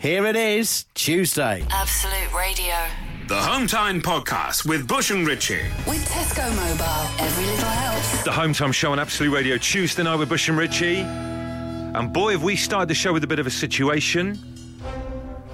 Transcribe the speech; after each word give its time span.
Here 0.00 0.26
it 0.26 0.36
is, 0.36 0.84
Tuesday. 0.94 1.66
Absolute 1.70 2.32
Radio. 2.32 2.72
The 3.26 3.34
Hometime 3.34 4.00
Podcast 4.00 4.64
with 4.64 4.86
Bush 4.86 5.10
and 5.10 5.26
Ritchie. 5.26 5.60
With 5.88 6.08
Tesco 6.08 6.48
Mobile, 6.54 7.24
every 7.26 7.44
little 7.46 7.64
helps. 7.68 8.22
The 8.22 8.30
Home 8.30 8.52
Time 8.52 8.70
Show 8.70 8.92
on 8.92 9.00
Absolute 9.00 9.34
Radio 9.34 9.58
Tuesday 9.58 10.04
night 10.04 10.14
with 10.14 10.28
Bush 10.28 10.48
and 10.48 10.56
Ritchie. 10.56 10.98
And 10.98 12.12
boy, 12.12 12.30
have 12.34 12.44
we 12.44 12.54
started 12.54 12.88
the 12.88 12.94
show 12.94 13.12
with 13.12 13.24
a 13.24 13.26
bit 13.26 13.40
of 13.40 13.48
a 13.48 13.50
situation. 13.50 14.38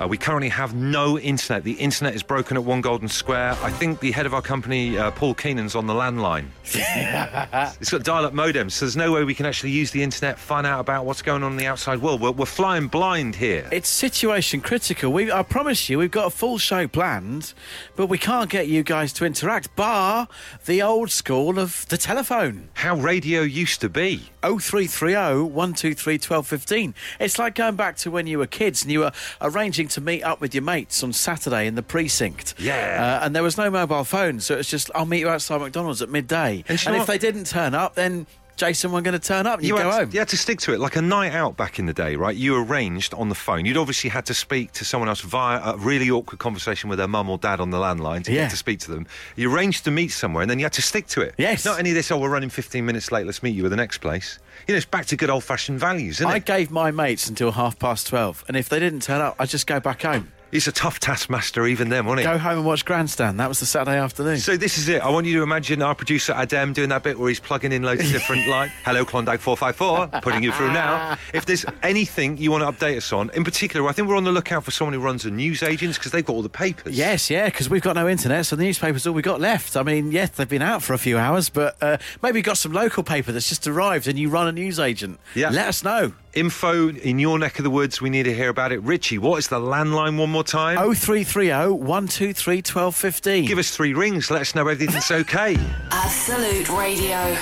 Uh, 0.04 0.08
we 0.08 0.18
currently 0.18 0.50
have 0.50 0.74
no 0.74 1.18
internet. 1.18 1.64
The 1.64 1.72
internet 1.72 2.14
is 2.14 2.22
broken 2.22 2.58
at 2.58 2.64
One 2.64 2.82
Golden 2.82 3.08
Square. 3.08 3.56
I 3.62 3.70
think 3.70 4.00
the 4.00 4.10
head 4.10 4.26
of 4.26 4.34
our 4.34 4.42
company, 4.42 4.98
uh, 4.98 5.10
Paul 5.12 5.34
Keenan's 5.34 5.74
on 5.74 5.86
the 5.86 5.94
landline. 5.94 6.48
it's 6.64 7.90
got 7.90 8.02
dial 8.02 8.26
up 8.26 8.34
modems, 8.34 8.72
so 8.72 8.84
there's 8.84 8.96
no 8.96 9.12
way 9.12 9.24
we 9.24 9.34
can 9.34 9.46
actually 9.46 9.70
use 9.70 9.92
the 9.92 10.02
internet, 10.02 10.38
find 10.38 10.66
out 10.66 10.80
about 10.80 11.06
what's 11.06 11.22
going 11.22 11.42
on 11.42 11.52
in 11.52 11.58
the 11.58 11.66
outside 11.66 12.02
world. 12.02 12.20
We're, 12.20 12.32
we're 12.32 12.44
flying 12.44 12.88
blind 12.88 13.36
here. 13.36 13.66
It's 13.72 13.88
situation 13.88 14.60
critical. 14.60 15.10
We, 15.10 15.32
I 15.32 15.42
promise 15.42 15.88
you, 15.88 15.98
we've 15.98 16.10
got 16.10 16.26
a 16.26 16.30
full 16.30 16.58
show 16.58 16.86
planned, 16.86 17.54
but 17.96 18.08
we 18.08 18.18
can't 18.18 18.50
get 18.50 18.68
you 18.68 18.82
guys 18.82 19.12
to 19.14 19.24
interact, 19.24 19.74
bar 19.74 20.28
the 20.66 20.82
old 20.82 21.10
school 21.10 21.58
of 21.58 21.88
the 21.88 21.96
telephone. 21.96 22.68
How 22.74 22.96
radio 22.96 23.40
used 23.40 23.80
to 23.80 23.88
be. 23.88 24.28
0330 24.42 25.44
123 25.44 26.14
1215. 26.14 26.94
It's 27.18 27.38
like 27.38 27.54
going 27.54 27.76
back 27.76 27.96
to 27.98 28.10
when 28.10 28.26
you 28.26 28.38
were 28.38 28.46
kids 28.46 28.82
and 28.82 28.92
you 28.92 29.00
were 29.00 29.12
arranging 29.40 29.88
to 29.94 30.00
meet 30.00 30.22
up 30.22 30.40
with 30.40 30.54
your 30.54 30.62
mates 30.62 31.02
on 31.02 31.12
Saturday 31.12 31.66
in 31.66 31.76
the 31.76 31.82
precinct. 31.82 32.54
Yeah. 32.58 33.18
Uh, 33.20 33.24
and 33.24 33.34
there 33.34 33.42
was 33.42 33.56
no 33.56 33.70
mobile 33.70 34.04
phone, 34.04 34.40
so 34.40 34.56
it's 34.56 34.68
just, 34.68 34.90
I'll 34.94 35.06
meet 35.06 35.20
you 35.20 35.28
outside 35.28 35.60
McDonald's 35.60 36.02
at 36.02 36.08
midday. 36.08 36.64
And 36.68 36.78
know 36.84 37.00
if 37.00 37.06
they 37.06 37.18
didn't 37.18 37.46
turn 37.46 37.74
up, 37.74 37.94
then 37.94 38.26
Jason 38.56 38.92
weren't 38.92 39.04
going 39.04 39.18
to 39.18 39.26
turn 39.26 39.46
up 39.46 39.58
and 39.58 39.66
you, 39.68 39.76
had 39.76 39.82
go 39.84 39.90
to, 39.90 39.96
home. 39.96 40.10
you 40.12 40.18
had 40.20 40.28
to 40.28 40.36
stick 40.36 40.60
to 40.60 40.72
it, 40.72 40.78
like 40.80 40.94
a 40.96 41.02
night 41.02 41.32
out 41.32 41.56
back 41.56 41.78
in 41.78 41.86
the 41.86 41.92
day, 41.92 42.14
right? 42.14 42.36
You 42.36 42.56
arranged 42.56 43.12
on 43.14 43.28
the 43.28 43.34
phone. 43.34 43.64
You'd 43.66 43.76
obviously 43.76 44.10
had 44.10 44.26
to 44.26 44.34
speak 44.34 44.70
to 44.72 44.84
someone 44.84 45.08
else 45.08 45.20
via 45.22 45.60
a 45.72 45.76
really 45.76 46.08
awkward 46.10 46.38
conversation 46.38 46.88
with 46.88 46.98
their 46.98 47.08
mum 47.08 47.28
or 47.28 47.36
dad 47.38 47.58
on 47.60 47.70
the 47.70 47.78
landline 47.78 48.22
to 48.24 48.32
Yeah. 48.32 48.42
get 48.42 48.50
to 48.50 48.56
speak 48.56 48.78
to 48.80 48.90
them. 48.92 49.06
You 49.34 49.52
arranged 49.52 49.84
to 49.84 49.90
meet 49.90 50.08
somewhere, 50.08 50.42
and 50.42 50.50
then 50.50 50.58
you 50.60 50.64
had 50.64 50.72
to 50.74 50.82
stick 50.82 51.06
to 51.08 51.20
it. 51.22 51.34
Yes. 51.36 51.64
Not 51.64 51.78
any 51.80 51.90
of 51.90 51.96
this. 51.96 52.10
Oh, 52.12 52.18
we're 52.18 52.28
running 52.30 52.50
15 52.50 52.86
minutes 52.86 53.10
late. 53.10 53.26
Let's 53.26 53.42
meet 53.42 53.54
you 53.56 53.64
at 53.64 53.70
the 53.70 53.76
next 53.76 53.98
place. 53.98 54.38
You 54.68 54.74
know, 54.74 54.76
it's 54.76 54.86
back 54.86 55.06
to 55.06 55.16
good 55.16 55.30
old-fashioned 55.30 55.80
values, 55.80 56.16
isn't 56.18 56.28
it? 56.28 56.32
I 56.32 56.36
it? 56.36 56.44
gave 56.44 56.70
my 56.70 56.90
mates 56.92 57.28
until 57.28 57.52
half 57.52 57.78
past 57.78 58.06
12, 58.06 58.44
and 58.48 58.56
if 58.56 58.68
they 58.68 58.78
didn't 58.78 59.00
turn 59.02 59.20
up, 59.20 59.34
I'd 59.38 59.48
just 59.48 59.66
go 59.66 59.80
back 59.80 60.02
home. 60.02 60.32
He's 60.54 60.68
a 60.68 60.72
tough 60.72 61.00
taskmaster, 61.00 61.66
even 61.66 61.88
then, 61.88 62.06
wasn't 62.06 62.20
he? 62.20 62.32
Go 62.32 62.38
home 62.38 62.58
and 62.58 62.64
watch 62.64 62.84
Grandstand. 62.84 63.40
That 63.40 63.48
was 63.48 63.58
the 63.58 63.66
Saturday 63.66 63.98
afternoon. 63.98 64.38
So 64.38 64.56
this 64.56 64.78
is 64.78 64.88
it. 64.88 65.02
I 65.02 65.08
want 65.08 65.26
you 65.26 65.38
to 65.38 65.42
imagine 65.42 65.82
our 65.82 65.96
producer 65.96 66.32
Adam 66.32 66.72
doing 66.72 66.90
that 66.90 67.02
bit 67.02 67.18
where 67.18 67.28
he's 67.28 67.40
plugging 67.40 67.72
in 67.72 67.82
loads 67.82 68.02
of 68.02 68.12
different 68.12 68.46
like 68.46 68.70
"Hello 68.84 69.04
Klondike 69.04 69.40
454," 69.40 70.20
putting 70.20 70.44
you 70.44 70.52
through 70.52 70.72
now. 70.72 71.18
If 71.34 71.46
there's 71.46 71.64
anything 71.82 72.36
you 72.36 72.52
want 72.52 72.62
to 72.62 72.70
update 72.70 72.96
us 72.98 73.12
on, 73.12 73.30
in 73.30 73.42
particular, 73.42 73.88
I 73.88 73.92
think 73.92 74.06
we're 74.06 74.16
on 74.16 74.22
the 74.22 74.30
lookout 74.30 74.62
for 74.62 74.70
someone 74.70 74.94
who 74.94 75.00
runs 75.00 75.24
a 75.24 75.30
news 75.32 75.64
agents 75.64 75.98
because 75.98 76.12
they've 76.12 76.24
got 76.24 76.34
all 76.34 76.42
the 76.42 76.48
papers. 76.48 76.96
Yes, 76.96 77.28
yeah, 77.28 77.46
because 77.46 77.68
we've 77.68 77.82
got 77.82 77.96
no 77.96 78.08
internet, 78.08 78.46
so 78.46 78.54
the 78.54 78.62
newspaper's 78.62 79.08
all 79.08 79.14
we 79.14 79.22
got 79.22 79.40
left. 79.40 79.76
I 79.76 79.82
mean, 79.82 80.12
yes, 80.12 80.30
they've 80.30 80.48
been 80.48 80.62
out 80.62 80.84
for 80.84 80.92
a 80.92 80.98
few 80.98 81.18
hours, 81.18 81.48
but 81.48 81.76
uh, 81.82 81.96
maybe 82.22 82.38
you've 82.38 82.46
got 82.46 82.58
some 82.58 82.70
local 82.70 83.02
paper 83.02 83.32
that's 83.32 83.48
just 83.48 83.66
arrived 83.66 84.06
and 84.06 84.16
you 84.16 84.28
run 84.28 84.46
a 84.46 84.52
news 84.52 84.78
agent. 84.78 85.18
Yeah. 85.34 85.50
Let 85.50 85.66
us 85.66 85.82
know. 85.82 86.12
Info 86.34 86.88
in 86.88 87.18
your 87.18 87.38
neck 87.38 87.58
of 87.58 87.64
the 87.64 87.70
woods. 87.70 88.00
We 88.00 88.10
need 88.10 88.24
to 88.24 88.34
hear 88.34 88.48
about 88.48 88.72
it. 88.72 88.82
Richie, 88.82 89.18
what 89.18 89.38
is 89.38 89.48
the 89.48 89.58
landline 89.58 90.18
one 90.18 90.30
more 90.30 90.44
time? 90.44 90.76
0330 90.94 91.72
123 91.72 92.56
1215. 92.56 93.44
Give 93.46 93.58
us 93.58 93.70
three 93.74 93.94
rings. 93.94 94.30
Let 94.30 94.40
us 94.42 94.54
know 94.54 94.66
everything's 94.66 95.10
okay. 95.10 95.56
Absolute 95.90 96.68
Radio. 96.70 97.36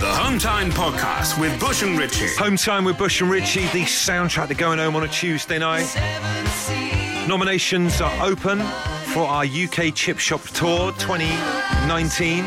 The 0.00 0.06
Hometime 0.06 0.70
Podcast 0.70 1.40
with 1.40 1.58
Bush 1.58 1.82
and 1.82 1.98
Richie. 1.98 2.28
Home 2.36 2.56
time 2.56 2.84
with 2.84 2.96
Bush 2.96 3.20
and 3.20 3.30
Richie, 3.30 3.62
the 3.72 3.82
soundtrack 3.82 4.48
to 4.48 4.54
going 4.54 4.78
home 4.78 4.94
on 4.94 5.02
a 5.02 5.08
Tuesday 5.08 5.58
night. 5.58 5.86
Nominations 7.26 8.00
are 8.00 8.24
open 8.24 8.60
for 9.12 9.24
our 9.24 9.44
UK 9.44 9.94
Chip 9.94 10.18
Shop 10.18 10.40
Tour 10.42 10.92
2019. 10.92 12.44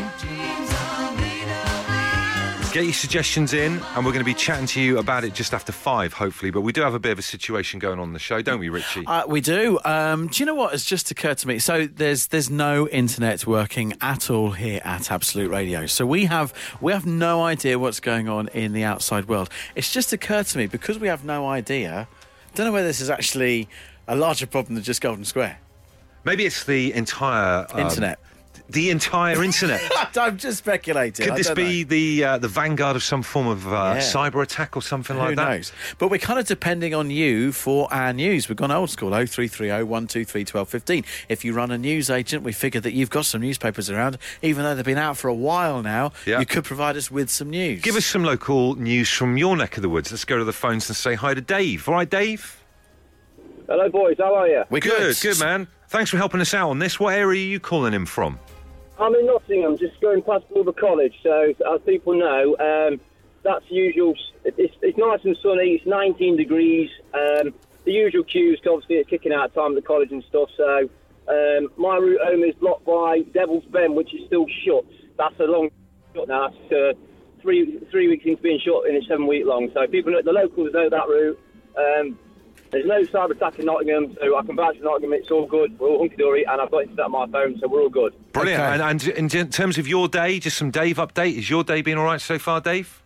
Get 2.72 2.84
your 2.84 2.94
suggestions 2.94 3.52
in, 3.52 3.78
and 3.94 3.96
we're 3.96 4.12
going 4.12 4.24
to 4.24 4.24
be 4.24 4.32
chatting 4.32 4.64
to 4.68 4.80
you 4.80 4.96
about 4.96 5.24
it 5.24 5.34
just 5.34 5.52
after 5.52 5.72
five, 5.72 6.14
hopefully. 6.14 6.50
But 6.50 6.62
we 6.62 6.72
do 6.72 6.80
have 6.80 6.94
a 6.94 6.98
bit 6.98 7.12
of 7.12 7.18
a 7.18 7.22
situation 7.22 7.78
going 7.78 7.98
on 7.98 8.08
in 8.08 8.12
the 8.14 8.18
show, 8.18 8.40
don't 8.40 8.60
we, 8.60 8.70
Richie? 8.70 9.04
Uh, 9.06 9.26
we 9.26 9.42
do. 9.42 9.78
Um, 9.84 10.28
do 10.28 10.42
you 10.42 10.46
know 10.46 10.54
what 10.54 10.72
has 10.72 10.82
just 10.82 11.10
occurred 11.10 11.36
to 11.38 11.48
me? 11.48 11.58
So 11.58 11.86
there's 11.86 12.28
there's 12.28 12.48
no 12.48 12.88
internet 12.88 13.46
working 13.46 13.92
at 14.00 14.30
all 14.30 14.52
here 14.52 14.80
at 14.86 15.10
Absolute 15.10 15.50
Radio. 15.50 15.84
So 15.84 16.06
we 16.06 16.24
have 16.24 16.54
we 16.80 16.92
have 16.92 17.04
no 17.04 17.42
idea 17.42 17.78
what's 17.78 18.00
going 18.00 18.30
on 18.30 18.48
in 18.48 18.72
the 18.72 18.84
outside 18.84 19.28
world. 19.28 19.50
It's 19.74 19.92
just 19.92 20.14
occurred 20.14 20.46
to 20.46 20.56
me 20.56 20.66
because 20.66 20.98
we 20.98 21.08
have 21.08 21.26
no 21.26 21.46
idea. 21.46 22.08
Don't 22.54 22.64
know 22.64 22.72
whether 22.72 22.86
this 22.86 23.02
is 23.02 23.10
actually 23.10 23.68
a 24.08 24.16
larger 24.16 24.46
problem 24.46 24.76
than 24.76 24.82
just 24.82 25.02
Golden 25.02 25.26
Square 25.26 25.58
Maybe 26.24 26.46
it's 26.46 26.64
the 26.64 26.92
entire 26.92 27.66
um, 27.72 27.80
internet. 27.80 28.18
The 28.72 28.90
entire 28.90 29.42
internet. 29.44 29.80
I'm 30.16 30.36
just 30.38 30.58
speculating. 30.58 31.26
Could 31.26 31.36
this 31.36 31.50
be 31.50 31.84
know. 31.84 31.88
the 31.90 32.24
uh, 32.24 32.38
the 32.38 32.48
vanguard 32.48 32.96
of 32.96 33.02
some 33.02 33.22
form 33.22 33.46
of 33.46 33.66
uh, 33.68 33.70
Yeah. 33.70 33.98
cyber 33.98 34.42
attack 34.42 34.76
or 34.76 34.82
something 34.82 35.14
Who 35.16 35.22
like 35.22 35.36
that? 35.36 35.48
knows? 35.50 35.72
But 35.98 36.08
we're 36.10 36.18
kind 36.18 36.38
of 36.38 36.46
depending 36.46 36.94
on 36.94 37.10
you 37.10 37.52
for 37.52 37.92
our 37.92 38.12
news. 38.12 38.48
We've 38.48 38.56
gone 38.56 38.70
old 38.70 38.90
school 38.90 39.10
0330 39.10 39.82
123 39.84 40.40
1215. 40.42 41.04
If 41.28 41.44
you 41.44 41.52
run 41.52 41.70
a 41.70 41.78
news 41.78 42.08
agent, 42.10 42.42
we 42.44 42.52
figure 42.52 42.80
that 42.80 42.92
you've 42.92 43.10
got 43.10 43.26
some 43.26 43.42
newspapers 43.42 43.90
around, 43.90 44.18
even 44.40 44.62
though 44.64 44.74
they've 44.74 44.84
been 44.84 44.98
out 44.98 45.16
for 45.18 45.28
a 45.28 45.34
while 45.34 45.82
now. 45.82 46.12
Yeah. 46.26 46.40
You 46.40 46.46
could 46.46 46.64
provide 46.64 46.96
us 46.96 47.10
with 47.10 47.28
some 47.30 47.50
news. 47.50 47.82
Give 47.82 47.96
us 47.96 48.06
some 48.06 48.24
local 48.24 48.74
news 48.76 49.10
from 49.10 49.36
your 49.36 49.56
neck 49.56 49.76
of 49.76 49.82
the 49.82 49.88
woods. 49.88 50.10
Let's 50.10 50.24
go 50.24 50.38
to 50.38 50.44
the 50.44 50.52
phones 50.52 50.88
and 50.88 50.96
say 50.96 51.14
hi 51.14 51.34
to 51.34 51.40
Dave. 51.40 51.88
All 51.88 51.94
right, 51.94 52.08
Dave? 52.08 52.58
Hello, 53.68 53.88
boys. 53.88 54.16
How 54.18 54.34
are 54.34 54.48
you? 54.48 54.64
We're 54.70 54.80
Good, 54.80 55.16
good, 55.20 55.38
man. 55.40 55.68
Thanks 55.88 56.10
for 56.10 56.16
helping 56.16 56.40
us 56.40 56.54
out 56.54 56.70
on 56.70 56.78
this. 56.78 56.98
What 56.98 57.14
area 57.14 57.42
are 57.42 57.46
you 57.48 57.60
calling 57.60 57.92
him 57.92 58.06
from? 58.06 58.38
I'm 59.02 59.16
in 59.16 59.26
Nottingham, 59.26 59.78
just 59.78 60.00
going 60.00 60.22
past 60.22 60.48
Bulver 60.48 60.72
College. 60.72 61.14
So, 61.24 61.52
as 61.74 61.80
people 61.84 62.14
know, 62.14 62.56
um, 62.60 63.00
that's 63.42 63.64
usual. 63.68 64.14
It's, 64.44 64.76
it's 64.80 64.96
nice 64.96 65.18
and 65.24 65.36
sunny. 65.42 65.74
It's 65.74 65.86
19 65.86 66.36
degrees. 66.36 66.88
Um, 67.12 67.52
the 67.84 67.90
usual 67.92 68.22
queues, 68.22 68.60
obviously, 68.64 68.96
it's 68.96 69.10
kicking 69.10 69.32
out 69.32 69.52
time 69.54 69.72
at 69.72 69.74
the 69.74 69.82
college 69.82 70.12
and 70.12 70.22
stuff. 70.28 70.50
So, 70.56 70.88
um, 71.28 71.68
my 71.76 71.96
route 71.96 72.20
home 72.22 72.44
is 72.44 72.54
blocked 72.54 72.84
by 72.84 73.22
Devil's 73.34 73.64
Bend, 73.64 73.96
which 73.96 74.14
is 74.14 74.24
still 74.28 74.46
shut. 74.64 74.84
That's 75.18 75.38
a 75.40 75.44
long 75.44 75.70
shut 76.14 76.28
now. 76.28 76.50
It's 76.54 76.72
uh, 76.72 76.92
three 77.40 77.80
three 77.90 78.06
weeks 78.06 78.24
into 78.24 78.40
being 78.40 78.60
shut, 78.60 78.86
and 78.86 78.96
it's 78.96 79.08
seven 79.08 79.26
week 79.26 79.46
long. 79.46 79.68
So, 79.74 79.84
people, 79.88 80.12
the 80.24 80.32
locals 80.32 80.72
know 80.72 80.88
that 80.88 81.08
route. 81.08 81.40
There's 82.72 82.86
no 82.86 83.02
cyber 83.02 83.32
attack 83.32 83.58
in 83.58 83.66
Nottingham, 83.66 84.16
so 84.18 84.34
I 84.34 84.42
can 84.42 84.56
vouch 84.56 84.78
for 84.78 84.84
Nottingham. 84.84 85.12
It's 85.12 85.30
all 85.30 85.46
good. 85.46 85.78
We're 85.78 85.88
all 85.88 85.98
hunky 85.98 86.16
dory, 86.16 86.44
and 86.46 86.58
I've 86.58 86.70
got 86.70 86.84
internet 86.84 87.04
on 87.04 87.12
my 87.12 87.26
phone, 87.26 87.58
so 87.60 87.68
we're 87.68 87.82
all 87.82 87.90
good. 87.90 88.14
Brilliant. 88.32 88.62
Okay. 88.62 88.82
And, 88.82 89.08
and 89.08 89.34
in 89.34 89.50
terms 89.50 89.76
of 89.76 89.86
your 89.86 90.08
day, 90.08 90.38
just 90.38 90.56
some 90.56 90.70
Dave 90.70 90.96
update. 90.96 91.36
Is 91.36 91.50
your 91.50 91.64
day 91.64 91.82
been 91.82 91.98
all 91.98 92.04
right 92.06 92.20
so 92.20 92.38
far, 92.38 92.62
Dave? 92.62 93.02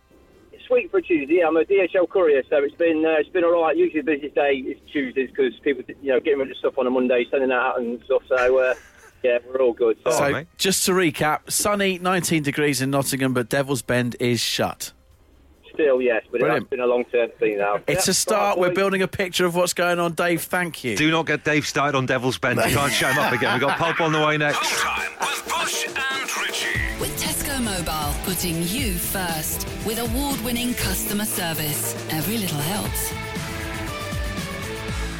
It's 0.53 0.63
sweet 0.67 0.89
for 0.89 0.99
a 0.99 1.01
Tuesday. 1.01 1.41
I'm 1.41 1.57
a 1.57 1.65
DHL 1.65 2.09
courier, 2.09 2.43
so 2.49 2.63
it's 2.63 2.75
been 2.75 3.05
uh, 3.05 3.19
it's 3.19 3.27
been 3.29 3.43
all 3.43 3.61
right. 3.61 3.75
Usually 3.75 3.99
the 3.99 4.13
busiest 4.13 4.35
day 4.35 4.53
is 4.53 4.77
Tuesdays 4.89 5.29
because 5.31 5.53
people, 5.59 5.83
you 6.01 6.13
know, 6.13 6.21
getting 6.21 6.39
rid 6.39 6.49
of 6.49 6.55
stuff 6.55 6.77
on 6.77 6.87
a 6.87 6.89
Monday, 6.89 7.25
sending 7.29 7.49
it 7.49 7.53
out 7.53 7.77
and 7.77 8.01
stuff. 8.05 8.23
So 8.29 8.57
uh, 8.57 8.73
yeah, 9.21 9.39
we're 9.45 9.61
all 9.61 9.73
good. 9.73 9.97
So, 10.05 10.11
So, 10.11 10.45
just 10.57 10.85
to 10.85 10.93
recap, 10.93 11.51
sunny, 11.51 11.99
19 11.99 12.41
degrees 12.41 12.81
in 12.81 12.89
Nottingham, 12.89 13.33
but 13.33 13.49
Devil's 13.49 13.81
Bend 13.81 14.15
is 14.21 14.39
shut. 14.39 14.93
Still, 15.77 16.01
yes, 16.01 16.23
but 16.31 16.39
Brilliant. 16.39 16.63
it's 16.63 16.69
been 16.71 16.79
a 16.79 16.85
long 16.87 17.05
term 17.05 17.29
thing 17.39 17.57
now. 17.59 17.79
It's 17.87 18.07
Yeah, 18.07 18.11
a 18.11 18.13
start. 18.13 18.57
We're 18.57 18.73
building 18.73 19.01
a 19.03 19.07
picture 19.07 19.45
of 19.45 19.55
what's 19.55 19.73
going 19.73 19.99
on, 19.99 20.13
Dave. 20.13 20.41
Thank 20.41 20.83
you. 20.83 20.97
Do 20.97 21.09
not 21.11 21.25
get 21.27 21.43
Dave 21.43 21.67
started 21.67 21.97
on 21.97 22.05
Devil's 22.05 22.37
Bend. 22.37 22.57
You 22.59 22.75
can't 22.75 22.91
shut 22.91 23.13
him 23.13 23.19
up 23.19 23.31
again. 23.31 23.53
We've 23.53 23.61
got 23.61 23.77
Pulp 23.77 24.01
on 24.01 24.11
the 24.11 24.25
way 24.25 24.37
next. 24.37 24.57
Hometime 24.57 25.19
with 25.19 25.47
Bush 25.47 25.85
and 25.87 26.37
Ritchie. 26.41 26.99
With 26.99 27.21
Tesco 27.21 27.63
Mobile, 27.63 28.13
putting 28.23 28.63
you 28.63 28.93
first. 28.93 29.67
With 29.85 29.99
award 29.99 30.39
winning 30.41 30.73
customer 30.73 31.25
service. 31.25 31.93
Every 32.11 32.37
little 32.37 32.59
helps. 32.59 33.13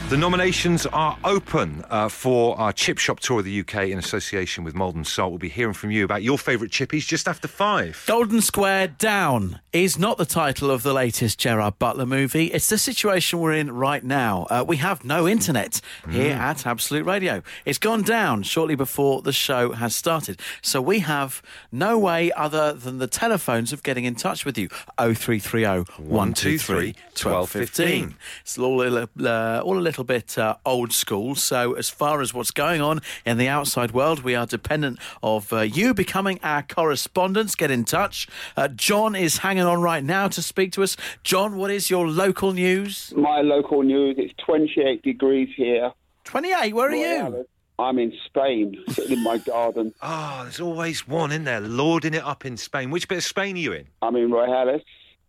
The 0.10 0.16
nominations 0.16 0.86
are 0.86 1.18
open 1.26 1.84
uh, 1.90 2.08
for 2.08 2.58
our 2.58 2.72
chip 2.72 2.98
shop 2.98 3.20
tour 3.20 3.40
of 3.40 3.46
the 3.46 3.60
UK 3.60 3.90
in 3.90 4.00
association 4.00 4.64
with 4.64 4.74
Maldon 4.74 5.04
Salt. 5.04 5.32
We'll 5.32 5.38
be 5.38 5.50
hearing 5.50 5.74
from 5.74 5.92
you 5.92 6.06
about 6.06 6.24
your 6.24 6.38
favourite 6.38 6.72
chippies 6.72 7.06
just 7.06 7.28
after 7.28 7.46
five. 7.50 8.02
Golden 8.08 8.40
Square 8.40 8.88
Down 9.00 9.60
is 9.74 10.00
not 10.00 10.18
the 10.18 10.26
title 10.26 10.72
of 10.72 10.84
the 10.84 10.94
latest 10.94 11.40
Gerard 11.40 11.78
Butler 11.78 12.06
movie. 12.06 12.46
It's 12.46 12.70
the 12.70 12.78
situation 12.78 13.40
we're 13.40 13.56
in 13.56 13.70
right 13.70 14.02
now. 14.02 14.48
Uh, 14.50 14.64
we 14.66 14.78
have 14.78 15.04
no 15.04 15.28
internet 15.28 15.82
here 16.10 16.36
at 16.36 16.66
Absolute 16.66 17.06
Radio. 17.06 17.44
It's 17.66 17.78
gone 17.78 18.04
down 18.04 18.44
shortly 18.44 18.76
before 18.76 19.22
the 19.22 19.34
show 19.34 19.74
has 19.74 19.94
started. 19.94 20.40
So 20.62 20.82
we 20.82 21.00
have 21.00 21.42
no 21.70 22.00
way 22.00 22.32
other 22.32 22.72
than 22.72 23.00
the 23.00 23.08
telephones 23.08 23.74
of 23.74 23.84
getting 23.84 24.06
in 24.06 24.16
touch 24.16 24.46
with 24.46 24.58
you. 24.58 24.70
0330 24.98 25.84
123 26.02 26.96
1215. 27.22 28.16
It's 28.42 28.58
all 28.58 28.82
a, 28.82 29.10
uh, 29.22 29.62
all 29.66 29.78
a 29.78 29.80
little 29.80 29.97
little 29.98 30.04
bit 30.06 30.38
uh, 30.38 30.56
old 30.64 30.94
school. 30.94 31.34
So, 31.34 31.74
as 31.74 31.90
far 31.90 32.22
as 32.22 32.32
what's 32.32 32.52
going 32.52 32.82
on 32.82 33.02
in 33.26 33.38
the 33.38 33.48
outside 33.48 33.92
world, 33.92 34.22
we 34.22 34.36
are 34.36 34.46
dependent 34.46 35.00
of 35.24 35.52
uh, 35.52 35.62
you 35.62 35.96
becoming 35.96 36.40
our 36.44 36.62
correspondents. 36.62 37.56
Get 37.56 37.72
in 37.72 37.84
touch. 37.84 38.28
Uh, 38.56 38.68
John 38.68 39.16
is 39.16 39.40
hanging 39.40 39.64
on 39.64 39.82
right 39.82 40.04
now 40.04 40.28
to 40.28 40.42
speak 40.44 40.72
to 40.74 40.84
us. 40.84 40.98
John, 41.24 41.58
what 41.58 41.72
is 41.72 41.90
your 41.90 42.08
local 42.08 42.54
news? 42.54 43.12
My 43.18 43.42
local 43.42 43.82
news, 43.82 44.18
it's 44.20 44.34
28 44.46 45.02
degrees 45.02 45.50
here. 45.58 45.92
28, 46.26 46.74
where 46.74 46.90
are 46.90 46.96
you? 46.96 47.46
I'm 47.80 47.98
in 47.98 48.14
Spain, 48.26 48.78
sitting 48.90 49.18
in 49.18 49.24
my 49.24 49.40
garden. 49.40 49.96
Oh, 50.04 50.42
there's 50.44 50.60
always 50.60 51.08
one 51.08 51.32
in 51.32 51.44
there, 51.44 51.60
lording 51.62 52.14
it 52.14 52.24
up 52.24 52.46
in 52.46 52.56
Spain. 52.58 52.92
Which 52.92 53.08
bit 53.08 53.18
of 53.18 53.24
Spain 53.24 53.56
are 53.56 53.60
you 53.60 53.74
in? 53.74 53.88
I'm 54.04 54.16
in 54.16 54.30
Rojales, 54.30 54.84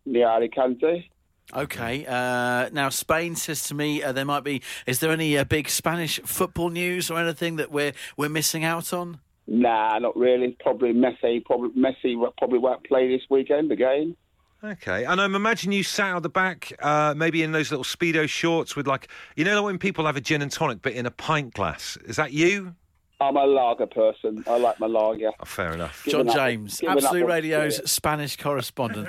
near 0.05 0.27
Alicante. 0.27 1.09
Okay. 1.55 2.05
Uh, 2.07 2.69
now, 2.71 2.89
Spain 2.89 3.35
says 3.35 3.63
to 3.69 3.73
me 3.75 4.03
uh, 4.03 4.11
there 4.11 4.25
might 4.25 4.43
be. 4.43 4.61
Is 4.85 4.99
there 4.99 5.11
any 5.11 5.37
uh, 5.37 5.43
big 5.43 5.69
Spanish 5.69 6.19
football 6.23 6.69
news 6.69 7.09
or 7.09 7.19
anything 7.19 7.55
that 7.57 7.71
we're 7.71 7.93
we're 8.17 8.29
missing 8.29 8.63
out 8.63 8.93
on? 8.93 9.19
Nah, 9.47 9.97
not 9.99 10.15
really. 10.15 10.55
Probably 10.59 10.93
Messi. 10.93 11.43
Probably 11.43 11.69
Messi 11.69 12.17
will- 12.17 12.33
probably 12.37 12.59
won't 12.59 12.83
play 12.85 13.07
this 13.07 13.23
weekend 13.29 13.71
again. 13.71 14.15
Okay, 14.63 15.05
and 15.05 15.21
I'm 15.21 15.35
imagine 15.35 15.71
you 15.71 15.83
sat 15.83 16.13
out 16.13 16.21
the 16.21 16.27
back, 16.29 16.73
uh, 16.81 17.13
maybe 17.15 17.41
in 17.43 17.53
those 17.53 17.71
little 17.71 17.85
speedo 17.85 18.27
shorts 18.27 18.75
with 18.75 18.87
like, 18.87 19.07
you 19.37 19.45
know, 19.45 19.63
when 19.63 19.79
people 19.79 20.05
have 20.05 20.17
a 20.17 20.21
gin 20.21 20.41
and 20.41 20.51
tonic, 20.51 20.81
but 20.81 20.91
in 20.91 21.05
a 21.05 21.11
pint 21.11 21.53
glass. 21.53 21.97
Is 22.05 22.17
that 22.17 22.33
you? 22.33 22.75
I'm 23.21 23.37
a 23.37 23.45
lager 23.45 23.87
person. 23.87 24.43
I 24.47 24.57
like 24.57 24.77
my 24.79 24.87
lager. 24.87 25.31
Oh, 25.39 25.45
fair 25.45 25.73
enough. 25.73 26.05
John 26.09 26.27
up- 26.27 26.35
James, 26.35 26.77
giving 26.79 26.97
Absolute 26.97 27.25
Radio's. 27.25 27.89
Spanish 27.89 28.35
correspondent. 28.35 29.07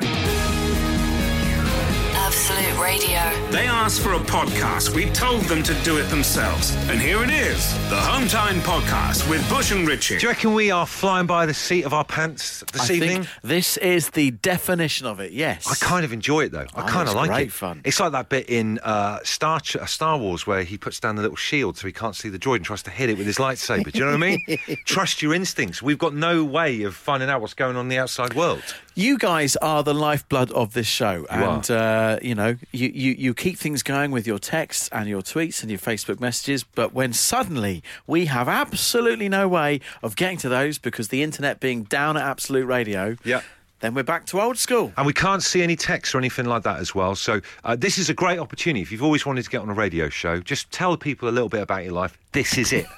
Absolute 2.82 3.08
Radio. 3.10 3.50
They 3.50 3.66
asked 3.66 4.00
for 4.00 4.14
a 4.14 4.18
podcast. 4.18 4.94
We 4.94 5.06
told 5.10 5.42
them 5.42 5.62
to 5.64 5.74
do 5.82 5.98
it 5.98 6.04
themselves. 6.04 6.74
And 6.88 7.00
here 7.00 7.22
it 7.22 7.30
is 7.30 7.72
the 7.90 7.96
Hometime 7.96 8.60
Podcast 8.60 9.28
with 9.28 9.46
Bush 9.50 9.70
and 9.72 9.86
Richie. 9.86 10.16
Do 10.18 10.22
you 10.22 10.28
reckon 10.28 10.54
we 10.54 10.70
are 10.70 10.86
flying 10.86 11.26
by 11.26 11.46
the 11.46 11.54
seat 11.54 11.84
of 11.84 11.92
our 11.92 12.04
pants 12.04 12.64
this 12.72 12.90
I 12.90 12.94
evening? 12.94 13.08
think 13.22 13.28
this 13.42 13.76
is 13.78 14.10
the 14.10 14.30
definition 14.32 15.06
of 15.06 15.20
it. 15.20 15.32
Yes. 15.32 15.66
I 15.70 15.74
kind 15.84 16.04
of 16.04 16.12
enjoy 16.12 16.44
it 16.44 16.52
though. 16.52 16.66
I 16.74 16.82
Oh, 16.82 16.86
kind 16.86 17.08
of 17.08 17.14
like 17.14 17.28
great 17.30 17.48
it. 17.48 17.52
fun. 17.52 17.82
It's 17.84 18.00
like 18.00 18.12
that 18.12 18.28
bit 18.28 18.48
in 18.48 18.78
uh, 18.80 19.18
Star 19.24 19.60
Ch- 19.60 19.76
uh, 19.76 19.86
Star 19.86 20.16
Wars 20.18 20.46
where 20.46 20.62
he 20.62 20.78
puts 20.78 21.00
down 21.00 21.16
the 21.16 21.22
little 21.22 21.36
shield 21.36 21.76
so 21.76 21.86
he 21.86 21.92
can't 21.92 22.16
see 22.16 22.28
the 22.28 22.38
droid 22.38 22.56
and 22.56 22.64
tries 22.64 22.82
to 22.84 22.90
hit 22.90 23.10
it 23.10 23.18
with 23.18 23.26
his 23.26 23.36
lightsaber. 23.38 23.90
Do 23.92 23.98
you 23.98 24.04
know 24.06 24.12
what 24.12 24.22
I 24.22 24.38
mean? 24.46 24.58
Trust 24.86 25.22
your 25.22 25.34
instincts. 25.34 25.82
We've 25.82 25.98
got 25.98 26.14
no 26.14 26.44
way 26.44 26.82
of 26.82 26.94
finding 26.94 27.28
out 27.28 27.40
what's 27.40 27.54
going 27.54 27.76
on 27.76 27.82
in 27.86 27.88
the 27.88 27.98
outside 27.98 28.34
world. 28.34 28.62
You 28.94 29.18
guys 29.18 29.56
are 29.56 29.82
the 29.82 29.94
lifeblood 29.94 30.50
of 30.52 30.74
this 30.74 30.86
show, 30.86 31.26
and 31.30 31.70
uh, 31.70 32.18
you 32.20 32.34
know 32.34 32.56
you, 32.72 32.88
you 32.88 33.12
you 33.12 33.34
keep 33.34 33.56
things 33.58 33.82
going 33.82 34.10
with 34.10 34.26
your 34.26 34.38
texts 34.38 34.88
and 34.92 35.08
your 35.08 35.22
tweets 35.22 35.62
and 35.62 35.70
your 35.70 35.78
Facebook 35.78 36.20
messages. 36.20 36.64
But 36.64 36.92
when 36.92 37.12
suddenly 37.12 37.82
we 38.06 38.26
have 38.26 38.48
absolutely 38.48 39.28
no 39.28 39.48
way 39.48 39.80
of 40.02 40.16
getting 40.16 40.38
to 40.38 40.48
those 40.48 40.78
because 40.78 41.08
the 41.08 41.22
internet 41.22 41.60
being 41.60 41.84
down 41.84 42.16
at 42.16 42.24
Absolute 42.24 42.66
Radio, 42.66 43.16
Yeah. 43.24 43.42
then 43.78 43.94
we're 43.94 44.02
back 44.02 44.26
to 44.26 44.40
old 44.40 44.58
school. 44.58 44.92
And 44.96 45.06
we 45.06 45.12
can't 45.14 45.42
see 45.42 45.62
any 45.62 45.76
text 45.76 46.14
or 46.14 46.18
anything 46.18 46.44
like 46.46 46.64
that 46.64 46.80
as 46.80 46.94
well. 46.94 47.14
So 47.14 47.40
uh, 47.64 47.76
this 47.76 47.96
is 47.96 48.10
a 48.10 48.14
great 48.14 48.38
opportunity. 48.38 48.82
If 48.82 48.92
you've 48.92 49.02
always 49.02 49.24
wanted 49.24 49.44
to 49.44 49.50
get 49.50 49.62
on 49.62 49.70
a 49.70 49.74
radio 49.74 50.08
show, 50.10 50.40
just 50.40 50.70
tell 50.72 50.96
people 50.98 51.28
a 51.28 51.30
little 51.32 51.48
bit 51.48 51.62
about 51.62 51.84
your 51.84 51.94
life. 51.94 52.18
This 52.32 52.58
is 52.58 52.72
it. 52.72 52.86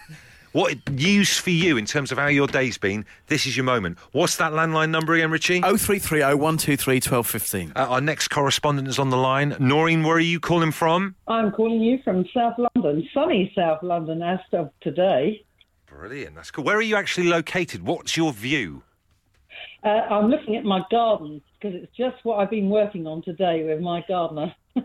what 0.52 0.90
news 0.90 1.38
for 1.38 1.50
you 1.50 1.76
in 1.76 1.86
terms 1.86 2.12
of 2.12 2.18
how 2.18 2.26
your 2.26 2.46
day's 2.46 2.78
been? 2.78 3.04
This 3.28 3.46
is 3.46 3.56
your 3.56 3.64
moment. 3.64 3.98
What's 4.12 4.36
that 4.36 4.52
landline 4.52 4.90
number 4.90 5.14
again, 5.14 5.30
Richie? 5.30 5.62
Oh 5.64 5.76
three 5.76 5.98
three 5.98 6.22
oh 6.22 6.36
one 6.36 6.58
two 6.58 6.76
three 6.76 7.00
twelve 7.00 7.26
fifteen. 7.26 7.72
Uh, 7.74 7.86
our 7.88 8.00
next 8.00 8.28
correspondent 8.28 8.88
is 8.88 8.98
on 8.98 9.10
the 9.10 9.16
line. 9.16 9.56
Noreen, 9.58 10.02
where 10.02 10.16
are 10.16 10.20
you 10.20 10.40
calling 10.40 10.72
from? 10.72 11.14
I'm 11.28 11.52
calling 11.52 11.80
you 11.80 11.98
from 12.04 12.26
South 12.34 12.54
London, 12.58 13.08
sunny 13.14 13.52
South 13.56 13.82
London 13.82 14.22
as 14.22 14.40
of 14.52 14.70
today. 14.80 15.44
Brilliant. 15.86 16.34
That's 16.34 16.50
cool. 16.50 16.64
Where 16.64 16.76
are 16.76 16.82
you 16.82 16.96
actually 16.96 17.28
located? 17.28 17.86
What's 17.86 18.16
your 18.16 18.32
view? 18.32 18.82
Uh, 19.84 19.88
I'm 19.88 20.28
looking 20.28 20.56
at 20.56 20.64
my 20.64 20.82
garden 20.90 21.42
because 21.60 21.74
it's 21.80 21.94
just 21.96 22.16
what 22.24 22.38
I've 22.38 22.50
been 22.50 22.70
working 22.70 23.06
on 23.06 23.22
today 23.22 23.64
with 23.64 23.80
my 23.80 24.04
gardener. 24.08 24.54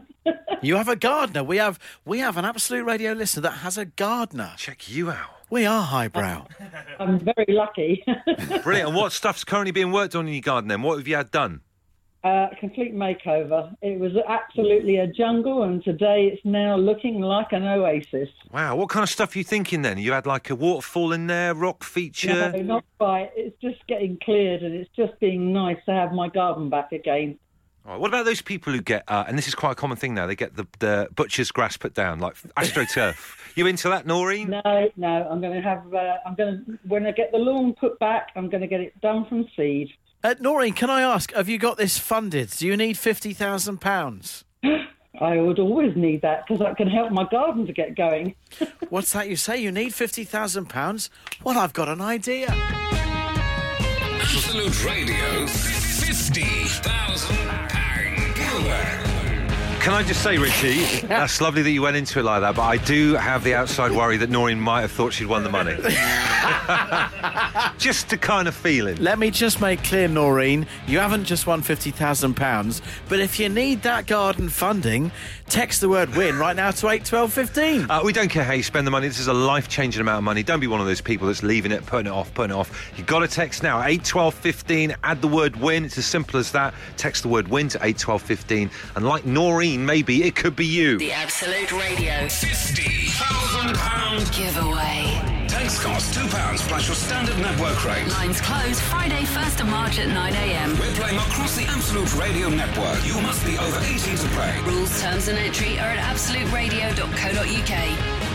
You 0.62 0.76
have 0.78 0.88
a 0.88 0.96
gardener. 0.96 1.44
We 1.44 1.58
have 1.58 1.78
we 2.04 2.20
have 2.20 2.36
an 2.36 2.44
Absolute 2.44 2.84
Radio 2.84 3.14
listener 3.14 3.44
that 3.44 3.58
has 3.60 3.78
a 3.78 3.86
gardener. 3.86 4.54
Check 4.58 4.90
you 4.90 5.12
out. 5.12 5.37
We 5.50 5.66
are 5.66 5.82
highbrow. 5.82 6.48
I'm 7.00 7.20
very 7.20 7.46
lucky. 7.50 8.04
Brilliant. 8.64 8.90
and 8.90 8.96
what 8.96 9.12
stuff's 9.12 9.44
currently 9.44 9.72
being 9.72 9.92
worked 9.92 10.16
on 10.16 10.28
in 10.28 10.34
your 10.34 10.42
garden 10.42 10.68
then? 10.68 10.82
What 10.82 10.98
have 10.98 11.08
you 11.08 11.16
had 11.16 11.32
done? 11.32 11.62
uh, 12.28 12.48
complete 12.60 12.94
makeover. 12.94 13.76
It 13.82 14.00
was 14.00 14.12
absolutely 14.28 14.98
a 14.98 15.08
jungle, 15.08 15.64
and 15.64 15.84
today 15.84 16.30
it's 16.32 16.44
now 16.44 16.76
looking 16.76 17.22
like 17.22 17.52
an 17.52 17.64
oasis. 17.64 18.30
Wow. 18.52 18.76
What 18.76 18.90
kind 18.90 19.04
of 19.04 19.10
stuff 19.10 19.36
are 19.36 19.38
you 19.38 19.44
thinking 19.44 19.82
then? 19.82 19.98
You 19.98 20.12
had 20.14 20.26
like 20.26 20.50
a 20.50 20.56
waterfall 20.56 21.14
in 21.14 21.28
there, 21.28 21.54
rock 21.54 21.84
feature? 21.84 22.52
No, 22.52 22.62
not 22.62 22.86
quite. 23.00 23.32
It's 23.36 23.60
just 23.62 23.86
getting 23.88 24.18
cleared, 24.24 24.64
and 24.64 24.74
it's 24.76 24.90
just 24.96 25.20
being 25.20 25.54
nice 25.54 25.78
to 25.86 25.92
have 25.92 26.12
my 26.12 26.28
garden 26.28 26.70
back 26.70 26.92
again. 26.92 27.38
All 27.88 27.94
right, 27.94 28.02
what 28.02 28.10
about 28.10 28.26
those 28.26 28.42
people 28.42 28.74
who 28.74 28.82
get, 28.82 29.06
uh, 29.08 29.24
and 29.30 29.38
this 29.38 29.48
is 29.48 29.56
quite 29.56 29.72
a 29.72 29.76
common 29.76 29.96
thing 29.96 30.14
now, 30.14 30.28
they 30.28 30.36
get 30.36 30.58
the, 30.58 30.68
the 30.80 31.08
butcher's 31.16 31.52
grass 31.54 31.78
put 31.78 31.94
down, 31.94 32.20
like 32.20 32.36
astroturf. 32.58 33.16
you 33.56 33.66
into 33.66 33.88
that, 33.88 34.06
Noreen? 34.06 34.50
No, 34.50 34.92
no, 34.98 35.08
I'm 35.08 35.40
going 35.40 35.54
to 35.54 35.62
have. 35.62 35.94
Uh, 35.94 36.16
I'm 36.26 36.36
going 36.36 36.66
to 36.66 36.80
when 36.86 37.06
I 37.08 37.12
get 37.12 37.32
the 37.32 37.38
lawn 37.38 37.74
put 37.80 37.98
back, 37.98 38.32
I'm 38.36 38.50
going 38.50 38.60
to 38.60 38.68
get 38.68 38.82
it 38.82 39.00
done 39.00 39.26
from 39.30 39.48
seed. 39.56 39.92
Uh, 40.22 40.36
Noreen, 40.42 40.74
can 40.74 40.90
I 40.90 41.02
ask, 41.02 41.32
have 41.32 41.48
you 41.48 41.58
got 41.58 41.78
this 41.78 41.98
funded? 41.98 42.50
Do 42.50 42.68
you 42.68 42.76
need 42.76 42.98
fifty 42.98 43.32
thousand 43.32 43.80
pounds? 43.80 44.44
I 45.22 45.38
would 45.38 45.58
always 45.58 45.96
need 45.96 46.24
that 46.24 46.46
because 46.46 46.60
that 46.60 46.76
can 46.76 46.90
help 46.90 47.14
my 47.14 47.24
garden 47.24 47.66
to 47.68 47.74
get 47.74 47.96
going. 47.96 48.36
What's 48.90 49.14
that 49.14 49.30
you 49.30 49.38
say? 49.38 49.60
You 49.62 49.72
need 49.72 49.94
fifty 49.94 50.26
thousand 50.26 50.66
pounds? 50.66 51.10
Well, 51.42 51.58
I've 51.58 51.72
got 51.72 51.88
an 51.88 52.02
idea. 52.02 52.48
Absolute 54.20 54.84
Radio, 54.84 55.48
£50,000 56.00 58.36
giveaway. 58.36 59.07
Can 59.88 59.96
I 59.96 60.04
just 60.04 60.22
say, 60.22 60.38
Richie, 60.38 60.84
that's 61.08 61.40
lovely 61.40 61.62
that 61.62 61.72
you 61.72 61.82
went 61.82 61.96
into 61.96 62.20
it 62.20 62.24
like 62.24 62.42
that, 62.42 62.58
but 62.58 62.64
I 62.64 62.76
do 62.76 63.14
have 63.14 63.46
the 63.46 63.56
outside 63.56 63.94
worry 63.94 64.18
that 64.18 64.30
Noreen 64.30 64.60
might 64.60 64.82
have 64.82 64.92
thought 64.92 65.14
she'd 65.14 65.28
won 65.28 65.46
the 65.46 65.50
money. 65.50 65.78
just 67.78 68.12
a 68.12 68.18
kind 68.18 68.50
of 68.50 68.56
feeling. 68.56 68.98
Let 68.98 69.18
me 69.18 69.32
just 69.32 69.62
make 69.62 69.82
clear, 69.86 70.10
Noreen, 70.10 70.68
you 70.88 71.00
haven't 71.00 71.24
just 71.24 71.48
won 71.48 71.62
fifty 71.62 71.92
thousand 71.92 72.34
pounds, 72.34 72.82
but 73.08 73.22
if 73.22 73.40
you 73.40 73.48
need 73.48 73.84
that 73.84 74.08
garden 74.08 74.50
funding, 74.50 75.10
text 75.48 75.80
the 75.80 75.88
word 75.88 76.14
"win" 76.18 76.38
right 76.38 76.58
now 76.58 76.72
to 76.72 76.90
eight 76.90 77.06
twelve 77.06 77.32
fifteen. 77.32 77.90
Uh, 77.90 78.02
we 78.04 78.12
don't 78.12 78.28
care 78.28 78.44
how 78.44 78.52
you 78.52 78.64
spend 78.64 78.86
the 78.86 78.92
money. 78.92 79.08
This 79.08 79.20
is 79.20 79.28
a 79.28 79.34
life-changing 79.34 80.02
amount 80.02 80.18
of 80.18 80.26
money. 80.26 80.44
Don't 80.44 80.60
be 80.60 80.68
one 80.68 80.82
of 80.82 80.88
those 80.88 81.00
people 81.00 81.28
that's 81.28 81.44
leaving 81.44 81.72
it, 81.72 81.86
putting 81.86 82.08
it 82.08 82.14
off, 82.14 82.34
putting 82.34 82.54
it 82.54 82.60
off. 82.60 82.92
You've 82.98 83.08
got 83.08 83.20
to 83.20 83.28
text 83.30 83.64
now, 83.64 83.78
81215, 83.78 84.98
Add 85.04 85.22
the 85.22 85.30
word 85.30 85.56
win. 85.56 85.86
It's 85.86 85.98
as 85.98 86.06
simple 86.06 86.42
as 86.42 86.52
that. 86.52 86.74
Text 86.98 87.24
the 87.24 87.30
word 87.30 87.48
win 87.48 87.70
to 87.70 87.78
81215. 87.78 88.70
And 88.98 89.06
like 89.06 89.26
Noreen, 89.26 89.77
maybe 89.86 90.24
it 90.24 90.36
could 90.36 90.56
be 90.56 90.66
you. 90.66 90.98
The 90.98 91.12
Absolute 91.12 91.72
Radio 91.72 92.26
£50,000 92.28 94.38
giveaway. 94.38 95.22
Text 95.48 95.82
cost 95.82 96.14
£2 96.14 96.30
plus 96.68 96.88
your 96.88 96.96
standard 96.96 97.38
network 97.40 97.84
rate. 97.86 98.08
Lines 98.10 98.42
closed 98.42 98.82
Friday, 98.82 99.24
1st 99.24 99.62
of 99.62 99.70
March 99.70 99.98
at 100.00 100.10
9am. 100.10 100.78
We're 100.80 100.94
playing 100.96 101.18
across 101.18 101.56
the 101.56 101.64
Absolute 101.64 102.14
Radio 102.16 102.50
network. 102.50 103.04
You 103.06 103.20
must 103.22 103.46
be 103.46 103.58
over 103.58 103.80
18 103.80 104.18
to 104.18 104.28
play. 104.30 104.60
Rules, 104.66 105.00
terms 105.02 105.28
and 105.28 105.38
entry 105.38 105.78
are 105.80 105.92
at 105.92 106.00
absoluteradio.co.uk. 106.00 108.27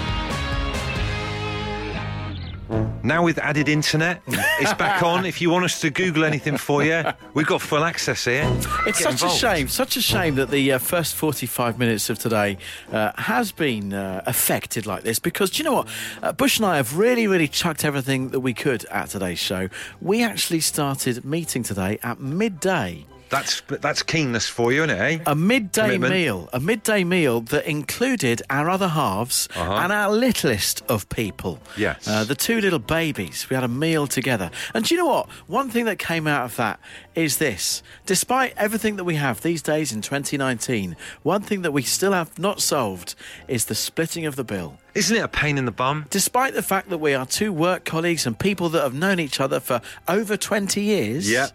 Now 3.04 3.24
with 3.24 3.38
added 3.38 3.68
internet, 3.68 4.22
it's 4.26 4.72
back 4.74 5.02
on. 5.12 5.26
If 5.26 5.40
you 5.40 5.50
want 5.50 5.64
us 5.64 5.80
to 5.80 5.90
Google 5.90 6.24
anything 6.24 6.56
for 6.56 6.84
you, 6.84 7.02
we've 7.34 7.46
got 7.46 7.60
full 7.60 7.82
access 7.84 8.24
here. 8.24 8.44
It's 8.86 8.98
Get 8.98 9.10
such 9.10 9.12
involved. 9.14 9.36
a 9.36 9.38
shame, 9.38 9.68
such 9.68 9.96
a 9.96 10.00
shame 10.00 10.36
that 10.36 10.50
the 10.50 10.72
uh, 10.72 10.78
first 10.78 11.14
45 11.16 11.78
minutes 11.78 12.08
of 12.10 12.18
today 12.18 12.58
uh, 12.92 13.10
has 13.16 13.50
been 13.50 13.92
uh, 13.92 14.22
affected 14.26 14.86
like 14.86 15.02
this 15.02 15.18
because 15.18 15.50
do 15.50 15.58
you 15.58 15.64
know 15.64 15.74
what? 15.74 15.88
Uh, 16.22 16.32
Bush 16.32 16.58
and 16.58 16.66
I 16.66 16.76
have 16.76 16.96
really, 16.96 17.26
really 17.26 17.48
chucked 17.48 17.84
everything 17.84 18.28
that 18.30 18.40
we 18.40 18.54
could 18.54 18.84
at 18.86 19.10
today's 19.10 19.40
show. 19.40 19.68
We 20.00 20.22
actually 20.22 20.60
started 20.60 21.24
meeting 21.24 21.64
today 21.64 21.98
at 22.02 22.20
midday. 22.20 23.06
That's 23.32 23.62
that's 23.62 24.02
keenness 24.02 24.46
for 24.46 24.74
you, 24.74 24.84
isn't 24.84 24.94
it? 24.94 25.00
Eh? 25.00 25.22
A 25.26 25.34
midday 25.34 25.94
Commitment. 25.94 26.12
meal, 26.12 26.50
a 26.52 26.60
midday 26.60 27.02
meal 27.02 27.40
that 27.40 27.64
included 27.64 28.42
our 28.50 28.68
other 28.68 28.88
halves 28.88 29.48
and 29.56 29.90
our 29.90 30.12
littlest 30.12 30.82
of 30.86 31.08
people. 31.08 31.54
Uh-huh. 31.62 31.74
Yes. 31.78 32.06
Uh, 32.06 32.24
the 32.24 32.34
two 32.34 32.60
little 32.60 32.78
babies. 32.78 33.48
We 33.48 33.54
had 33.54 33.64
a 33.64 33.68
meal 33.68 34.06
together. 34.06 34.50
And 34.74 34.84
do 34.84 34.94
you 34.94 35.00
know 35.00 35.06
what? 35.06 35.30
One 35.46 35.70
thing 35.70 35.86
that 35.86 35.98
came 35.98 36.26
out 36.26 36.44
of 36.44 36.56
that 36.56 36.78
is 37.14 37.38
this. 37.38 37.82
Despite 38.04 38.52
everything 38.58 38.96
that 38.96 39.04
we 39.04 39.14
have 39.14 39.40
these 39.40 39.62
days 39.62 39.92
in 39.92 40.02
2019, 40.02 40.94
one 41.22 41.40
thing 41.40 41.62
that 41.62 41.72
we 41.72 41.80
still 41.80 42.12
have 42.12 42.38
not 42.38 42.60
solved 42.60 43.14
is 43.48 43.64
the 43.64 43.74
splitting 43.74 44.26
of 44.26 44.36
the 44.36 44.44
bill. 44.44 44.76
Isn't 44.94 45.16
it 45.16 45.20
a 45.20 45.28
pain 45.28 45.56
in 45.56 45.64
the 45.64 45.72
bum? 45.72 46.04
Despite 46.10 46.52
the 46.52 46.62
fact 46.62 46.90
that 46.90 46.98
we 46.98 47.14
are 47.14 47.24
two 47.24 47.50
work 47.50 47.86
colleagues 47.86 48.26
and 48.26 48.38
people 48.38 48.68
that 48.70 48.82
have 48.82 48.92
known 48.92 49.20
each 49.20 49.40
other 49.40 49.58
for 49.58 49.80
over 50.06 50.36
20 50.36 50.82
years. 50.82 51.30
Yeah. 51.30 51.48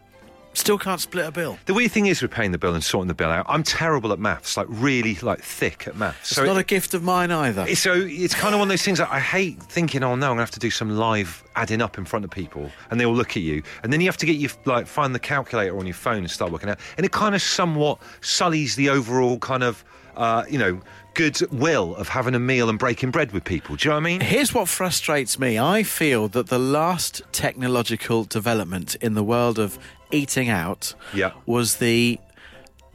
Still 0.58 0.80
can't 0.80 1.00
split 1.00 1.28
a 1.28 1.32
bill. 1.32 1.60
The 1.68 1.74
weird 1.76 1.92
thing 1.92 2.08
is 2.08 2.20
with 2.20 2.32
paying 2.32 2.52
the 2.52 2.58
bill 2.58 2.74
and 2.74 2.84
sorting 2.84 3.08
the 3.08 3.14
bill 3.14 3.30
out, 3.30 3.46
I'm 3.48 3.62
terrible 3.62 4.12
at 4.12 4.18
maths, 4.18 4.58
like 4.58 4.66
really 4.68 5.14
like 5.22 5.40
thick 5.40 5.88
at 5.88 5.96
maths. 5.96 6.32
It's 6.32 6.42
not 6.42 6.58
a 6.58 6.64
gift 6.64 6.96
of 6.96 7.04
mine 7.04 7.32
either. 7.32 7.76
So 7.76 7.94
it's 7.94 8.34
kind 8.34 8.56
of 8.56 8.60
one 8.60 8.68
of 8.68 8.70
those 8.70 8.82
things 8.82 8.98
that 8.98 9.12
I 9.12 9.20
hate 9.20 9.62
thinking, 9.62 10.02
oh 10.02 10.16
no, 10.16 10.26
I'm 10.26 10.32
gonna 10.32 10.42
have 10.42 10.52
to 10.52 10.60
do 10.60 10.72
some 10.72 10.98
live 10.98 11.44
adding 11.56 11.80
up 11.80 12.00
in 12.00 12.06
front 12.06 12.26
of 12.26 12.32
people, 12.32 12.72
and 12.90 13.00
they 13.00 13.06
all 13.06 13.14
look 13.14 13.38
at 13.38 13.44
you, 13.44 13.62
and 13.84 13.94
then 13.94 14.02
you 14.02 14.08
have 14.08 14.18
to 14.18 14.26
get 14.26 14.38
your 14.38 14.50
like 14.66 14.88
find 14.88 15.14
the 15.14 15.20
calculator 15.20 15.78
on 15.78 15.86
your 15.86 15.94
phone 15.94 16.18
and 16.18 16.32
start 16.32 16.52
working 16.52 16.70
out, 16.70 16.80
and 16.98 17.06
it 17.06 17.12
kind 17.12 17.36
of 17.36 17.42
somewhat 17.44 18.00
sullies 18.22 18.76
the 18.76 18.90
overall 18.90 19.38
kind 19.38 19.62
of 19.62 19.86
uh, 20.16 20.44
you 20.50 20.58
know 20.58 20.82
good 21.14 21.40
will 21.52 21.96
of 21.96 22.08
having 22.08 22.36
a 22.36 22.40
meal 22.40 22.70
and 22.70 22.78
breaking 22.78 23.10
bread 23.10 23.32
with 23.32 23.44
people. 23.44 23.76
Do 23.76 23.88
you 23.88 23.90
know 23.90 23.96
what 23.96 24.02
I 24.02 24.06
mean? 24.06 24.22
Here's 24.22 24.54
what 24.54 24.68
frustrates 24.68 25.40
me. 25.40 25.58
I 25.58 25.82
feel 25.82 26.28
that 26.30 26.48
the 26.48 26.60
last 26.60 27.24
technological 27.32 28.24
development 28.24 28.94
in 28.96 29.16
the 29.16 29.24
world 29.24 29.58
of 29.58 29.80
eating 30.12 30.50
out 30.50 30.94
Yeah. 31.14 31.32
was 31.46 31.78
the 31.78 32.20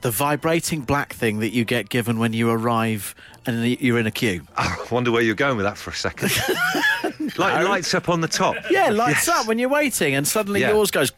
the 0.01 0.11
vibrating 0.11 0.81
black 0.81 1.13
thing 1.13 1.39
that 1.39 1.51
you 1.53 1.65
get 1.65 1.89
given 1.89 2.19
when 2.19 2.33
you 2.33 2.51
arrive 2.51 3.15
and 3.47 3.65
you're 3.81 3.99
in 4.01 4.07
a 4.07 4.11
queue. 4.11 4.43
I 4.57 4.77
wonder 4.91 5.13
where 5.13 5.23
you're 5.23 5.37
going 5.37 5.57
with 5.57 5.65
that 5.65 5.77
for 5.79 5.91
a 5.91 5.95
second. 5.95 6.33
like 7.39 7.67
lights 7.67 7.95
up 7.95 8.09
on 8.09 8.21
the 8.21 8.29
top. 8.29 8.57
Yeah, 8.71 8.89
lights 8.91 9.29
up 9.29 9.47
when 9.47 9.59
you're 9.59 9.69
waiting, 9.69 10.15
and 10.15 10.27
suddenly 10.27 10.61
Yeah. 10.61 10.71
yours 10.73 10.91
goes 10.91 11.11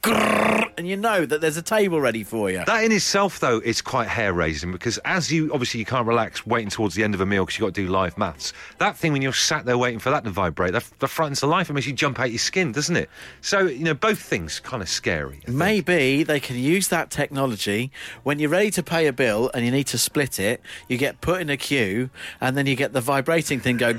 and 0.76 0.88
you 0.88 0.96
know 0.96 1.24
that 1.24 1.40
there's 1.40 1.56
a 1.56 1.62
table 1.62 2.00
ready 2.00 2.24
for 2.24 2.50
you. 2.50 2.62
That 2.66 2.84
in 2.84 2.90
itself, 2.92 3.38
though, 3.38 3.60
is 3.60 3.80
quite 3.80 4.08
hair 4.08 4.32
raising 4.32 4.72
because 4.72 4.98
as 5.04 5.30
you 5.32 5.52
obviously 5.52 5.78
you 5.80 5.86
can't 5.86 6.06
relax 6.06 6.44
waiting 6.46 6.68
towards 6.70 6.94
the 6.94 7.04
end 7.04 7.14
of 7.14 7.20
a 7.20 7.26
meal 7.26 7.44
because 7.44 7.58
you've 7.58 7.66
got 7.68 7.74
to 7.74 7.84
do 7.86 7.88
live 7.88 8.18
maths. 8.18 8.52
That 8.78 8.96
thing 8.96 9.12
when 9.12 9.22
you're 9.22 9.32
sat 9.32 9.64
there 9.66 9.78
waiting 9.78 9.98
for 10.00 10.10
that 10.10 10.24
to 10.24 10.30
vibrate, 10.30 10.72
that, 10.72 10.84
that 10.98 11.08
frightens 11.08 11.40
the 11.40 11.46
life. 11.46 11.70
It 11.70 11.74
makes 11.74 11.86
you 11.86 11.92
jump 11.92 12.18
out 12.18 12.30
your 12.30 12.38
skin, 12.38 12.72
doesn't 12.72 12.96
it? 12.96 13.08
So 13.40 13.60
you 13.60 13.84
know, 13.84 13.94
both 13.94 14.18
things 14.18 14.58
kind 14.60 14.82
of 14.82 14.88
scary. 14.88 15.40
Maybe 15.46 16.22
they 16.24 16.40
can 16.40 16.56
use 16.56 16.88
that 16.88 17.10
technology 17.10 17.90
when 18.24 18.38
you're 18.38 18.50
ready 18.50 18.70
to 18.72 18.82
pay 18.82 19.06
a 19.06 19.12
bill 19.12 19.50
and 19.54 19.64
you 19.64 19.70
need 19.70 19.86
to 19.88 19.98
split 19.98 20.38
it. 20.40 20.60
You 20.88 20.96
get 20.98 21.20
put 21.20 21.40
in 21.40 21.50
a 21.50 21.56
queue, 21.56 22.10
and 22.40 22.56
then 22.56 22.66
you 22.66 22.74
get 22.74 22.92
the 22.92 23.00
vibrating 23.00 23.60
thing 23.60 23.76
go 23.76 23.92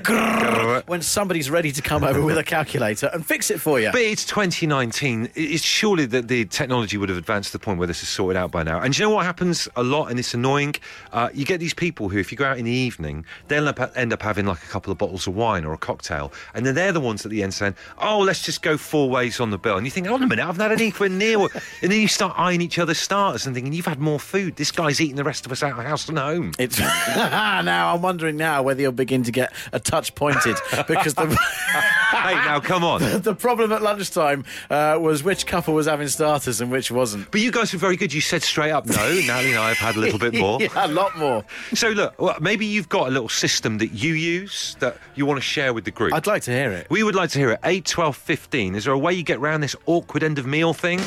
when 0.88 1.02
somebody's 1.02 1.50
ready 1.50 1.72
to 1.72 1.82
come 1.82 2.04
over 2.06 2.22
with 2.22 2.38
a 2.38 2.44
calculator 2.44 3.10
and 3.14 3.26
fix 3.26 3.50
it 3.52 3.60
for 3.60 3.80
you. 3.80 3.92
But 3.92 4.02
it's 4.02 4.26
2019. 4.26 5.32
It's 5.36 5.64
surely 5.64 6.06
that 6.08 6.28
the 6.28 6.46
technology 6.46 6.98
would 6.98 7.10
have 7.10 7.18
advanced 7.18 7.52
to 7.52 7.58
the 7.58 7.64
point 7.64 7.80
where 7.80 7.88
this 7.88 8.04
is 8.04 8.10
sorted 8.10 8.38
out 8.38 8.52
by 8.52 8.64
now. 8.64 8.80
And 8.80 8.94
do 8.94 9.02
you 9.02 9.10
know 9.10 9.16
what 9.16 9.26
happens 9.26 9.68
a 9.76 9.84
lot, 9.84 10.10
and 10.10 10.20
it's 10.20 10.34
annoying? 10.34 10.76
Uh, 11.12 11.30
you 11.34 11.46
get 11.46 11.60
these 11.60 11.74
people 11.74 12.10
who, 12.10 12.20
if 12.20 12.32
you 12.32 12.38
go 12.38 12.46
out 12.46 12.58
in 12.58 12.66
the 12.66 12.72
evening, 12.72 13.26
they'll 13.48 13.68
end 13.96 14.14
up, 14.14 14.22
having 14.22 14.46
like 14.46 14.64
a 14.64 14.68
couple 14.68 14.92
of 14.92 14.98
bottles 14.98 15.28
of 15.28 15.36
wine 15.36 15.66
or 15.66 15.74
a 15.74 15.78
cocktail, 15.78 16.32
and 16.54 16.66
then 16.66 16.76
they're 16.76 16.92
the 16.92 17.00
ones 17.00 17.26
at 17.26 17.32
the 17.32 17.44
end 17.44 17.54
saying, 17.54 17.76
"Oh, 17.98 18.20
let's 18.20 18.42
just 18.44 18.62
go 18.62 18.78
four 18.78 19.10
ways 19.10 19.40
on 19.40 19.50
the 19.52 19.58
bill." 19.58 19.78
And 19.78 19.86
you 19.86 19.92
think, 19.92 20.08
"Hold 20.08 20.22
on 20.22 20.26
a 20.26 20.30
minute, 20.30 20.46
I've 20.48 20.58
not 20.58 20.72
had 20.72 20.80
anything 20.80 21.18
near." 21.18 21.40
what-" 21.40 21.54
and 21.82 21.92
then 21.92 22.00
you 22.00 22.08
start 22.08 22.34
eyeing 22.38 22.62
each 22.62 22.80
other's 22.80 23.00
starters 23.00 23.46
and 23.46 23.56
thinking, 23.56 23.74
"You've 23.74 23.86
had 23.86 24.00
more 24.00 24.20
food. 24.20 24.56
This 24.56 24.72
guy's 24.72 25.02
eating 25.02 25.16
the 25.16 25.24
rest 25.24 25.46
of 25.46 25.52
us 25.52 25.64
out 25.64 25.78
of 25.78 25.86
house 25.86 26.08
and 26.10 26.18
home." 26.18 26.52
It's 26.58 26.80
now 27.16 27.94
I'm 27.94 28.02
wondering 28.02 28.38
now 28.38 28.64
whether 28.64 28.82
you'll 28.82 28.92
begin 28.92 29.24
to 29.24 29.32
get 29.32 29.54
a 29.74 29.80
touch 29.80 30.16
pointed 30.16 30.58
because 30.88 31.14
the 31.14 31.26
hey, 32.12 32.34
now 32.36 32.60
come 32.60 32.84
on. 32.84 33.02
the 33.22 33.36
problem 33.36 33.72
at 33.72 33.82
lunchtime 33.82 34.46
uh, 34.70 34.98
was 35.00 35.24
which 35.24 35.46
couple 35.46 35.74
was 35.74 35.86
having 35.88 36.08
starters 36.08 36.62
and 36.62 36.72
which 36.72 36.92
wasn't. 36.92 37.30
But 37.32 37.42
you 37.42 37.52
guys 37.52 37.74
were 37.74 37.80
very 37.80 37.96
good. 37.98 38.14
You 38.14 38.22
said 38.22 38.44
straight 38.44 38.72
up, 38.72 38.86
no, 38.86 38.94
Natalie 39.28 39.52
and 39.52 39.60
I 39.60 39.70
have 39.70 39.78
had 39.78 39.96
a 39.96 40.00
little 40.00 40.20
bit 40.20 40.34
more. 40.40 40.62
yeah, 40.62 40.70
a 40.76 40.88
lot 40.88 41.18
more. 41.18 41.44
So 41.74 41.90
look, 41.90 42.20
well, 42.22 42.38
maybe 42.40 42.66
you've 42.66 42.90
got 42.90 43.08
a 43.08 43.12
little 43.12 43.30
system 43.30 43.78
that 43.80 43.88
you 43.94 44.14
use 44.14 44.76
that 44.80 44.98
you 45.16 45.26
want 45.26 45.38
to 45.38 45.42
share 45.44 45.74
with 45.74 45.86
the 45.86 45.92
group. 45.92 46.14
I'd 46.14 46.28
like 46.28 46.44
to 46.44 46.52
hear 46.52 46.72
it. 46.72 46.88
we 46.90 47.04
would 47.04 47.16
like 47.16 47.30
to 47.32 47.40
hear 47.40 47.52
it. 47.52 47.60
8, 47.64 47.86
12, 47.86 48.16
15. 48.16 48.76
Is 48.76 48.86
there 48.86 48.94
a 48.94 48.98
way 48.98 49.14
you 49.14 49.24
get 49.24 49.38
around 49.38 49.62
this 49.62 49.76
awkward 49.86 50.24
end 50.24 50.40
of 50.40 50.46
meal 50.46 50.74
thing? 50.74 51.00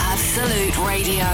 Absolute 0.00 0.76
Radio. 0.86 1.24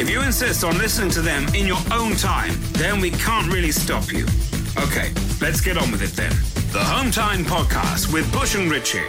If 0.00 0.08
you 0.10 0.22
insist 0.22 0.64
on 0.64 0.78
listening 0.78 1.10
to 1.10 1.20
them 1.20 1.46
in 1.54 1.66
your 1.66 1.78
own 1.92 2.14
time, 2.16 2.52
then 2.72 3.00
we 3.00 3.10
can't 3.10 3.52
really 3.52 3.72
stop 3.72 4.12
you. 4.12 4.26
Okay, 4.78 5.12
let's 5.40 5.60
get 5.60 5.76
on 5.76 5.90
with 5.90 6.02
it 6.02 6.10
then. 6.12 6.32
The 6.72 6.84
Home 6.84 7.10
Time 7.10 7.46
Podcast 7.46 8.12
with 8.12 8.30
Bush 8.30 8.54
and 8.54 8.70
Ritchie. 8.70 9.00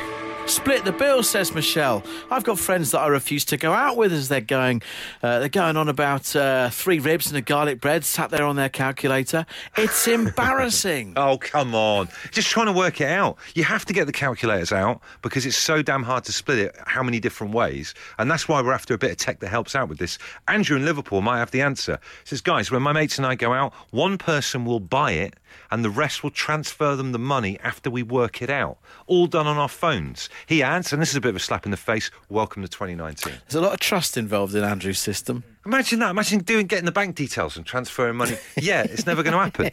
Split 0.45 0.85
the 0.85 0.93
bill, 0.93 1.21
says 1.23 1.53
Michelle. 1.53 2.03
I've 2.31 2.45
got 2.45 2.57
friends 2.57 2.91
that 2.91 2.99
I 2.99 3.07
refuse 3.07 3.43
to 3.45 3.57
go 3.57 3.73
out 3.73 3.97
with 3.97 4.13
as 4.13 4.29
they're 4.29 4.39
going. 4.39 4.81
Uh, 5.21 5.39
they're 5.39 5.49
going 5.49 5.75
on 5.75 5.89
about 5.89 6.33
uh, 6.37 6.69
three 6.69 6.99
ribs 6.99 7.27
and 7.27 7.35
a 7.35 7.41
garlic 7.41 7.81
bread, 7.81 8.05
sat 8.05 8.29
there 8.31 8.45
on 8.45 8.55
their 8.55 8.69
calculator. 8.69 9.45
It's 9.75 10.07
embarrassing. 10.07 11.13
Oh, 11.17 11.37
come 11.37 11.75
on. 11.75 12.07
Just 12.31 12.47
trying 12.47 12.67
to 12.67 12.71
work 12.71 13.01
it 13.01 13.09
out. 13.09 13.37
You 13.53 13.65
have 13.65 13.83
to 13.85 13.93
get 13.93 14.05
the 14.05 14.13
calculators 14.13 14.71
out 14.71 15.01
because 15.21 15.45
it's 15.45 15.57
so 15.57 15.81
damn 15.81 16.03
hard 16.03 16.23
to 16.23 16.31
split 16.31 16.59
it 16.59 16.75
how 16.87 17.03
many 17.03 17.19
different 17.19 17.53
ways. 17.53 17.93
And 18.17 18.31
that's 18.31 18.47
why 18.47 18.61
we're 18.61 18.73
after 18.73 18.93
a 18.93 18.97
bit 18.97 19.11
of 19.11 19.17
tech 19.17 19.41
that 19.41 19.49
helps 19.49 19.75
out 19.75 19.89
with 19.89 19.99
this. 19.99 20.17
Andrew 20.47 20.77
in 20.77 20.85
Liverpool 20.85 21.21
might 21.21 21.39
have 21.39 21.51
the 21.51 21.61
answer. 21.61 21.99
He 22.23 22.29
says, 22.29 22.39
guys, 22.41 22.71
when 22.71 22.81
my 22.81 22.93
mates 22.93 23.17
and 23.17 23.27
I 23.27 23.35
go 23.35 23.53
out, 23.53 23.73
one 23.91 24.17
person 24.17 24.63
will 24.63 24.79
buy 24.79 25.11
it 25.11 25.35
and 25.71 25.83
the 25.83 25.89
rest 25.89 26.23
will 26.23 26.31
transfer 26.31 26.95
them 26.95 27.11
the 27.11 27.19
money 27.19 27.59
after 27.63 27.89
we 27.89 28.03
work 28.03 28.41
it 28.41 28.49
out. 28.49 28.77
All 29.07 29.27
done 29.27 29.47
on 29.47 29.57
our 29.57 29.69
phones. 29.69 30.29
He 30.45 30.61
adds, 30.63 30.91
and 30.93 31.01
this 31.01 31.09
is 31.09 31.15
a 31.15 31.21
bit 31.21 31.29
of 31.29 31.35
a 31.35 31.39
slap 31.39 31.65
in 31.65 31.71
the 31.71 31.77
face, 31.77 32.11
welcome 32.29 32.61
to 32.61 32.67
2019. 32.67 33.33
There's 33.47 33.55
a 33.55 33.61
lot 33.61 33.73
of 33.73 33.79
trust 33.79 34.17
involved 34.17 34.55
in 34.55 34.63
Andrew's 34.63 34.99
system. 34.99 35.43
Imagine 35.65 35.99
that. 35.99 36.11
Imagine 36.11 36.39
doing 36.39 36.65
getting 36.67 36.85
the 36.85 36.91
bank 36.91 37.15
details 37.15 37.57
and 37.57 37.65
transferring 37.65 38.15
money. 38.15 38.37
Yeah, 38.61 38.83
it's 38.83 39.05
never 39.05 39.23
going 39.23 39.33
to 39.33 39.39
happen. 39.39 39.69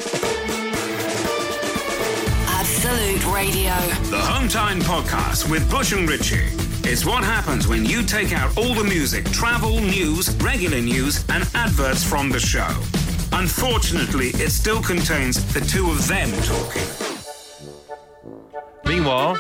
Absolute 2.49 3.25
Radio. 3.35 3.73
The 4.11 4.19
Home 4.21 4.49
Time 4.49 4.81
Podcast 4.81 5.51
with 5.51 5.69
Bush 5.71 5.93
and 5.93 6.09
Ritchie. 6.09 6.49
It's 6.89 7.05
what 7.05 7.25
happens 7.25 7.67
when 7.67 7.85
you 7.85 8.03
take 8.03 8.33
out 8.33 8.57
all 8.57 8.75
the 8.75 8.85
music, 8.85 9.25
travel, 9.33 9.81
news, 9.81 10.35
regular 10.37 10.81
news, 10.81 11.25
and 11.31 11.49
adverts 11.55 12.05
from 12.05 12.29
the 12.31 12.39
show. 12.39 12.69
Unfortunately, 13.39 14.29
it 14.29 14.51
still 14.51 14.83
contains 14.83 15.53
the 15.53 15.61
two 15.61 15.91
of 15.91 16.09
them 16.09 16.31
talking. 16.43 16.83
Meanwhile, 18.87 19.39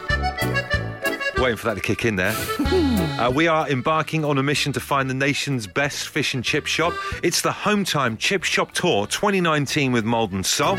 waiting 1.39 1.57
for 1.57 1.67
that 1.69 1.77
to 1.77 1.81
kick 1.81 2.05
in 2.05 2.17
there. 2.17 2.37
Uh, 3.17 3.31
we 3.35 3.47
are 3.49 3.67
embarking 3.71 4.27
on 4.27 4.37
a 4.37 4.43
mission 4.43 4.75
to 4.75 4.81
find 4.81 5.09
the 5.09 5.15
nation's 5.15 5.67
best 5.67 6.09
fish 6.09 6.35
and 6.35 6.45
chip 6.45 6.67
shop. 6.67 6.93
It's 7.23 7.41
the 7.41 7.51
Home 7.51 7.83
Time 7.83 8.19
Chip 8.19 8.45
Shop 8.45 8.73
Tour 8.73 9.07
2019 9.07 9.91
with 9.91 10.05
Maldon 10.05 10.45
Salt. 10.45 10.79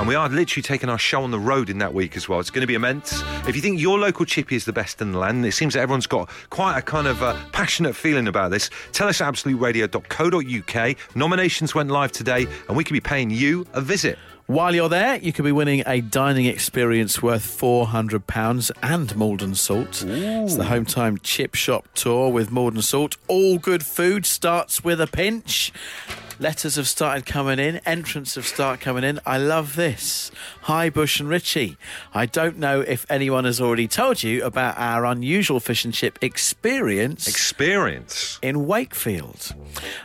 And 0.00 0.08
we 0.08 0.14
are 0.14 0.30
literally 0.30 0.62
taking 0.62 0.88
our 0.88 0.96
show 0.96 1.22
on 1.22 1.30
the 1.30 1.38
road 1.38 1.68
in 1.68 1.76
that 1.76 1.92
week 1.92 2.16
as 2.16 2.26
well. 2.26 2.40
It's 2.40 2.48
going 2.48 2.62
to 2.62 2.66
be 2.66 2.74
immense. 2.74 3.22
If 3.46 3.54
you 3.54 3.60
think 3.60 3.78
your 3.78 3.98
local 3.98 4.24
chippy 4.24 4.56
is 4.56 4.64
the 4.64 4.72
best 4.72 5.02
in 5.02 5.12
the 5.12 5.18
land, 5.18 5.44
it 5.44 5.52
seems 5.52 5.74
that 5.74 5.80
everyone's 5.80 6.06
got 6.06 6.30
quite 6.48 6.78
a 6.78 6.80
kind 6.80 7.06
of 7.06 7.22
uh, 7.22 7.36
passionate 7.52 7.94
feeling 7.94 8.26
about 8.26 8.50
this, 8.50 8.70
tell 8.92 9.08
us 9.08 9.20
at 9.20 9.30
absoluteradio.co.uk. 9.34 10.96
Nominations 11.14 11.74
went 11.74 11.90
live 11.90 12.12
today, 12.12 12.46
and 12.66 12.78
we 12.78 12.82
could 12.82 12.94
be 12.94 13.00
paying 13.00 13.28
you 13.28 13.66
a 13.74 13.82
visit. 13.82 14.18
While 14.46 14.74
you're 14.74 14.88
there, 14.88 15.18
you 15.18 15.34
could 15.34 15.44
be 15.44 15.52
winning 15.52 15.82
a 15.86 16.00
dining 16.00 16.46
experience 16.46 17.22
worth 17.22 17.44
£400 17.44 18.70
and 18.82 19.14
Maldon 19.16 19.54
Salt. 19.54 20.02
It's 20.02 20.56
the 20.56 20.64
Home 20.64 20.86
Time 20.86 21.18
Chip 21.18 21.54
Shop 21.54 21.86
Tour 21.94 22.30
with 22.30 22.50
Maldon 22.50 22.80
Salt. 22.80 23.18
All 23.28 23.58
good 23.58 23.84
food 23.84 24.24
starts 24.24 24.82
with 24.82 24.98
a 24.98 25.06
pinch. 25.06 25.74
Letters 26.40 26.76
have 26.76 26.88
started 26.88 27.26
coming 27.26 27.58
in, 27.58 27.82
entrants 27.84 28.34
have 28.34 28.46
started 28.46 28.82
coming 28.82 29.04
in. 29.04 29.20
I 29.26 29.36
love 29.36 29.76
this. 29.76 30.30
Hi, 30.62 30.88
Bush 30.88 31.20
and 31.20 31.28
Richie. 31.28 31.76
I 32.14 32.24
don't 32.24 32.56
know 32.56 32.80
if 32.80 33.04
anyone 33.10 33.44
has 33.44 33.60
already 33.60 33.86
told 33.86 34.22
you 34.22 34.42
about 34.42 34.78
our 34.78 35.04
unusual 35.04 35.60
fish 35.60 35.84
and 35.84 35.92
chip 35.92 36.18
experience 36.22 37.28
Experience. 37.28 38.38
in 38.40 38.66
Wakefield. 38.66 39.54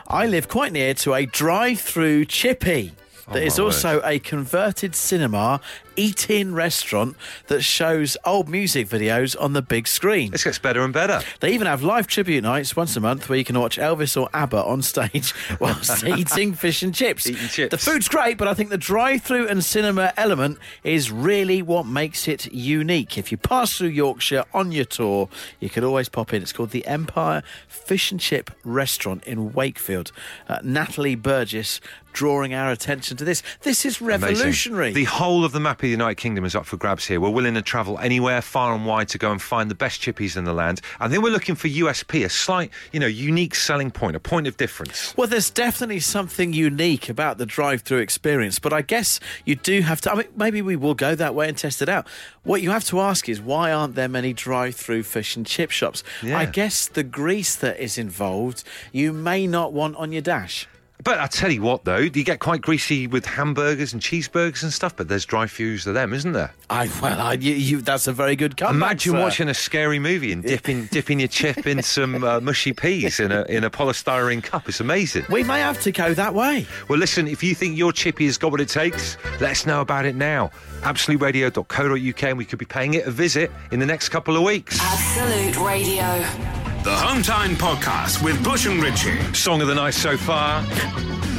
I 0.08 0.26
live 0.26 0.46
quite 0.46 0.72
near 0.72 0.92
to 0.92 1.14
a 1.14 1.24
drive-through 1.24 2.26
chippy. 2.26 2.92
Oh, 3.28 3.32
that 3.32 3.42
is 3.42 3.58
my 3.58 3.64
also 3.64 4.02
a 4.04 4.18
converted 4.18 4.94
cinema 4.94 5.62
eat-in 5.96 6.54
restaurant 6.54 7.16
that 7.48 7.62
shows 7.62 8.16
old 8.24 8.48
music 8.48 8.88
videos 8.88 9.34
on 9.40 9.52
the 9.52 9.62
big 9.62 9.88
screen. 9.88 10.30
This 10.30 10.44
gets 10.44 10.58
better 10.58 10.82
and 10.82 10.92
better. 10.92 11.20
They 11.40 11.52
even 11.52 11.66
have 11.66 11.82
live 11.82 12.06
tribute 12.06 12.42
nights 12.42 12.76
once 12.76 12.96
a 12.96 13.00
month 13.00 13.28
where 13.28 13.38
you 13.38 13.44
can 13.44 13.58
watch 13.58 13.78
Elvis 13.78 14.20
or 14.20 14.28
ABBA 14.32 14.64
on 14.64 14.82
stage 14.82 15.34
whilst 15.60 16.04
eating 16.04 16.54
fish 16.54 16.82
and 16.82 16.94
chips. 16.94 17.26
Eating 17.26 17.48
chips. 17.48 17.70
The 17.70 17.78
food's 17.78 18.08
great, 18.08 18.38
but 18.38 18.48
I 18.48 18.54
think 18.54 18.70
the 18.70 18.78
drive-through 18.78 19.48
and 19.48 19.64
cinema 19.64 20.12
element 20.16 20.58
is 20.84 21.10
really 21.10 21.62
what 21.62 21.86
makes 21.86 22.28
it 22.28 22.52
unique. 22.52 23.18
If 23.18 23.32
you 23.32 23.38
pass 23.38 23.76
through 23.76 23.88
Yorkshire 23.88 24.44
on 24.52 24.72
your 24.72 24.84
tour, 24.84 25.28
you 25.60 25.70
could 25.70 25.84
always 25.84 26.08
pop 26.08 26.32
in. 26.32 26.42
It's 26.42 26.52
called 26.52 26.70
the 26.70 26.86
Empire 26.86 27.42
Fish 27.68 28.10
and 28.10 28.20
Chip 28.20 28.50
Restaurant 28.64 29.24
in 29.24 29.52
Wakefield. 29.52 30.12
Uh, 30.48 30.58
Natalie 30.62 31.14
Burgess 31.14 31.80
drawing 32.12 32.54
our 32.54 32.70
attention 32.70 33.16
to 33.18 33.24
this. 33.24 33.42
This 33.60 33.84
is 33.84 34.00
Amazing. 34.00 34.28
revolutionary. 34.28 34.92
The 34.92 35.04
whole 35.04 35.44
of 35.44 35.52
the 35.52 35.60
map 35.60 35.84
the 35.86 35.92
United 35.92 36.16
Kingdom 36.16 36.44
is 36.44 36.54
up 36.54 36.66
for 36.66 36.76
grabs 36.76 37.06
here. 37.06 37.20
We're 37.20 37.30
willing 37.30 37.54
to 37.54 37.62
travel 37.62 37.98
anywhere, 37.98 38.42
far 38.42 38.74
and 38.74 38.84
wide, 38.84 39.08
to 39.08 39.18
go 39.18 39.30
and 39.30 39.40
find 39.40 39.70
the 39.70 39.74
best 39.74 40.00
chippies 40.00 40.36
in 40.36 40.44
the 40.44 40.52
land. 40.52 40.80
I 41.00 41.08
think 41.08 41.22
we're 41.22 41.30
looking 41.30 41.54
for 41.54 41.68
USP, 41.68 42.24
a 42.24 42.28
slight, 42.28 42.70
you 42.92 43.00
know, 43.00 43.06
unique 43.06 43.54
selling 43.54 43.90
point, 43.90 44.16
a 44.16 44.20
point 44.20 44.46
of 44.46 44.56
difference. 44.56 45.16
Well, 45.16 45.28
there's 45.28 45.50
definitely 45.50 46.00
something 46.00 46.52
unique 46.52 47.08
about 47.08 47.38
the 47.38 47.46
drive-through 47.46 47.98
experience, 47.98 48.58
but 48.58 48.72
I 48.72 48.82
guess 48.82 49.20
you 49.44 49.54
do 49.54 49.80
have 49.82 50.00
to. 50.02 50.12
I 50.12 50.14
mean, 50.16 50.26
maybe 50.36 50.62
we 50.62 50.76
will 50.76 50.94
go 50.94 51.14
that 51.14 51.34
way 51.34 51.48
and 51.48 51.56
test 51.56 51.80
it 51.80 51.88
out. 51.88 52.06
What 52.42 52.62
you 52.62 52.70
have 52.70 52.84
to 52.86 53.00
ask 53.00 53.28
is 53.28 53.40
why 53.40 53.72
aren't 53.72 53.94
there 53.94 54.08
many 54.08 54.32
drive-through 54.32 55.04
fish 55.04 55.36
and 55.36 55.46
chip 55.46 55.70
shops? 55.70 56.02
Yeah. 56.22 56.38
I 56.38 56.46
guess 56.46 56.86
the 56.86 57.04
grease 57.04 57.56
that 57.56 57.78
is 57.78 57.98
involved, 57.98 58.64
you 58.92 59.12
may 59.12 59.46
not 59.46 59.72
want 59.72 59.96
on 59.96 60.12
your 60.12 60.22
dash. 60.22 60.68
But 61.04 61.20
I 61.20 61.26
tell 61.26 61.50
you 61.50 61.62
what, 61.62 61.84
though, 61.84 61.98
you 61.98 62.24
get 62.24 62.40
quite 62.40 62.62
greasy 62.62 63.06
with 63.06 63.26
hamburgers 63.26 63.92
and 63.92 64.02
cheeseburgers 64.02 64.62
and 64.62 64.72
stuff. 64.72 64.96
But 64.96 65.08
there's 65.08 65.24
drive-throughs 65.24 65.86
of 65.86 65.94
them, 65.94 66.12
isn't 66.12 66.32
there? 66.32 66.52
I 66.70 66.90
well, 67.00 67.20
I, 67.20 67.34
you, 67.34 67.54
you, 67.54 67.80
that's 67.80 68.06
a 68.06 68.12
very 68.12 68.34
good 68.34 68.56
comeback. 68.56 68.74
Imagine 68.74 69.12
sir. 69.12 69.20
watching 69.20 69.48
a 69.48 69.54
scary 69.54 69.98
movie 69.98 70.32
and 70.32 70.42
dipping 70.42 70.86
dipping 70.90 71.20
your 71.20 71.28
chip 71.28 71.66
in 71.66 71.82
some 71.82 72.24
uh, 72.24 72.40
mushy 72.40 72.72
peas 72.72 73.20
in 73.20 73.30
a 73.30 73.42
in 73.44 73.64
a 73.64 73.70
polystyrene 73.70 74.42
cup. 74.42 74.68
It's 74.68 74.80
amazing. 74.80 75.26
We 75.30 75.44
may 75.44 75.60
have 75.60 75.80
to 75.82 75.92
go 75.92 76.14
that 76.14 76.34
way. 76.34 76.66
Well, 76.88 76.98
listen, 76.98 77.28
if 77.28 77.42
you 77.42 77.54
think 77.54 77.76
your 77.76 77.92
chippy 77.92 78.26
has 78.26 78.38
got 78.38 78.50
what 78.50 78.60
it 78.60 78.68
takes, 78.68 79.16
let 79.40 79.50
us 79.50 79.66
know 79.66 79.80
about 79.80 80.06
it 80.06 80.16
now. 80.16 80.50
AbsoluteRadio.co.uk, 80.80 82.22
and 82.22 82.38
we 82.38 82.44
could 82.44 82.58
be 82.58 82.64
paying 82.64 82.94
it 82.94 83.06
a 83.06 83.10
visit 83.10 83.50
in 83.70 83.80
the 83.80 83.86
next 83.86 84.08
couple 84.08 84.36
of 84.36 84.42
weeks. 84.42 84.78
Absolute 84.80 85.56
Radio. 85.64 86.55
The 86.86 86.92
Hometime 86.92 87.56
Podcast 87.56 88.22
with 88.22 88.44
Bush 88.44 88.66
and 88.66 88.80
Ritchie. 88.80 89.34
Song 89.34 89.60
of 89.60 89.66
the 89.66 89.74
night 89.74 89.92
so 89.92 90.16
far. 90.16 90.64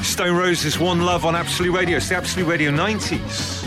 Stone 0.03 0.35
Roses 0.35 0.77
One 0.77 1.05
Love 1.05 1.23
on 1.23 1.37
Absolute 1.37 1.71
Radio. 1.71 1.95
It's 1.95 2.09
the 2.09 2.17
Absolute 2.17 2.45
Radio 2.49 2.69
90s. 2.69 3.65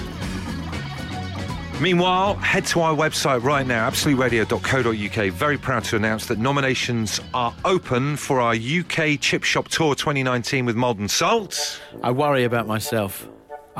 Meanwhile, 1.80 2.34
head 2.34 2.66
to 2.66 2.82
our 2.82 2.94
website 2.94 3.42
right 3.42 3.66
now, 3.66 3.88
absoluteradio.co.uk. 3.88 5.32
Very 5.32 5.56
proud 5.56 5.84
to 5.84 5.96
announce 5.96 6.26
that 6.26 6.38
nominations 6.38 7.18
are 7.32 7.54
open 7.64 8.18
for 8.18 8.42
our 8.42 8.52
UK 8.54 9.18
Chip 9.18 9.42
Shop 9.42 9.66
Tour 9.68 9.94
2019 9.94 10.66
with 10.66 10.76
Maldon 10.76 11.08
Salt. 11.08 11.80
I 12.02 12.10
worry 12.10 12.44
about 12.44 12.66
myself. 12.66 13.26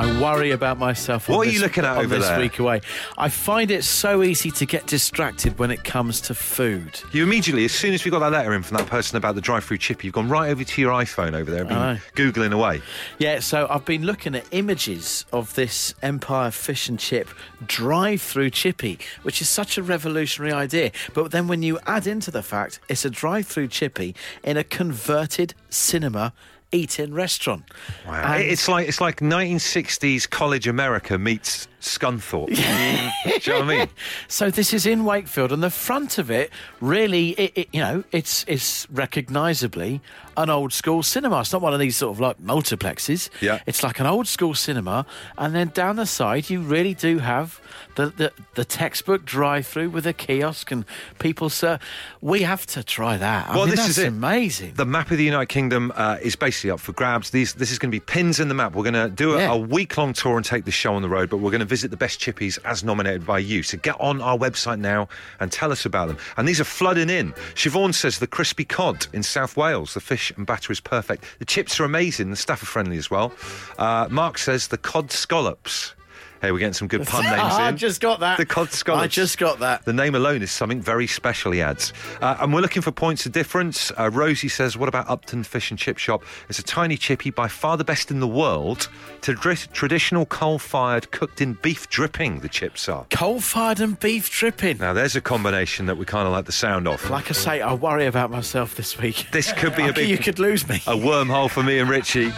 I 0.01 0.19
worry 0.19 0.53
about 0.53 0.79
myself. 0.79 1.29
What 1.29 1.47
are 1.47 1.51
you 1.51 1.61
looking 1.61 1.85
at 1.85 1.99
over 1.99 2.17
this 2.17 2.27
there? 2.27 2.39
week 2.39 2.59
away? 2.59 2.81
I 3.19 3.29
find 3.29 3.71
it 3.71 3.85
so 3.85 4.23
easy 4.23 4.51
to 4.53 4.65
get 4.65 4.87
distracted 4.87 5.59
when 5.59 5.71
it 5.71 5.85
comes 5.85 6.23
to 6.23 6.35
food. 6.35 7.03
You 7.13 7.23
immediately, 7.23 7.67
as 7.67 7.73
soon 7.73 7.93
as 7.93 8.03
we 8.03 8.11
got 8.11 8.21
that 8.21 8.33
letter 8.33 8.55
in 8.55 8.63
from 8.63 8.79
that 8.79 8.87
person 8.87 9.19
about 9.19 9.35
the 9.35 9.43
drive-through 9.43 9.77
chip, 9.77 10.03
you've 10.03 10.15
gone 10.15 10.31
right 10.31 10.49
over 10.49 10.65
to 10.65 10.81
your 10.81 10.93
iPhone 10.93 11.35
over 11.35 11.51
there 11.51 11.65
and 11.65 11.73
I 11.75 11.93
know. 11.93 12.01
been 12.15 12.33
googling 12.33 12.55
away. 12.55 12.81
Yeah, 13.19 13.41
so 13.41 13.67
I've 13.69 13.85
been 13.85 14.07
looking 14.07 14.35
at 14.35 14.47
images 14.53 15.27
of 15.35 15.55
this 15.55 15.95
Empire 16.03 16.51
Fish 16.51 16.89
and 16.89 16.99
Chip 16.99 17.29
drive-through 17.67 18.51
chippy, 18.51 18.99
which 19.23 19.43
is 19.43 19.51
such 19.51 19.77
a 19.77 19.83
revolutionary 19.83 20.55
idea. 20.55 20.93
But 21.13 21.31
then 21.31 21.47
when 21.47 21.63
you 21.63 21.79
add 21.87 22.07
into 22.07 22.31
the 22.31 22.43
fact 22.43 22.81
it's 22.89 23.05
a 23.05 23.11
drive-through 23.11 23.69
chippy 23.69 24.15
in 24.43 24.57
a 24.57 24.65
converted 24.65 25.53
cinema 25.69 26.33
eat-in 26.73 27.15
restaurant. 27.15 27.65
Wow. 28.07 28.35
And- 28.35 28.45
it's 28.45 28.69
like 28.69 28.89
it's 28.89 29.01
like 29.01 29.21
1960s 29.21 30.29
college 30.29 30.67
America 30.67 31.19
meets 31.19 31.69
Scunthorpe. 31.81 32.49
Do 32.57 33.51
you 33.51 33.59
know 33.59 33.65
what 33.67 33.75
I 33.75 33.79
mean? 33.79 33.89
So 34.29 34.51
this 34.51 34.73
is 34.73 34.87
in 34.87 35.05
Wakefield, 35.05 35.53
and 35.53 35.63
the 35.63 35.71
front 35.71 36.19
of 36.19 36.31
it 36.31 36.51
really, 36.81 37.31
it, 37.31 37.53
it, 37.57 37.69
you 37.73 37.81
know, 37.81 38.05
it's 38.13 38.45
it's 38.49 38.87
recognisably 38.91 40.01
an 40.37 40.49
old 40.51 40.73
school 40.73 41.03
cinema. 41.03 41.41
It's 41.41 41.53
not 41.53 41.61
one 41.63 41.75
of 41.75 41.81
these 41.81 41.97
sort 41.97 42.15
of 42.15 42.21
like 42.21 42.39
multiplexes. 42.43 43.29
Yeah. 43.41 43.61
it's 43.67 43.83
like 43.83 44.01
an 44.01 44.07
old 44.07 44.27
school 44.27 44.55
cinema, 44.55 45.07
and 45.39 45.55
then 45.55 45.69
down 45.69 45.97
the 45.97 46.07
side 46.07 46.51
you 46.51 46.61
really 46.61 46.95
do 46.95 47.19
have 47.19 47.61
the 47.97 48.07
the, 48.11 48.33
the 48.55 48.65
textbook 48.65 49.25
drive-through 49.25 49.91
with 49.91 50.07
a 50.07 50.13
kiosk 50.13 50.71
and 50.71 50.85
people. 51.19 51.49
Sir, 51.51 51.79
we 52.21 52.43
have 52.43 52.67
to 52.67 52.83
try 52.85 53.17
that. 53.17 53.49
I 53.49 53.55
well, 53.57 53.65
mean, 53.67 53.71
this 53.71 53.81
that's 53.87 53.99
is 53.99 54.05
amazing. 54.05 54.75
The 54.75 54.87
map 54.87 55.11
of 55.11 55.19
the 55.19 55.25
United 55.25 55.49
Kingdom 55.49 55.93
uh, 55.97 56.19
is 56.23 56.37
basically 56.37 56.71
up 56.71 56.81
for 56.81 56.93
grabs. 56.93 57.31
These, 57.31 57.55
this 57.55 57.71
is 57.73 57.79
going 57.79 57.91
to 57.91 57.95
be 57.95 58.01
pins 58.01 58.39
in 58.41 58.49
the 58.49 58.55
map. 58.55 58.75
We're 58.75 58.85
going 58.91 58.95
to 58.95 59.09
do 59.09 59.35
a, 59.35 59.39
Yeah. 59.39 59.53
a 59.53 59.59
week-long 59.59 60.13
tour 60.13 60.37
and 60.37 60.45
take 60.45 60.65
the 60.65 60.71
show 60.71 60.95
on 60.95 61.03
the 61.03 61.09
road, 61.09 61.29
but 61.31 61.39
we're 61.39 61.51
going 61.51 61.61
to 61.61 61.67
visit 61.71 61.93
the 61.93 61.97
best 61.97 62.21
chippies 62.21 62.59
as 62.65 62.83
nominated 62.83 63.25
by 63.25 63.39
you. 63.39 63.63
So 63.63 63.79
get 63.79 63.99
on 64.01 64.21
our 64.21 64.37
website 64.37 64.81
now 64.81 65.09
and 65.39 65.53
tell 65.53 65.71
us 65.71 65.87
about 65.87 66.09
them. 66.09 66.19
And 66.37 66.49
these 66.49 66.61
are 66.61 66.65
flooding 66.65 67.09
in. 67.09 67.33
Siobhan 67.55 67.95
says 67.95 68.19
the 68.19 68.27
crispy 68.27 68.65
cod 68.65 69.07
in 69.13 69.23
South 69.23 69.57
Wales. 69.57 69.95
The 69.95 70.01
fish 70.01 70.33
and 70.37 70.45
batter 70.45 70.73
is 70.73 70.81
perfect. 70.81 71.25
The 71.39 71.45
chips 71.45 71.79
are 71.79 71.85
amazing. 71.85 72.31
The 72.31 72.37
staff 72.37 72.61
are 72.65 72.67
friendly 72.67 72.99
as 72.99 73.09
well. 73.09 73.33
Uh, 73.79 74.09
Mark 74.11 74.37
says 74.37 74.67
the 74.67 74.79
cod 74.79 75.13
scallops. 75.13 75.95
Hey, 76.41 76.53
we're 76.53 76.59
getting 76.59 76.73
some 76.73 76.89
good 76.89 77.07
pun 77.07 77.23
names 77.25 77.35
in. 77.35 77.39
I 77.39 77.73
just 77.73 78.01
got 78.01 78.21
that. 78.21 78.39
The 78.39 78.47
cod 78.47 78.71
scallops. 78.73 79.05
I 79.05 79.07
just 79.09 79.39
got 79.39 79.59
that. 79.61 79.85
The 79.85 79.93
name 79.93 80.15
alone 80.15 80.43
is 80.43 80.51
something 80.51 80.81
very 80.81 81.07
special, 81.07 81.53
he 81.53 81.61
adds. 81.61 81.93
Uh, 82.21 82.37
and 82.41 82.53
we're 82.55 82.61
looking 82.61 82.83
for 82.83 82.93
points 82.93 83.27
of 83.27 83.33
difference. 83.33 83.93
Uh, 83.99 84.11
Rosie 84.11 84.49
says, 84.49 84.77
What 84.77 84.89
about 84.89 85.09
Upton 85.09 85.45
Fish 85.45 85.71
and 85.71 85.79
Chip 85.79 85.99
Shop? 85.99 86.23
It's 86.49 86.59
a 86.59 86.63
tiny 86.63 86.97
chippy, 86.97 87.31
by 87.31 87.49
far 87.49 87.77
the 87.77 87.85
best 87.85 88.11
in 88.11 88.21
the 88.21 88.29
world. 88.29 88.89
To 89.23 89.35
traditional 89.35 90.25
coal 90.27 90.59
fired, 90.59 91.11
cooked 91.11 91.41
in 91.41 91.55
beef 91.55 91.89
dripping, 91.91 92.41
the 92.41 92.49
chips 92.49 92.89
are. 92.89 93.07
Coal-fired 93.11 93.81
and 93.81 93.99
beef 94.01 94.31
dripping. 94.31 94.79
Now, 94.79 94.93
there's 94.95 95.17
a 95.17 95.21
combination 95.21 95.87
that 95.87 95.99
we 95.99 96.07
kind 96.07 96.27
of 96.27 96.33
like 96.33 96.47
the 96.47 96.53
sound 96.53 96.89
of. 96.89 97.09
Like 97.11 97.29
I 97.31 97.35
say, 97.35 97.61
I 97.61 97.75
worry 97.75 98.07
about 98.07 98.31
myself 98.31 98.77
this 98.77 98.97
week. 98.99 99.27
This 99.31 99.53
could 99.53 99.77
be 99.77 99.83
a 99.83 99.93
you 100.01 100.17
could 100.17 100.39
lose 100.39 100.67
me. 100.69 100.77
A 100.87 100.97
wormhole 100.97 101.51
for 101.51 101.63
me 101.63 101.79
and 101.79 101.91
Richie. 101.91 102.33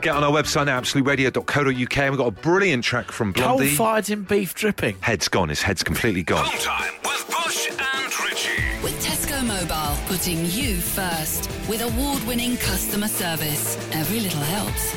Get 0.00 0.14
on 0.14 0.22
our 0.24 0.30
website 0.30 0.66
now, 0.66 0.80
absoluteradio.co.uk, 0.80 1.98
and 1.98 2.10
we've 2.10 2.18
got 2.18 2.26
a 2.28 2.30
brilliant 2.30 2.84
track 2.84 3.10
from 3.10 3.31
Blondie. 3.32 3.68
Coal-fired 3.76 4.10
in 4.10 4.22
beef 4.22 4.54
dripping. 4.54 4.96
Head's 5.00 5.28
gone, 5.28 5.48
his 5.48 5.62
head's 5.62 5.82
completely 5.82 6.22
gone. 6.22 6.44
Hometime 6.44 6.92
with 7.04 7.26
Bush 7.28 7.68
and 7.70 8.20
Ritchie. 8.20 8.82
With 8.82 9.04
Tesco 9.04 9.46
Mobile, 9.46 9.96
putting 10.06 10.44
you 10.46 10.76
first. 10.76 11.50
With 11.68 11.82
award 11.82 12.22
winning 12.24 12.56
customer 12.56 13.08
service. 13.08 13.76
Every 13.92 14.20
little 14.20 14.42
helps. 14.42 14.94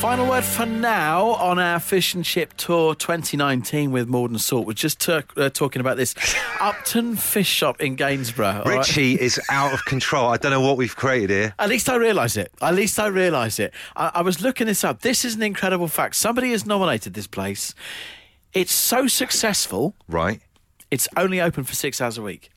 Final 0.00 0.28
word 0.28 0.44
for 0.44 0.64
now 0.64 1.30
on 1.32 1.58
our 1.58 1.80
Fish 1.80 2.14
and 2.14 2.24
Chip 2.24 2.54
Tour 2.56 2.94
2019 2.94 3.90
with 3.90 4.06
Maldon 4.08 4.38
Salt. 4.38 4.64
We're 4.64 4.72
just 4.74 5.00
tur- 5.00 5.24
uh, 5.36 5.50
talking 5.50 5.80
about 5.80 5.96
this 5.96 6.14
Upton 6.60 7.16
Fish 7.16 7.48
Shop 7.48 7.80
in 7.80 7.96
Gainsborough. 7.96 8.62
all 8.64 8.70
right? 8.70 8.78
Richie 8.78 9.20
is 9.20 9.40
out 9.50 9.72
of 9.74 9.84
control. 9.86 10.28
I 10.28 10.36
don't 10.36 10.52
know 10.52 10.60
what 10.60 10.76
we've 10.76 10.94
created 10.94 11.30
here. 11.30 11.54
At 11.58 11.68
least 11.68 11.88
I 11.88 11.96
realise 11.96 12.36
it. 12.36 12.52
At 12.62 12.74
least 12.76 13.00
I 13.00 13.08
realise 13.08 13.58
it. 13.58 13.74
I-, 13.96 14.12
I 14.14 14.22
was 14.22 14.40
looking 14.40 14.68
this 14.68 14.84
up. 14.84 15.00
This 15.00 15.24
is 15.24 15.34
an 15.34 15.42
incredible 15.42 15.88
fact. 15.88 16.14
Somebody 16.14 16.52
has 16.52 16.64
nominated 16.64 17.14
this 17.14 17.26
place. 17.26 17.74
It's 18.52 18.72
so 18.72 19.08
successful, 19.08 19.94
Right. 20.08 20.40
it's 20.92 21.08
only 21.16 21.40
open 21.40 21.64
for 21.64 21.74
six 21.74 22.00
hours 22.00 22.16
a 22.18 22.22
week. 22.22 22.50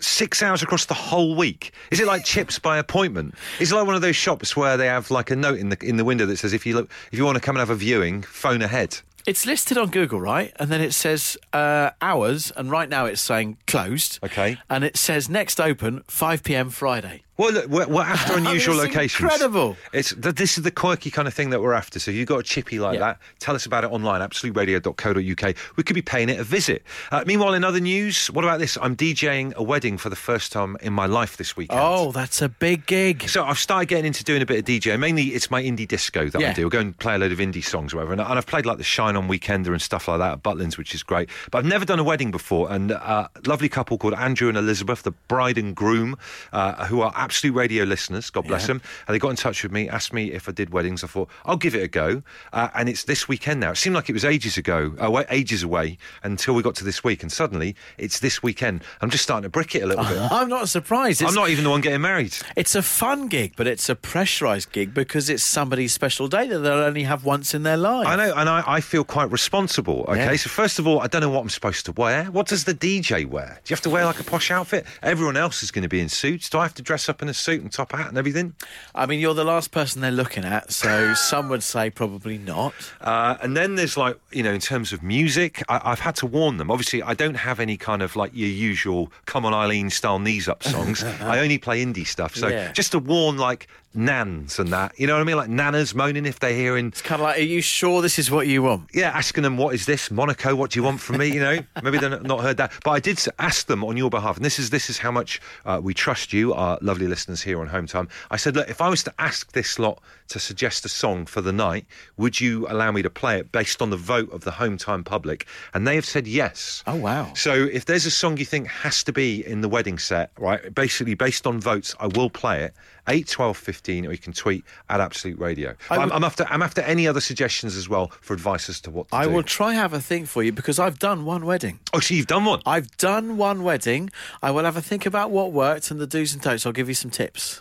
Six 0.00 0.42
hours 0.42 0.62
across 0.62 0.86
the 0.86 0.94
whole 0.94 1.34
week. 1.34 1.72
Is 1.90 2.00
it 2.00 2.06
like 2.06 2.24
chips 2.24 2.58
by 2.58 2.78
appointment? 2.78 3.34
Is 3.60 3.72
it 3.72 3.74
like 3.74 3.86
one 3.86 3.94
of 3.94 4.02
those 4.02 4.16
shops 4.16 4.56
where 4.56 4.76
they 4.76 4.86
have 4.86 5.10
like 5.10 5.30
a 5.30 5.36
note 5.36 5.58
in 5.58 5.70
the 5.70 5.78
in 5.82 5.96
the 5.96 6.04
window 6.04 6.26
that 6.26 6.36
says 6.36 6.52
if 6.52 6.66
you 6.66 6.74
look 6.74 6.90
if 7.12 7.18
you 7.18 7.24
want 7.24 7.36
to 7.36 7.40
come 7.40 7.56
and 7.56 7.60
have 7.60 7.70
a 7.70 7.74
viewing, 7.74 8.22
phone 8.22 8.62
ahead. 8.62 8.98
It's 9.26 9.44
listed 9.44 9.76
on 9.76 9.90
Google, 9.90 10.20
right? 10.20 10.52
And 10.60 10.70
then 10.70 10.80
it 10.80 10.92
says 10.92 11.36
uh, 11.52 11.90
hours, 12.00 12.52
and 12.56 12.70
right 12.70 12.88
now 12.88 13.06
it's 13.06 13.20
saying 13.20 13.58
closed. 13.66 14.20
Okay. 14.22 14.56
And 14.70 14.84
it 14.84 14.96
says 14.96 15.28
next 15.28 15.60
open 15.60 16.04
5 16.06 16.44
p.m. 16.44 16.70
Friday. 16.70 17.24
Well, 17.38 17.52
look, 17.52 17.66
we're, 17.68 17.86
we're 17.86 18.02
after 18.02 18.34
unusual 18.38 18.76
locations. 18.76 19.20
incredible. 19.22 19.76
It's 19.92 20.14
th- 20.14 20.34
this 20.36 20.56
is 20.56 20.64
the 20.64 20.70
quirky 20.70 21.10
kind 21.10 21.28
of 21.28 21.34
thing 21.34 21.50
that 21.50 21.60
we're 21.60 21.74
after. 21.74 21.98
So 21.98 22.10
if 22.10 22.16
you've 22.16 22.28
got 22.28 22.38
a 22.38 22.42
chippy 22.42 22.78
like 22.78 22.94
Yeah. 22.94 23.00
that, 23.00 23.18
tell 23.40 23.54
us 23.54 23.66
about 23.66 23.84
it 23.84 23.90
online. 23.92 24.22
Absoluteradio.co.uk. 24.22 25.54
We 25.76 25.82
could 25.82 25.94
be 25.94 26.02
paying 26.02 26.28
it 26.28 26.40
a 26.40 26.44
visit. 26.44 26.82
Uh, 27.10 27.24
meanwhile, 27.26 27.54
in 27.54 27.64
other 27.64 27.80
news, 27.80 28.28
what 28.28 28.44
about 28.44 28.58
this? 28.58 28.76
I'm 28.80 28.96
DJing 28.96 29.54
a 29.54 29.62
wedding 29.62 29.98
for 29.98 30.08
the 30.08 30.16
first 30.16 30.52
time 30.52 30.76
in 30.80 30.92
my 30.92 31.06
life 31.06 31.36
this 31.36 31.56
weekend. 31.56 31.80
Oh, 31.82 32.12
that's 32.12 32.40
a 32.42 32.48
big 32.48 32.86
gig. 32.86 33.28
So 33.28 33.44
I've 33.44 33.58
started 33.58 33.88
getting 33.88 34.06
into 34.06 34.24
doing 34.24 34.42
a 34.42 34.46
bit 34.46 34.58
of 34.58 34.64
DJ. 34.64 34.98
Mainly, 34.98 35.24
it's 35.28 35.50
my 35.50 35.62
indie 35.62 35.86
disco 35.86 36.28
that 36.28 36.38
I 36.38 36.40
Yeah. 36.40 36.52
do. 36.54 36.66
I 36.66 36.68
go 36.70 36.80
and 36.80 36.96
play 36.98 37.14
a 37.14 37.18
load 37.18 37.32
of 37.32 37.38
indie 37.38 37.64
songs 37.64 37.92
or 37.92 37.98
whatever. 37.98 38.12
And, 38.12 38.20
and 38.22 38.32
I've 38.38 38.46
played 38.46 38.66
like 38.66 38.78
the 38.78 38.84
Shine 38.84 39.16
On 39.16 39.28
Weekender 39.28 39.68
and 39.68 39.82
stuff 39.82 40.08
like 40.08 40.18
that 40.18 40.32
at 40.32 40.42
Butlins, 40.42 40.78
which 40.78 40.94
is 40.94 41.02
great. 41.02 41.28
But 41.50 41.58
I've 41.58 41.64
never 41.64 41.84
done 41.84 41.98
a 41.98 42.04
wedding 42.04 42.30
before. 42.30 42.72
And 42.72 42.92
uh, 42.92 43.28
a 43.34 43.48
lovely 43.48 43.68
couple 43.68 43.98
called 43.98 44.14
Andrew 44.14 44.48
and 44.48 44.56
Elizabeth, 44.56 45.02
the 45.02 45.12
bride 45.28 45.58
and 45.58 45.74
groom, 45.74 46.16
uh, 46.52 46.86
who 46.86 47.00
are 47.00 47.12
absolute 47.26 47.54
radio 47.54 47.84
listeners. 47.84 48.30
God 48.30 48.46
bless 48.46 48.62
Yeah. 48.62 48.66
them. 48.68 48.82
And 49.06 49.14
they 49.14 49.18
got 49.18 49.30
in 49.30 49.36
touch 49.36 49.62
with 49.62 49.72
me, 49.72 49.88
asked 49.88 50.12
me 50.12 50.32
if 50.32 50.48
I 50.48 50.52
did 50.52 50.70
weddings. 50.70 51.02
I 51.04 51.08
thought 51.08 51.28
I'll 51.44 51.56
give 51.56 51.74
it 51.74 51.82
a 51.82 51.88
go. 51.88 52.22
Uh, 52.52 52.68
and 52.74 52.88
it's 52.88 53.04
this 53.04 53.26
weekend 53.28 53.58
now. 53.60 53.72
It 53.72 53.76
seemed 53.76 53.96
like 53.96 54.08
it 54.08 54.12
was 54.12 54.24
ages 54.24 54.56
ago, 54.56 54.94
uh, 55.00 55.24
ages 55.30 55.62
away, 55.62 55.98
until 56.22 56.54
we 56.54 56.62
got 56.62 56.74
to 56.76 56.84
this 56.84 57.02
week. 57.02 57.22
And 57.22 57.32
suddenly 57.32 57.74
it's 57.98 58.20
this 58.20 58.42
weekend. 58.42 58.82
I'm 59.00 59.10
just 59.10 59.24
starting 59.24 59.42
to 59.42 59.48
brick 59.48 59.74
it 59.74 59.82
a 59.82 59.86
little 59.86 60.04
bit. 60.04 60.18
I'm 60.30 60.48
not 60.48 60.68
surprised. 60.68 61.20
It's, 61.20 61.28
I'm 61.30 61.34
not 61.34 61.50
even 61.50 61.64
the 61.64 61.70
one 61.70 61.80
getting 61.80 62.00
married. 62.00 62.34
It's 62.56 62.74
a 62.74 62.82
fun 62.82 63.26
gig, 63.28 63.54
but 63.56 63.66
it's 63.66 63.88
a 63.88 63.94
pressurised 63.96 64.70
gig 64.72 64.94
because 64.94 65.28
it's 65.28 65.42
somebody's 65.42 65.92
special 65.92 66.28
day 66.28 66.46
that 66.48 66.58
they'll 66.60 66.72
only 66.90 67.02
have 67.02 67.24
once 67.24 67.54
in 67.54 67.62
their 67.64 67.76
life. 67.76 68.06
I 68.06 68.16
know, 68.16 68.32
and 68.36 68.48
I, 68.48 68.62
I 68.66 68.80
feel 68.80 69.04
quite 69.04 69.30
responsible. 69.30 70.04
Okay, 70.08 70.30
Yeah. 70.30 70.36
so 70.36 70.48
first 70.50 70.78
of 70.78 70.86
all, 70.86 71.00
I 71.00 71.06
don't 71.08 71.20
know 71.22 71.30
what 71.30 71.40
I'm 71.42 71.48
supposed 71.48 71.84
to 71.86 71.92
wear. 71.92 72.24
What 72.26 72.46
does 72.46 72.64
the 72.64 72.74
DJ 72.74 73.26
wear? 73.26 73.60
Do 73.64 73.72
you 73.72 73.74
have 73.74 73.82
to 73.82 73.90
wear 73.90 74.04
like 74.04 74.20
a 74.20 74.24
posh 74.24 74.50
outfit? 74.50 74.86
Everyone 75.02 75.36
else 75.36 75.62
is 75.62 75.70
going 75.70 75.82
to 75.82 75.88
be 75.88 76.00
in 76.00 76.08
suits. 76.08 76.48
Do 76.48 76.58
I 76.58 76.62
have 76.62 76.74
to 76.74 76.82
dress 76.82 77.08
up 77.08 77.15
up 77.16 77.22
in 77.22 77.28
a 77.30 77.34
suit 77.34 77.62
and 77.62 77.72
top 77.72 77.92
hat 77.92 78.08
and 78.08 78.18
everything? 78.18 78.54
I 78.94 79.06
mean, 79.06 79.20
you're 79.20 79.32
the 79.32 79.44
last 79.44 79.70
person 79.70 80.02
they're 80.02 80.10
looking 80.10 80.44
at, 80.44 80.70
so 80.70 81.14
some 81.30 81.48
would 81.48 81.62
say 81.62 81.88
probably 81.88 82.36
not. 82.36 82.74
Uh, 83.00 83.36
and 83.40 83.56
then 83.56 83.74
there's 83.76 83.96
like, 83.96 84.18
you 84.32 84.42
know, 84.42 84.52
in 84.52 84.60
terms 84.60 84.92
of 84.92 85.02
music, 85.02 85.62
I, 85.70 85.80
I've 85.82 86.00
had 86.00 86.14
to 86.16 86.26
warn 86.26 86.58
them. 86.58 86.70
Obviously, 86.70 87.02
I 87.02 87.14
don't 87.14 87.36
have 87.36 87.58
any 87.58 87.78
kind 87.78 88.02
of 88.02 88.16
like 88.16 88.32
your 88.34 88.48
usual 88.50 89.10
"Come 89.24 89.46
on, 89.46 89.54
Eileen" 89.54 89.88
style 89.88 90.18
knees 90.18 90.46
up 90.46 90.62
songs. 90.62 91.02
I 91.22 91.38
only 91.38 91.56
play 91.56 91.82
indie 91.82 92.06
stuff. 92.06 92.36
So 92.36 92.48
Yeah. 92.48 92.72
just 92.72 92.92
to 92.92 92.98
warn, 92.98 93.38
like 93.38 93.66
nans 93.98 94.58
and 94.58 94.70
that, 94.74 94.92
you 95.00 95.06
know 95.06 95.14
what 95.14 95.22
I 95.22 95.24
mean? 95.24 95.36
Like 95.36 95.48
nanas 95.48 95.94
moaning 95.94 96.26
if 96.26 96.38
they're 96.38 96.52
hearing. 96.54 96.88
It's 96.88 97.00
kind 97.00 97.18
of 97.18 97.24
like, 97.24 97.38
are 97.38 97.42
you 97.42 97.62
sure 97.62 98.02
this 98.02 98.18
is 98.18 98.30
what 98.30 98.46
you 98.46 98.62
want? 98.62 98.90
Yeah, 98.92 99.08
asking 99.08 99.42
them 99.42 99.56
what 99.56 99.74
is 99.74 99.86
this 99.86 100.10
Monaco? 100.10 100.54
What 100.54 100.72
do 100.72 100.78
you 100.78 100.82
want 100.84 101.00
from 101.00 101.16
me? 101.16 101.28
You 101.32 101.40
know, 101.40 101.58
maybe 101.82 101.96
they've 101.96 102.22
not 102.22 102.40
heard 102.40 102.58
that, 102.58 102.72
but 102.84 102.90
I 102.90 103.00
did 103.00 103.18
ask 103.38 103.66
them 103.66 103.82
on 103.82 103.96
your 103.96 104.10
behalf, 104.10 104.36
and 104.36 104.44
this 104.44 104.58
is 104.58 104.68
this 104.68 104.90
is 104.90 104.98
how 104.98 105.10
much 105.10 105.40
uh, 105.64 105.80
we 105.82 105.94
trust 105.94 106.34
you, 106.34 106.52
our 106.52 106.76
lovely 106.82 107.05
listeners 107.08 107.42
here 107.42 107.60
on 107.60 107.66
Home 107.68 107.86
Time. 107.86 108.08
I 108.30 108.36
said, 108.36 108.56
look, 108.56 108.68
if 108.68 108.80
I 108.80 108.88
was 108.88 109.02
to 109.04 109.14
ask 109.18 109.52
this 109.52 109.78
lot 109.78 110.02
to 110.28 110.38
suggest 110.38 110.84
a 110.84 110.88
song 110.88 111.26
for 111.26 111.40
the 111.40 111.52
night, 111.52 111.86
would 112.16 112.40
you 112.40 112.66
allow 112.68 112.90
me 112.92 113.02
to 113.02 113.10
play 113.10 113.38
it 113.38 113.52
based 113.52 113.80
on 113.82 113.90
the 113.90 113.96
vote 113.96 114.32
of 114.32 114.42
the 114.42 114.50
Home 114.50 114.76
Time 114.76 115.04
public? 115.04 115.46
And 115.74 115.86
they 115.86 115.94
have 115.94 116.04
said 116.04 116.26
yes. 116.26 116.82
Oh, 116.86 116.96
wow. 116.96 117.32
So 117.34 117.52
if 117.54 117.84
there's 117.84 118.06
a 118.06 118.10
song 118.10 118.36
you 118.38 118.44
think 118.44 118.68
has 118.68 119.04
to 119.04 119.12
be 119.12 119.46
in 119.46 119.60
the 119.60 119.68
wedding 119.68 119.98
set, 119.98 120.30
right? 120.38 120.74
Basically, 120.74 121.14
based 121.14 121.46
on 121.46 121.60
votes, 121.60 121.94
I 122.00 122.06
will 122.08 122.30
play 122.30 122.62
it. 122.64 122.74
8, 123.08 123.26
12, 123.28 123.56
15, 123.56 124.06
or 124.06 124.12
you 124.12 124.18
can 124.18 124.32
tweet 124.32 124.64
at 124.88 125.00
Absolute 125.00 125.38
Radio. 125.38 125.74
I'm, 125.90 126.00
would- 126.02 126.12
I'm 126.12 126.24
after 126.24 126.44
I'm 126.48 126.62
after 126.62 126.80
any 126.82 127.06
other 127.06 127.20
suggestions 127.20 127.76
as 127.76 127.88
well 127.88 128.08
for 128.20 128.34
advice 128.34 128.68
as 128.68 128.80
to 128.82 128.90
what 128.90 129.08
to 129.08 129.16
I 129.16 129.24
do. 129.24 129.30
will 129.30 129.42
try 129.42 129.74
have 129.74 129.92
a 129.92 130.00
think 130.00 130.26
for 130.28 130.42
you 130.42 130.52
because 130.52 130.78
I've 130.78 130.98
done 130.98 131.24
one 131.24 131.44
wedding. 131.46 131.78
Oh, 131.92 132.00
so 132.00 132.14
you've 132.14 132.26
done 132.26 132.44
one. 132.44 132.60
I've 132.66 132.96
done 132.96 133.36
one 133.36 133.62
wedding. 133.62 134.10
I 134.42 134.50
will 134.50 134.64
have 134.64 134.76
a 134.76 134.82
think 134.82 135.06
about 135.06 135.30
what 135.30 135.52
worked 135.52 135.90
and 135.90 136.00
the 136.00 136.06
do's 136.06 136.32
and 136.32 136.42
don'ts. 136.42 136.66
I'll 136.66 136.72
give 136.72 136.88
you 136.88 136.94
some 136.94 137.10
tips. 137.10 137.60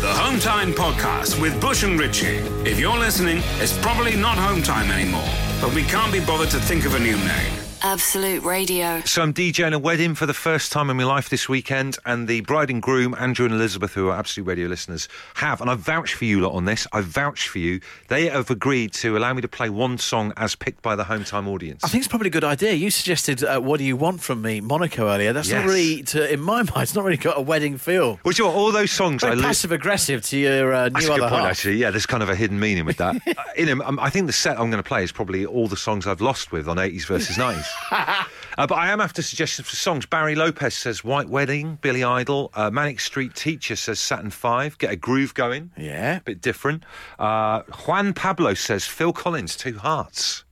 The 0.00 0.14
Home 0.14 0.38
Time 0.40 0.72
Podcast 0.72 1.40
with 1.40 1.60
Bush 1.60 1.82
and 1.82 1.98
Ritchie. 1.98 2.36
If 2.64 2.78
you're 2.78 2.96
listening, 2.96 3.42
it's 3.58 3.76
probably 3.78 4.14
not 4.16 4.38
Home 4.38 4.62
Time 4.62 4.90
anymore, 4.90 5.28
but 5.60 5.74
we 5.74 5.82
can't 5.82 6.12
be 6.12 6.20
bothered 6.20 6.50
to 6.50 6.60
think 6.60 6.84
of 6.86 6.94
a 6.94 6.98
new 6.98 7.16
name. 7.16 7.52
Absolute 7.82 8.42
Radio. 8.42 9.00
So 9.02 9.22
I'm 9.22 9.32
DJing 9.32 9.72
a 9.72 9.78
wedding 9.78 10.14
for 10.16 10.26
the 10.26 10.34
first 10.34 10.72
time 10.72 10.90
in 10.90 10.96
my 10.96 11.04
life 11.04 11.28
this 11.28 11.48
weekend, 11.48 11.96
and 12.04 12.26
the 12.26 12.40
bride 12.40 12.70
and 12.70 12.82
groom, 12.82 13.14
Andrew 13.18 13.46
and 13.46 13.54
Elizabeth, 13.54 13.94
who 13.94 14.08
are 14.08 14.16
Absolute 14.18 14.46
Radio 14.48 14.66
listeners, 14.66 15.08
have, 15.34 15.60
and 15.60 15.70
I 15.70 15.74
vouch 15.74 16.14
for 16.14 16.24
you 16.24 16.40
lot 16.40 16.52
on 16.54 16.64
this. 16.64 16.86
I 16.92 17.02
vouch 17.02 17.48
for 17.48 17.58
you. 17.60 17.80
They 18.08 18.28
have 18.28 18.50
agreed 18.50 18.92
to 18.94 19.16
allow 19.16 19.32
me 19.32 19.42
to 19.42 19.48
play 19.48 19.70
one 19.70 19.96
song 19.98 20.32
as 20.36 20.56
picked 20.56 20.82
by 20.82 20.96
the 20.96 21.04
home 21.04 21.22
time 21.24 21.46
audience. 21.46 21.84
I 21.84 21.88
think 21.88 22.00
it's 22.02 22.08
probably 22.08 22.28
a 22.28 22.32
good 22.32 22.42
idea. 22.44 22.72
You 22.72 22.90
suggested, 22.90 23.44
uh, 23.44 23.60
"What 23.60 23.78
do 23.78 23.84
you 23.84 23.96
want 23.96 24.20
from 24.22 24.42
me, 24.42 24.60
Monaco?" 24.60 25.08
Earlier. 25.08 25.32
That's 25.32 25.48
Yes. 25.48 25.64
not 25.64 25.68
really, 25.72 26.02
to, 26.04 26.32
in 26.32 26.40
my 26.40 26.56
mind, 26.62 26.70
it's 26.78 26.94
not 26.96 27.04
really 27.04 27.16
got 27.16 27.38
a 27.38 27.42
wedding 27.42 27.78
feel. 27.78 28.18
Well, 28.24 28.32
do 28.32 28.42
you 28.42 28.48
know 28.48 28.54
all 28.54 28.72
those 28.72 28.90
songs 28.90 29.22
I 29.22 29.28
Very 29.28 29.36
li- 29.40 29.44
passive 29.46 29.70
aggressive 29.72 30.22
to 30.26 30.36
your 30.38 30.72
uh, 30.74 30.88
That's 30.88 31.06
new 31.06 31.12
a 31.12 31.16
good 31.16 31.22
other 31.24 31.30
point, 31.30 31.42
half. 31.44 31.50
actually. 31.52 31.76
Yeah, 31.76 31.90
there's 31.92 32.06
kind 32.06 32.22
of 32.24 32.28
a 32.28 32.34
hidden 32.34 32.58
meaning 32.58 32.84
with 32.86 32.96
that. 32.96 33.16
uh, 33.38 33.42
in 33.56 33.68
him, 33.68 33.80
um, 33.82 34.00
I 34.00 34.10
think 34.10 34.26
the 34.26 34.32
set 34.32 34.58
I'm 34.58 34.70
going 34.70 34.82
to 34.82 34.88
play 34.88 35.04
is 35.04 35.12
probably 35.12 35.46
all 35.46 35.68
the 35.68 35.76
songs 35.76 36.06
I've 36.08 36.20
lost 36.20 36.50
with 36.50 36.68
on 36.68 36.76
80s 36.76 37.06
versus 37.06 37.36
90s. 37.36 37.66
Uh, 38.58 38.66
but 38.66 38.74
I 38.74 38.90
am 38.90 39.00
after 39.00 39.22
suggestions 39.22 39.68
for 39.68 39.76
songs. 39.76 40.04
Barry 40.04 40.34
Lopez 40.34 40.74
says 40.74 41.04
White 41.04 41.28
Wedding, 41.28 41.78
Billy 41.80 42.02
Idol. 42.02 42.50
Uh, 42.54 42.70
Manic 42.72 42.98
Street 42.98 43.36
Teacher 43.36 43.76
says 43.76 44.00
Saturn 44.00 44.30
5. 44.30 44.78
Get 44.78 44.90
a 44.90 44.96
groove 44.96 45.32
going. 45.34 45.70
Yeah. 45.76 46.16
A 46.16 46.20
bit 46.22 46.40
different. 46.40 46.82
Uh, 47.20 47.62
Juan 47.86 48.14
Pablo 48.14 48.54
says 48.54 48.84
Phil 48.84 49.12
Collins, 49.12 49.54
Two 49.56 49.78
Hearts. 49.78 50.42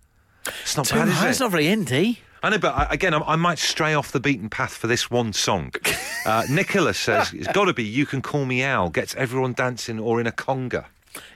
It's 0.63 0.77
not 0.77 0.87
Too 0.87 0.95
bad, 0.95 1.29
it's 1.29 1.41
it? 1.41 1.43
not 1.43 1.51
very 1.51 1.65
indie. 1.65 2.19
I 2.45 2.51
know, 2.51 2.59
but 2.59 2.77
I, 2.77 2.87
again, 2.93 3.13
I, 3.13 3.19
I 3.19 3.35
might 3.35 3.59
stray 3.59 3.93
off 3.93 4.13
the 4.13 4.21
beaten 4.21 4.51
path 4.51 4.75
for 4.75 4.87
this 4.87 5.11
one 5.11 5.33
song. 5.33 5.73
Uh, 6.27 6.43
Nicholas 6.51 6.99
says 6.99 7.33
it's 7.33 7.47
got 7.53 7.67
to 7.67 7.73
be 7.73 7.85
"You 7.85 8.05
Can 8.05 8.21
Call 8.21 8.47
Me 8.47 8.61
Al." 8.61 8.91
Gets 8.91 9.15
everyone 9.15 9.53
dancing 9.53 10.01
or 10.01 10.21
in 10.21 10.27
a 10.27 10.33
conga. 10.33 10.87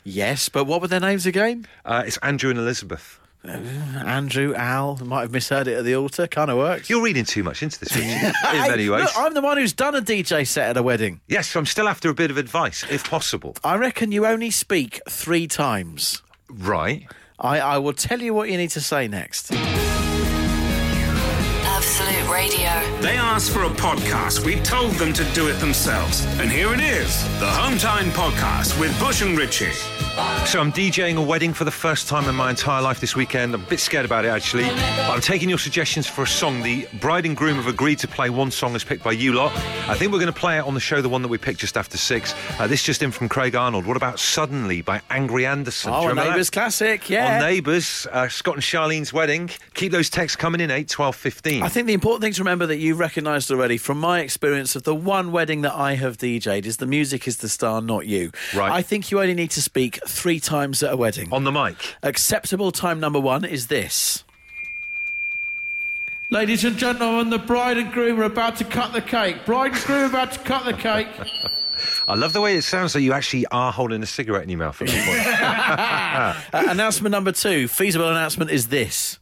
Yes, 0.03 0.49
but 0.49 0.64
what 0.64 0.81
were 0.81 0.88
their 0.88 0.99
names 0.99 1.27
again? 1.27 1.69
Uh, 1.85 2.03
it's 2.05 2.16
Andrew 2.25 2.51
and 2.51 2.59
Elizabeth. 2.59 3.21
Uh, 3.42 3.53
Andrew, 4.05 4.55
Al. 4.55 4.96
Might 5.05 5.22
have 5.22 5.31
misheard 5.33 5.66
it 5.66 5.79
at 5.79 5.85
the 5.85 5.94
altar. 5.96 6.26
Kind 6.26 6.50
of 6.50 6.59
works. 6.59 6.90
You're 6.90 7.03
reading 7.03 7.24
too 7.24 7.42
much 7.42 7.62
into 7.62 7.81
this, 7.81 7.94
Richie, 7.96 8.09
in 8.11 8.18
Hey, 8.42 8.68
many 8.68 8.88
ways. 8.88 9.05
Look, 9.05 9.12
I'm 9.16 9.33
the 9.35 9.40
one 9.40 9.57
who's 9.57 9.72
done 9.72 9.94
a 9.94 10.03
DJ 10.03 10.46
set 10.46 10.68
at 10.70 10.76
a 10.76 10.83
wedding. 10.83 11.20
yes, 11.26 11.48
so 11.48 11.59
I'm 11.61 11.66
still 11.66 11.88
after 11.88 12.11
a 12.11 12.14
bit 12.14 12.31
of 12.31 12.37
advice, 12.37 12.85
if 12.90 13.09
possible. 13.09 13.57
I 13.64 13.76
reckon 13.76 14.12
you 14.12 14.26
only 14.26 14.50
speak 14.50 15.00
three 15.09 15.46
times. 15.46 16.22
Right. 16.50 17.07
I, 17.38 17.61
I 17.61 17.79
will 17.79 17.94
tell 17.94 18.20
you 18.20 18.35
what 18.35 18.50
you 18.50 18.59
need 18.59 18.70
to 18.70 18.81
say 18.83 19.09
next. 19.09 19.50
Absolute 21.64 22.31
Radio. 22.31 23.00
They 23.00 23.16
asked 23.16 23.53
for 23.53 23.62
a 23.64 23.70
podcast. 23.70 24.44
We 24.44 24.57
told 24.61 24.92
them 24.92 25.12
to 25.14 25.24
do 25.33 25.48
it 25.48 25.55
themselves. 25.55 26.26
And 26.38 26.50
here 26.50 26.74
it 26.74 26.81
is 26.81 27.22
the 27.40 27.46
Home 27.48 27.79
Time 27.79 28.11
Podcast 28.11 28.79
with 28.79 28.98
Bush 29.00 29.22
and 29.22 29.38
Ritchie. 29.38 29.70
So 30.46 30.59
I'm 30.59 30.72
DJing 30.72 31.16
a 31.16 31.22
wedding 31.22 31.52
for 31.52 31.62
the 31.62 31.70
first 31.70 32.09
time 32.09 32.28
in 32.28 32.35
my 32.35 32.50
entire 32.50 32.83
life 32.83 32.98
this 32.98 33.14
weekend. 33.14 33.54
I'm 33.54 33.62
a 33.62 33.66
bit 33.66 33.78
scared 33.78 34.04
about 34.04 34.24
it 34.24 34.28
actually. 34.28 34.64
But 34.64 35.11
I'm 35.11 35.20
taking 35.20 35.48
your 35.48 35.59
suggestions 35.59 36.09
for 36.09 36.24
a 36.24 36.26
song. 36.26 36.62
The 36.62 36.88
bride 36.94 37.24
and 37.24 37.37
groom 37.37 37.54
have 37.54 37.68
agreed 37.68 38.00
to 38.00 38.09
play 38.09 38.30
one 38.30 38.50
song 38.50 38.74
as 38.74 38.83
picked 38.83 39.04
by 39.04 39.12
you 39.12 39.33
lot. 39.33 39.52
I 39.88 39.94
think 39.94 40.11
we're 40.11 40.18
going 40.18 40.33
to 40.33 40.38
play 40.38 40.59
it 40.59 40.64
on 40.64 40.74
the 40.74 40.80
show, 40.80 41.00
the 41.02 41.09
one 41.09 41.22
that 41.22 41.28
we 41.28 41.38
picked 41.38 41.61
just 41.61 41.76
after 41.76 41.96
six. 41.96 42.35
Uh, 42.59 42.66
this 42.66 42.83
just 42.83 43.00
in 43.00 43.12
from 43.12 43.28
Craig 43.28 43.54
Arnold. 43.54 43.87
What 43.87 43.96
about 43.96 44.18
Suddenly 44.18 44.83
by 44.83 45.02
Angry 45.09 45.46
Anderson? 45.46 45.92
Oh, 45.92 45.98
a 45.98 46.00
remember 46.09 46.22
that? 46.22 46.30
Neighbours 46.30 46.50
classic, 46.50 47.09
yeah. 47.09 47.35
On 47.37 47.42
Neighbours, 47.42 48.09
uh, 48.11 48.28
Scott 48.28 48.54
and 48.54 48.62
Charlene's 48.62 49.12
wedding. 49.12 49.50
Keep 49.74 49.92
those 49.92 50.11
texts 50.11 50.35
coming 50.35 50.61
in, 50.61 50.72
8, 50.72 50.88
12, 50.88 51.14
15. 51.14 51.62
I 51.62 51.68
think 51.68 51.87
the 51.87 51.94
important 51.94 52.22
thing 52.22 52.33
to 52.33 52.40
remember 52.40 52.66
that 52.66 52.78
you've 52.78 52.98
recognised 52.98 53.52
already 53.52 53.76
from 53.78 54.00
my 54.00 54.18
experience 54.18 54.74
of 54.74 54.83
the 54.83 54.96
one 54.96 55.30
wedding 55.30 55.61
that 55.61 55.74
I 55.74 55.94
have 55.94 56.16
DJ'd 56.18 56.66
is 56.66 56.78
the 56.78 56.87
music 56.87 57.28
is 57.28 57.37
the 57.37 57.48
star, 57.48 57.80
not 57.80 58.06
you. 58.06 58.33
Right. 58.52 58.72
I 58.72 58.83
think 58.83 59.12
you 59.12 59.20
only 59.20 59.35
need 59.35 59.52
to 59.52 59.62
speak 59.62 60.00
three 60.11 60.40
times 60.40 60.83
at 60.83 60.92
a 60.92 60.96
wedding. 60.96 61.29
On 61.33 61.44
the 61.44 61.53
mic. 61.53 61.77
Acceptable 62.03 62.73
time 62.73 63.01
number 63.01 63.20
one 63.20 63.44
is 63.44 63.68
this. 63.68 64.25
Ladies 66.31 66.64
and 66.64 66.77
gentlemen, 66.77 67.31
the 67.31 67.38
bride 67.38 67.77
and 67.77 67.90
groom 67.92 68.20
are 68.20 68.25
about 68.25 68.57
to 68.57 68.64
cut 68.64 68.92
the 68.92 69.03
cake. 69.03 69.44
Bride 69.44 69.73
and 69.73 69.81
groom 69.83 70.03
are 70.03 70.07
about 70.07 70.33
to 70.33 70.38
cut 70.40 70.64
the 70.64 70.75
cake. 70.75 71.09
I 72.09 72.14
love 72.14 72.33
the 72.33 72.40
way 72.40 72.57
it 72.57 72.62
sounds 72.62 72.94
like 72.94 73.03
you 73.03 73.12
actually 73.12 73.46
are 73.46 73.73
holding 73.73 74.03
a 74.03 74.07
cigarette 74.07 74.44
in 74.44 74.51
your 74.51 74.59
mouth 74.59 74.81
at 74.81 74.88
that 74.88 75.07
point. 75.07 76.40
Uh, 76.53 76.64
announcement 76.70 77.12
number 77.12 77.33
two, 77.33 77.66
feasible 77.68 78.09
announcement 78.09 78.51
is 78.51 78.68
this. 78.68 79.18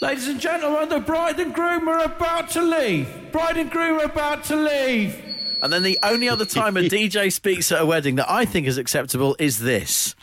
Ladies 0.00 0.26
and 0.26 0.40
gentlemen, 0.40 0.88
the 0.88 0.98
bride 0.98 1.38
and 1.38 1.54
groom 1.54 1.88
are 1.88 2.02
about 2.02 2.50
to 2.50 2.62
leave. 2.62 3.08
Bride 3.30 3.56
and 3.56 3.70
groom 3.70 4.00
are 4.00 4.04
about 4.04 4.42
to 4.44 4.56
leave. 4.56 5.31
And 5.62 5.72
then 5.72 5.84
the 5.84 5.98
only 6.02 6.28
other 6.28 6.44
time 6.44 6.76
a 6.76 6.80
DJ 6.80 7.32
speaks 7.32 7.70
at 7.70 7.80
a 7.80 7.86
wedding 7.86 8.16
that 8.16 8.28
I 8.28 8.44
think 8.44 8.66
is 8.66 8.78
acceptable 8.78 9.36
is 9.38 9.60
this. 9.60 10.16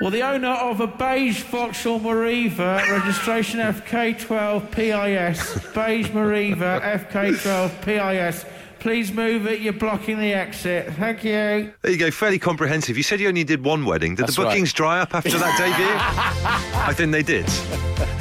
Well, 0.00 0.10
the 0.10 0.22
owner 0.22 0.48
of 0.48 0.80
a 0.80 0.86
beige 0.86 1.42
Vauxhall 1.42 2.00
Meriva, 2.00 2.88
registration 2.90 3.60
FK12 3.60 4.70
PIS, 4.70 5.74
beige 5.74 6.08
Meriva 6.08 6.80
FK12 6.80 7.82
PIS. 7.82 8.44
Please 8.78 9.12
move 9.12 9.46
it, 9.46 9.60
you're 9.60 9.72
blocking 9.72 10.18
the 10.18 10.32
exit. 10.32 10.92
Thank 10.94 11.22
you. 11.22 11.72
There 11.82 11.92
you 11.92 11.98
go, 11.98 12.10
fairly 12.10 12.40
comprehensive. 12.40 12.96
You 12.96 13.04
said 13.04 13.20
you 13.20 13.28
only 13.28 13.44
did 13.44 13.64
one 13.64 13.84
wedding. 13.84 14.16
Did 14.16 14.24
That's 14.24 14.36
the 14.36 14.42
right. 14.42 14.50
bookings 14.50 14.72
dry 14.72 15.00
up 15.00 15.14
after 15.14 15.38
that 15.38 15.56
debut? 15.56 15.86
I 16.80 16.92
think 16.92 17.12
they 17.12 17.22
did. 17.22 17.46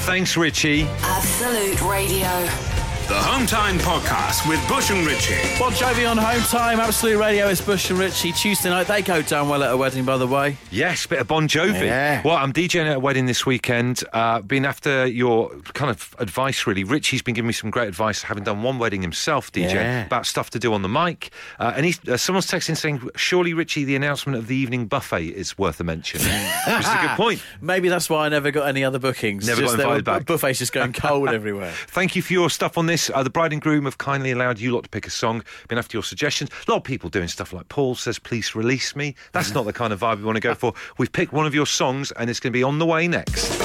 Thanks, 0.05 0.37
Richie. 0.37 0.83
Absolute 0.83 1.81
Radio. 1.81 2.70
The 3.11 3.19
Home 3.23 3.45
Time 3.45 3.77
Podcast 3.79 4.47
with 4.47 4.65
Bush 4.69 4.89
and 4.89 5.05
Ritchie. 5.05 5.35
Bon 5.59 5.73
Jovi 5.73 6.09
on 6.09 6.17
home 6.17 6.41
time, 6.43 6.79
Absolute 6.79 7.17
Radio. 7.19 7.49
It's 7.49 7.59
Bush 7.59 7.89
and 7.89 7.99
Ritchie. 7.99 8.31
Tuesday 8.31 8.69
night, 8.69 8.87
they 8.87 9.01
go 9.01 9.21
down 9.21 9.49
well 9.49 9.61
at 9.63 9.73
a 9.73 9.75
wedding, 9.75 10.05
by 10.05 10.15
the 10.15 10.25
way. 10.25 10.55
Yes, 10.71 11.05
bit 11.07 11.19
of 11.19 11.27
Bon 11.27 11.45
Jovi. 11.45 11.87
Yeah. 11.87 12.21
Well, 12.23 12.37
I'm 12.37 12.53
DJing 12.53 12.85
at 12.85 12.95
a 12.95 12.99
wedding 13.01 13.25
this 13.25 13.45
weekend. 13.45 14.01
Uh, 14.13 14.39
been 14.39 14.63
after 14.63 15.05
your 15.05 15.49
kind 15.73 15.91
of 15.91 16.15
advice, 16.19 16.65
really. 16.65 16.85
Richie's 16.85 17.21
been 17.21 17.33
giving 17.35 17.47
me 17.47 17.53
some 17.53 17.69
great 17.69 17.89
advice, 17.89 18.21
having 18.23 18.45
done 18.45 18.63
one 18.63 18.79
wedding 18.79 19.01
himself, 19.01 19.51
DJ, 19.51 19.73
Yeah. 19.73 20.05
about 20.05 20.25
stuff 20.25 20.49
to 20.51 20.59
do 20.59 20.73
on 20.73 20.81
the 20.81 20.87
mic. 20.89 21.31
Uh, 21.59 21.73
and 21.75 21.85
he's, 21.85 21.99
uh, 22.07 22.15
someone's 22.15 22.47
texting 22.47 22.77
saying, 22.77 23.09
surely, 23.17 23.53
Richie, 23.53 23.83
the 23.83 23.97
announcement 23.97 24.37
of 24.37 24.47
the 24.47 24.55
evening 24.55 24.85
buffet 24.85 25.25
is 25.25 25.57
worth 25.57 25.81
a 25.81 25.83
mention. 25.83 26.21
Which 26.21 26.79
is 26.79 26.87
a 26.87 26.99
good 27.01 27.17
point. 27.17 27.43
Maybe 27.59 27.89
that's 27.89 28.09
why 28.09 28.27
I 28.27 28.29
never 28.29 28.51
got 28.51 28.69
any 28.69 28.85
other 28.85 28.99
bookings. 28.99 29.47
Never 29.47 29.59
got 29.59 29.65
Just 29.65 29.77
there 29.77 29.87
were 29.89 29.97
invited 29.97 30.05
back. 30.19 30.25
Buffets 30.27 30.59
just 30.59 30.71
going 30.71 30.93
cold 30.93 31.27
everywhere. 31.27 31.71
Thank 31.87 32.15
you 32.15 32.21
for 32.21 32.31
your 32.31 32.49
stuff 32.49 32.77
on 32.77 32.85
this. 32.85 33.00
Uh, 33.09 33.23
the 33.23 33.29
bride 33.29 33.53
and 33.53 33.61
groom 33.61 33.85
have 33.85 33.97
kindly 33.97 34.31
allowed 34.31 34.59
you 34.59 34.71
lot 34.71 34.83
to 34.83 34.89
pick 34.89 35.07
a 35.07 35.09
song. 35.09 35.43
Been 35.67 35.77
after 35.77 35.95
your 35.97 36.03
suggestions. 36.03 36.49
A 36.67 36.71
lot 36.71 36.77
of 36.77 36.83
people 36.83 37.09
doing 37.09 37.27
stuff 37.27 37.53
like 37.53 37.67
Paul 37.69 37.95
says, 37.95 38.19
please 38.19 38.55
release 38.55 38.95
me. 38.95 39.15
That's 39.31 39.53
not 39.53 39.65
the 39.65 39.73
kind 39.73 39.93
of 39.93 39.99
vibe 39.99 40.17
we 40.17 40.23
want 40.23 40.35
to 40.35 40.41
go 40.41 40.53
for. 40.61 40.73
We've 40.97 41.11
picked 41.11 41.33
one 41.33 41.45
of 41.45 41.55
your 41.55 41.65
songs 41.65 42.11
and 42.11 42.29
it's 42.29 42.39
going 42.39 42.51
to 42.51 42.57
be 42.57 42.63
on 42.63 42.79
the 42.79 42.85
way 42.85 43.07
next. 43.07 43.59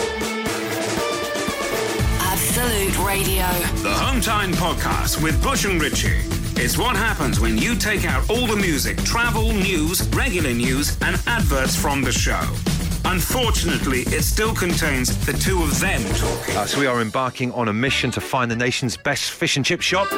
Absolute 2.20 2.98
Radio. 3.06 3.46
The 3.82 3.92
Home 3.92 4.20
Time 4.20 4.52
Podcast 4.52 5.22
with 5.22 5.42
Bush 5.42 5.64
and 5.64 5.80
Ritchie. 5.80 6.20
It's 6.58 6.78
what 6.78 6.96
happens 6.96 7.38
when 7.38 7.58
you 7.58 7.74
take 7.76 8.04
out 8.06 8.28
all 8.30 8.46
the 8.46 8.56
music, 8.56 8.96
travel, 9.04 9.52
news, 9.52 10.08
regular 10.08 10.52
news, 10.54 10.96
and 11.02 11.20
adverts 11.26 11.76
from 11.76 12.02
the 12.02 12.12
show. 12.12 12.40
Unfortunately, 13.08 14.00
it 14.08 14.24
still 14.24 14.52
contains 14.52 15.16
the 15.26 15.32
two 15.32 15.62
of 15.62 15.78
them 15.78 16.02
talking. 16.16 16.56
Uh, 16.56 16.66
so 16.66 16.80
we 16.80 16.86
are 16.86 17.00
embarking 17.00 17.52
on 17.52 17.68
a 17.68 17.72
mission 17.72 18.10
to 18.10 18.20
find 18.20 18.50
the 18.50 18.56
nation's 18.56 18.96
best 18.96 19.30
fish 19.30 19.56
and 19.56 19.64
chip 19.64 19.80
shop. 19.80 20.08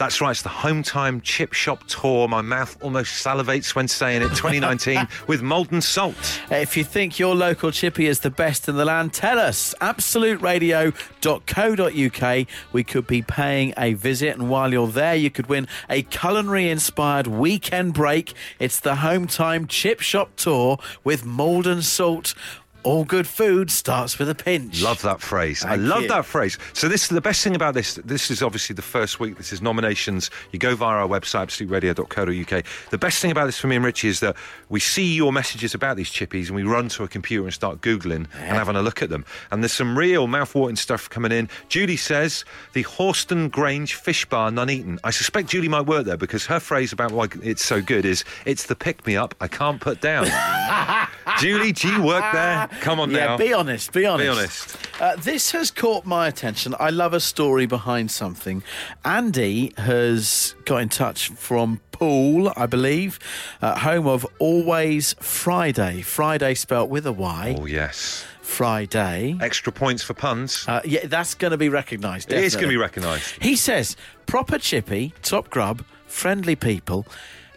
That's 0.00 0.20
right, 0.22 0.30
it's 0.30 0.40
the 0.40 0.48
Home 0.48 0.82
Time 0.82 1.20
Chip 1.20 1.52
Shop 1.52 1.86
Tour. 1.86 2.26
My 2.26 2.40
mouth 2.40 2.74
almost 2.80 3.22
salivates 3.22 3.74
when 3.74 3.86
saying 3.86 4.22
it. 4.22 4.30
2019 4.30 5.06
with 5.26 5.42
Maldon 5.42 5.82
Salt. 5.82 6.40
If 6.50 6.74
you 6.74 6.84
think 6.84 7.18
your 7.18 7.36
local 7.36 7.70
chippy 7.70 8.06
is 8.06 8.20
the 8.20 8.30
best 8.30 8.66
in 8.66 8.78
the 8.78 8.86
land, 8.86 9.12
tell 9.12 9.38
us. 9.38 9.74
AbsoluteRadio.co.uk. 9.82 12.46
We 12.72 12.82
could 12.82 13.06
be 13.06 13.20
paying 13.20 13.74
a 13.76 13.92
visit, 13.92 14.38
and 14.38 14.48
while 14.48 14.72
you're 14.72 14.88
there, 14.88 15.16
you 15.16 15.28
could 15.28 15.48
win 15.48 15.68
a 15.90 16.00
culinary 16.00 16.70
inspired 16.70 17.26
weekend 17.26 17.92
break. 17.92 18.32
It's 18.58 18.80
the 18.80 18.96
Home 18.96 19.26
Time 19.26 19.66
Chip 19.66 20.00
Shop 20.00 20.34
Tour 20.36 20.78
with 21.04 21.26
Maldon 21.26 21.82
Salt. 21.82 22.34
All 22.82 23.04
good 23.04 23.26
food 23.26 23.70
starts 23.70 24.18
with 24.18 24.30
a 24.30 24.34
pinch. 24.34 24.82
Love 24.82 25.02
that 25.02 25.20
phrase. 25.20 25.62
I 25.64 25.76
love 25.76 26.02
you. 26.02 26.08
that 26.08 26.24
phrase. 26.24 26.56
So 26.72 26.88
this 26.88 27.08
the 27.08 27.20
best 27.20 27.44
thing 27.44 27.54
about 27.54 27.74
this. 27.74 27.96
This 27.96 28.30
is 28.30 28.42
obviously 28.42 28.74
the 28.74 28.80
first 28.82 29.20
week. 29.20 29.36
This 29.36 29.52
is 29.52 29.60
nominations. 29.60 30.30
You 30.50 30.58
go 30.58 30.74
via 30.74 30.96
our 30.96 31.06
website, 31.08 31.48
absoluteradio.co.uk. 31.48 32.64
The 32.90 32.98
best 32.98 33.20
thing 33.20 33.30
about 33.30 33.46
this 33.46 33.58
for 33.58 33.66
me 33.66 33.76
and 33.76 33.84
Richie 33.84 34.08
is 34.08 34.20
that 34.20 34.34
we 34.70 34.80
see 34.80 35.12
your 35.14 35.30
messages 35.30 35.74
about 35.74 35.98
these 35.98 36.10
chippies 36.10 36.46
and 36.46 36.56
we 36.56 36.62
run 36.62 36.88
to 36.90 37.04
a 37.04 37.08
computer 37.08 37.44
and 37.44 37.52
start 37.52 37.82
googling 37.82 38.26
and 38.34 38.56
having 38.56 38.76
a 38.76 38.82
look 38.82 39.02
at 39.02 39.10
them. 39.10 39.26
And 39.50 39.62
there's 39.62 39.72
some 39.72 39.98
real 39.98 40.26
mouth-watering 40.26 40.76
stuff 40.76 41.10
coming 41.10 41.32
in. 41.32 41.50
Judy 41.68 41.98
says 41.98 42.46
the 42.72 42.84
Horeston 42.84 43.50
Grange 43.50 43.94
Fish 43.94 44.24
Bar 44.24 44.50
Nuneaton. 44.52 44.98
I 45.04 45.10
suspect 45.10 45.50
Judy 45.50 45.68
might 45.68 45.86
work 45.86 46.06
there 46.06 46.16
because 46.16 46.46
her 46.46 46.60
phrase 46.60 46.94
about 46.94 47.12
why 47.12 47.26
it's 47.42 47.64
so 47.64 47.82
good 47.82 48.06
is 48.06 48.24
it's 48.46 48.64
the 48.66 48.76
pick-me-up 48.76 49.34
I 49.38 49.48
can't 49.48 49.80
put 49.82 50.00
down. 50.00 50.26
Julie, 51.38 51.72
do 51.72 51.88
you 51.88 52.02
work 52.02 52.24
there? 52.32 52.69
Come 52.80 53.00
on 53.00 53.10
Yeah, 53.10 53.26
now. 53.26 53.36
be 53.36 53.52
honest. 53.52 53.92
Be 53.92 54.06
honest. 54.06 54.24
Be 54.24 54.28
honest. 54.28 54.76
Uh, 55.00 55.16
this 55.16 55.52
has 55.52 55.70
caught 55.70 56.04
my 56.06 56.28
attention. 56.28 56.74
I 56.78 56.90
love 56.90 57.12
a 57.14 57.20
story 57.20 57.66
behind 57.66 58.10
something. 58.10 58.62
Andy 59.04 59.72
has 59.76 60.54
got 60.64 60.78
in 60.82 60.88
touch 60.88 61.28
from 61.30 61.80
Poole, 61.92 62.52
I 62.56 62.66
believe, 62.66 63.18
uh, 63.60 63.78
home 63.78 64.06
of 64.06 64.26
Always 64.38 65.14
Friday. 65.20 66.00
Friday 66.02 66.54
spelt 66.54 66.88
with 66.90 67.06
a 67.06 67.12
Y. 67.12 67.56
Oh 67.58 67.66
yes. 67.66 68.24
Friday. 68.40 69.36
Extra 69.40 69.72
points 69.72 70.02
for 70.02 70.14
puns. 70.14 70.64
Uh, 70.66 70.80
yeah, 70.84 71.06
that's 71.06 71.34
going 71.34 71.52
to 71.52 71.56
be 71.58 71.68
recognised. 71.68 72.32
it 72.32 72.42
is 72.42 72.54
going 72.54 72.64
to 72.66 72.70
be 72.70 72.76
recognised. 72.76 73.34
He 73.40 73.54
says, 73.56 73.96
proper 74.26 74.58
chippy, 74.58 75.12
top 75.22 75.50
grub, 75.50 75.84
friendly 76.06 76.56
people, 76.56 77.06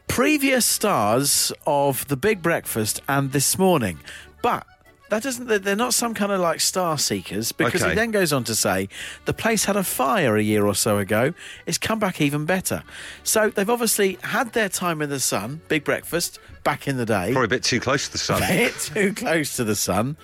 previous 0.07 0.65
stars 0.65 1.51
of 1.65 2.07
The 2.09 2.17
Big 2.17 2.41
Breakfast 2.43 3.01
and 3.07 3.31
This 3.31 3.57
Morning. 3.57 3.99
But 4.43 4.67
that 5.13 5.23
doesn't, 5.23 5.47
they're- 5.47 5.59
they're 5.59 5.75
not 5.75 5.93
some 5.93 6.13
kind 6.13 6.31
of 6.31 6.39
like 6.39 6.59
star 6.59 6.97
seekers 6.97 7.51
because 7.51 7.81
Okay. 7.81 7.91
he 7.91 7.95
then 7.95 8.11
goes 8.11 8.33
on 8.33 8.43
to 8.45 8.55
say 8.55 8.89
the 9.25 9.33
place 9.33 9.65
had 9.65 9.75
a 9.75 9.83
fire 9.83 10.35
a 10.35 10.41
year 10.41 10.65
or 10.65 10.73
so 10.75 10.97
ago. 10.97 11.33
It's 11.65 11.77
come 11.77 11.99
back 11.99 12.19
even 12.19 12.45
better. 12.45 12.83
So 13.23 13.49
they've 13.49 13.69
obviously 13.69 14.17
had 14.23 14.53
their 14.53 14.69
time 14.69 15.01
in 15.01 15.09
the 15.09 15.19
sun, 15.19 15.61
Big 15.67 15.83
Breakfast, 15.83 16.39
back 16.63 16.87
in 16.87 16.97
the 16.97 17.05
day. 17.05 17.31
Probably 17.31 17.45
a 17.45 17.47
bit 17.47 17.63
too 17.63 17.79
close 17.79 18.07
to 18.07 18.11
the 18.13 18.17
sun. 18.17 18.41
A 18.43 18.47
bit 18.47 18.73
too 18.79 19.13
close 19.13 19.55
to 19.57 19.63
the 19.63 19.75
sun. 19.75 20.17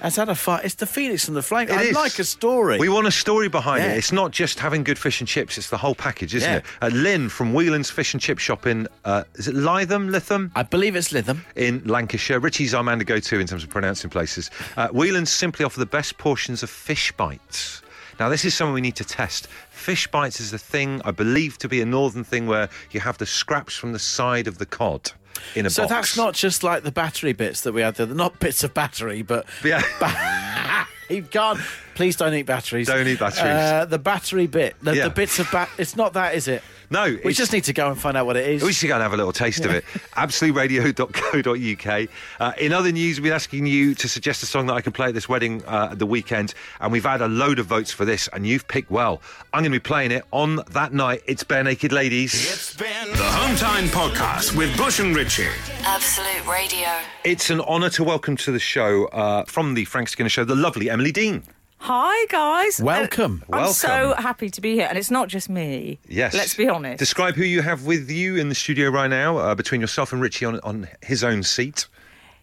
Has 0.00 0.16
had 0.16 0.28
a 0.28 0.34
fight. 0.34 0.64
It's 0.64 0.74
the 0.74 0.86
Phoenix 0.86 1.26
and 1.28 1.36
the 1.36 1.42
Flame. 1.42 1.68
It 1.68 1.74
I 1.74 1.82
is. 1.84 1.94
like 1.94 2.18
a 2.18 2.24
story. 2.24 2.78
We 2.78 2.88
want 2.88 3.06
a 3.06 3.10
story 3.10 3.48
behind 3.48 3.82
Yeah. 3.82 3.92
it. 3.92 3.98
It's 3.98 4.12
not 4.12 4.30
just 4.30 4.58
having 4.60 4.84
good 4.84 4.98
fish 4.98 5.20
and 5.20 5.28
chips, 5.28 5.58
it's 5.58 5.70
the 5.70 5.76
whole 5.78 5.94
package, 5.94 6.34
isn't 6.34 6.50
Yeah. 6.50 6.56
it? 6.58 6.64
Uh, 6.82 6.88
Lynn 6.88 7.28
from 7.28 7.52
Whelan's 7.52 7.90
Fish 7.90 8.12
and 8.14 8.20
Chip 8.20 8.38
Shop 8.38 8.66
in, 8.66 8.88
uh, 9.04 9.24
is 9.34 9.48
it 9.48 9.54
Lytham, 9.54 10.10
Lytham? 10.10 10.50
I 10.54 10.62
believe 10.62 10.94
it's 10.96 11.12
Lytham. 11.12 11.38
In 11.56 11.82
Lancashire. 11.84 12.38
Richie's 12.40 12.74
our 12.74 12.82
man 12.82 12.98
to 12.98 13.04
go 13.04 13.18
to 13.18 13.38
in 13.40 13.46
terms 13.46 13.64
of 13.64 13.70
pronouncing 13.70 14.10
places. 14.10 14.50
Uh, 14.76 14.88
Whelan's 14.88 15.30
simply 15.30 15.64
offer 15.64 15.78
the 15.80 15.86
best 15.86 16.18
portions 16.18 16.62
of 16.62 16.70
fish 16.70 17.12
bites. 17.12 17.82
Now, 18.18 18.30
this 18.30 18.44
is 18.46 18.54
something 18.54 18.72
we 18.72 18.80
need 18.80 18.96
to 18.96 19.04
test. 19.04 19.46
Fish 19.70 20.06
bites 20.06 20.40
is 20.40 20.50
a 20.52 20.58
thing, 20.58 21.02
I 21.04 21.10
believe, 21.10 21.58
to 21.58 21.68
be 21.68 21.82
a 21.82 21.86
northern 21.86 22.24
thing 22.24 22.46
where 22.46 22.70
you 22.90 23.00
have 23.00 23.18
the 23.18 23.26
scraps 23.26 23.76
from 23.76 23.92
the 23.92 23.98
side 23.98 24.46
of 24.46 24.56
the 24.58 24.64
cod 24.64 25.12
in 25.54 25.66
a 25.66 25.70
So 25.70 25.82
box. 25.82 25.90
that's 25.90 26.16
not 26.16 26.34
just 26.34 26.62
like 26.62 26.82
the 26.82 26.92
battery 26.92 27.32
bits 27.32 27.62
that 27.62 27.72
we 27.72 27.80
had 27.82 27.94
there. 27.96 28.06
They're 28.06 28.14
not 28.16 28.38
bits 28.38 28.64
of 28.64 28.74
battery, 28.74 29.22
but 29.22 29.46
Yeah. 29.64 29.82
you 31.10 31.22
can't. 31.22 31.58
Please 31.94 32.16
don't 32.16 32.34
eat 32.34 32.46
batteries. 32.46 32.86
Don't 32.88 33.06
eat 33.06 33.18
batteries. 33.18 33.42
Uh, 33.44 33.84
the 33.86 33.98
battery 33.98 34.46
bit, 34.46 34.76
the, 34.82 34.94
Yeah. 34.96 35.04
the 35.04 35.10
bits 35.10 35.38
of 35.38 35.50
bat. 35.50 35.68
It's 35.78 35.96
not 35.96 36.12
that, 36.14 36.34
is 36.34 36.46
it? 36.48 36.62
No, 36.90 37.16
We 37.24 37.32
just 37.32 37.52
need 37.52 37.64
to 37.64 37.72
go 37.72 37.88
and 37.88 37.98
find 37.98 38.16
out 38.16 38.26
what 38.26 38.36
it 38.36 38.48
is. 38.48 38.62
We 38.62 38.72
should 38.72 38.88
go 38.88 38.94
and 38.94 39.02
have 39.02 39.12
a 39.12 39.16
little 39.16 39.32
taste 39.32 39.64
of 39.64 39.72
it. 39.72 39.84
AbsoluteRadio.co.uk. 40.16 42.08
Uh, 42.40 42.52
in 42.58 42.72
other 42.72 42.92
news, 42.92 43.18
we've 43.18 43.24
been 43.24 43.32
asking 43.32 43.66
you 43.66 43.94
to 43.94 44.08
suggest 44.08 44.42
a 44.42 44.46
song 44.46 44.66
that 44.66 44.74
I 44.74 44.80
can 44.80 44.92
play 44.92 45.08
at 45.08 45.14
this 45.14 45.28
wedding 45.28 45.64
uh, 45.64 45.88
at 45.92 45.98
the 45.98 46.06
weekend, 46.06 46.54
and 46.80 46.92
we've 46.92 47.04
had 47.04 47.20
a 47.22 47.28
load 47.28 47.58
of 47.58 47.66
votes 47.66 47.90
for 47.92 48.04
this, 48.04 48.28
and 48.32 48.46
you've 48.46 48.68
picked 48.68 48.90
well. 48.90 49.20
I'm 49.52 49.62
going 49.62 49.72
to 49.72 49.78
be 49.78 49.82
playing 49.82 50.12
it 50.12 50.24
on 50.32 50.60
that 50.70 50.92
night. 50.92 51.22
It's 51.26 51.44
Barenaked 51.44 51.92
Ladies. 51.92 52.74
The 52.76 52.84
Home 52.86 53.56
Time 53.56 53.86
Podcast 53.86 54.56
with 54.56 54.76
Bush 54.76 55.00
and 55.00 55.14
Richie. 55.16 55.48
Absolute 55.82 56.46
Radio. 56.50 56.88
It's 57.24 57.50
an 57.50 57.60
honour 57.60 57.90
to 57.90 58.04
welcome 58.04 58.36
to 58.38 58.52
the 58.52 58.58
show 58.58 59.06
uh, 59.06 59.44
from 59.44 59.74
the 59.74 59.84
Frank 59.86 60.08
Skinner 60.08 60.28
Show, 60.28 60.44
the 60.44 60.54
lovely 60.56 60.90
Emily 60.90 61.12
Dean. 61.12 61.42
Hi, 61.78 62.26
guys. 62.30 62.80
Welcome. 62.80 63.44
Uh, 63.52 63.56
I'm 63.58 63.72
so 63.72 64.14
happy 64.14 64.50
to 64.50 64.60
be 64.60 64.74
here. 64.74 64.86
And 64.88 64.98
it's 64.98 65.10
not 65.10 65.28
just 65.28 65.48
me. 65.48 65.98
Yes. 66.08 66.34
Let's 66.34 66.54
be 66.54 66.68
honest. 66.68 66.98
Describe 66.98 67.34
who 67.34 67.44
you 67.44 67.62
have 67.62 67.84
with 67.86 68.10
you 68.10 68.36
in 68.36 68.48
the 68.48 68.54
studio 68.54 68.88
right 68.90 69.08
now, 69.10 69.38
uh, 69.38 69.54
between 69.54 69.80
yourself 69.80 70.12
and 70.12 70.20
Richie 70.20 70.46
on, 70.46 70.58
on 70.60 70.88
his 71.02 71.22
own 71.22 71.42
seat. 71.42 71.86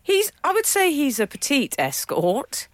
He's, 0.01 0.31
I 0.43 0.53
would 0.53 0.65
say 0.65 0.91
he's 0.91 1.19
a 1.19 1.27
petite 1.27 1.75
escort. 1.77 2.67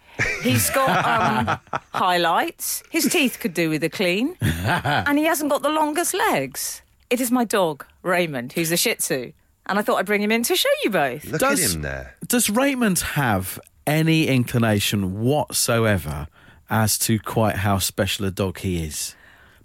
He's 0.44 0.70
got 0.72 1.70
um, 1.72 1.80
highlights. 1.94 2.84
His 2.90 3.06
teeth 3.06 3.40
could 3.40 3.54
do 3.54 3.70
with 3.70 3.84
a 3.84 3.90
clean. 3.90 4.36
and 4.42 5.18
he 5.18 5.26
hasn't 5.26 5.50
got 5.50 5.62
the 5.62 5.70
longest 5.70 6.14
legs. 6.14 6.82
It 7.10 7.22
is 7.22 7.32
my 7.32 7.46
dog, 7.46 7.86
Raymond, 8.04 8.54
who's 8.54 8.72
a 8.72 8.78
Shih 8.78 8.96
Tzu. 8.96 9.32
And 9.66 9.80
I 9.80 9.82
thought 9.82 9.98
I'd 9.98 10.06
bring 10.06 10.22
him 10.22 10.32
in 10.32 10.44
to 10.44 10.56
show 10.56 10.70
you 10.84 10.90
both. 10.90 11.26
Look 11.26 11.40
Does- 11.42 11.64
at 11.64 11.76
him 11.76 11.82
there. 11.82 12.16
Does 12.28 12.50
Raymond 12.50 13.00
have 13.00 13.60
any 13.88 14.28
inclination 14.28 15.20
whatsoever 15.22 16.28
as 16.70 16.98
to 17.00 17.20
quite 17.20 17.58
how 17.58 17.80
special 17.80 18.26
a 18.26 18.32
dog 18.32 18.60
he 18.60 18.84
is? 18.84 19.16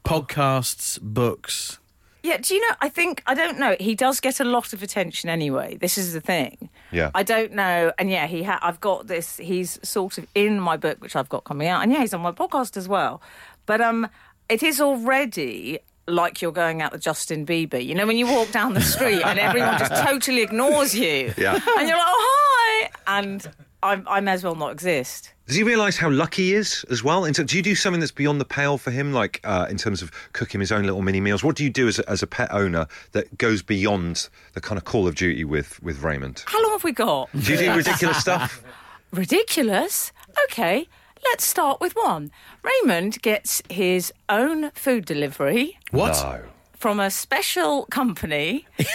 Podcasts, 0.04 1.00
books. 1.00 1.78
Yeah, 2.22 2.38
do 2.38 2.54
you 2.54 2.60
know? 2.68 2.74
I 2.80 2.88
think 2.88 3.22
I 3.26 3.34
don't 3.34 3.58
know. 3.58 3.76
He 3.78 3.94
does 3.94 4.18
get 4.18 4.40
a 4.40 4.44
lot 4.44 4.72
of 4.72 4.82
attention 4.82 5.28
anyway. 5.28 5.76
This 5.76 5.98
is 5.98 6.14
the 6.14 6.22
thing. 6.22 6.70
Yeah. 6.90 7.10
I 7.14 7.22
don't 7.22 7.52
know, 7.52 7.92
and 7.98 8.10
yeah, 8.10 8.26
he. 8.26 8.42
Ha- 8.44 8.60
I've 8.62 8.80
got 8.80 9.08
this. 9.08 9.36
He's 9.36 9.78
sort 9.86 10.16
of 10.16 10.26
in 10.34 10.58
my 10.58 10.78
book, 10.78 11.02
which 11.02 11.16
I've 11.16 11.28
got 11.28 11.44
coming 11.44 11.68
out, 11.68 11.82
and 11.82 11.92
yeah, 11.92 12.00
he's 12.00 12.14
on 12.14 12.22
my 12.22 12.32
podcast 12.32 12.78
as 12.78 12.88
well. 12.88 13.20
But 13.66 13.82
um, 13.82 14.08
it 14.48 14.62
is 14.62 14.80
already 14.80 15.80
like 16.06 16.40
you're 16.40 16.52
going 16.52 16.80
out 16.82 16.92
with 16.92 17.02
Justin 17.02 17.44
Bieber. 17.44 17.84
You 17.84 17.94
know, 17.94 18.06
when 18.06 18.16
you 18.16 18.26
walk 18.26 18.50
down 18.52 18.72
the 18.72 18.80
street 18.94 19.22
and 19.22 19.38
everyone 19.38 19.78
just 19.78 19.94
totally 20.02 20.42
ignores 20.42 20.94
you. 20.94 21.32
Yeah. 21.36 21.54
And 21.78 21.88
you're 21.88 21.98
like, 21.98 22.06
oh 22.08 22.88
hi, 23.06 23.18
and 23.18 23.46
I, 23.84 24.02
I 24.06 24.20
may 24.20 24.32
as 24.32 24.42
well 24.42 24.54
not 24.54 24.72
exist. 24.72 25.34
Does 25.46 25.56
he 25.56 25.62
realise 25.62 25.98
how 25.98 26.08
lucky 26.08 26.44
he 26.44 26.54
is 26.54 26.86
as 26.90 27.04
well? 27.04 27.26
In 27.26 27.34
ter- 27.34 27.44
do 27.44 27.54
you 27.54 27.62
do 27.62 27.74
something 27.74 28.00
that's 28.00 28.10
beyond 28.10 28.40
the 28.40 28.46
pale 28.46 28.78
for 28.78 28.90
him, 28.90 29.12
like 29.12 29.40
uh, 29.44 29.66
in 29.68 29.76
terms 29.76 30.00
of 30.00 30.10
cooking 30.32 30.58
his 30.60 30.72
own 30.72 30.84
little 30.84 31.02
mini 31.02 31.20
meals? 31.20 31.44
What 31.44 31.54
do 31.54 31.64
you 31.64 31.68
do 31.70 31.86
as 31.86 31.98
a, 31.98 32.08
as 32.10 32.22
a 32.22 32.26
pet 32.26 32.50
owner 32.50 32.86
that 33.12 33.36
goes 33.36 33.62
beyond 33.62 34.30
the 34.54 34.62
kind 34.62 34.78
of 34.78 34.84
call 34.84 35.06
of 35.06 35.16
duty 35.16 35.44
with, 35.44 35.82
with 35.82 36.02
Raymond? 36.02 36.44
How 36.46 36.62
long 36.62 36.72
have 36.72 36.82
we 36.82 36.92
got? 36.92 37.28
Do 37.32 37.52
you 37.52 37.58
do 37.58 37.72
ridiculous 37.76 38.16
stuff? 38.16 38.64
Ridiculous? 39.12 40.12
Okay, 40.44 40.88
let's 41.26 41.44
start 41.44 41.78
with 41.78 41.92
one. 41.92 42.30
Raymond 42.62 43.20
gets 43.20 43.62
his 43.68 44.12
own 44.30 44.70
food 44.70 45.04
delivery 45.04 45.78
What? 45.90 46.14
No. 46.22 46.42
From 46.84 47.00
a 47.00 47.10
special 47.10 47.86
company. 47.86 48.66
He's 48.76 48.88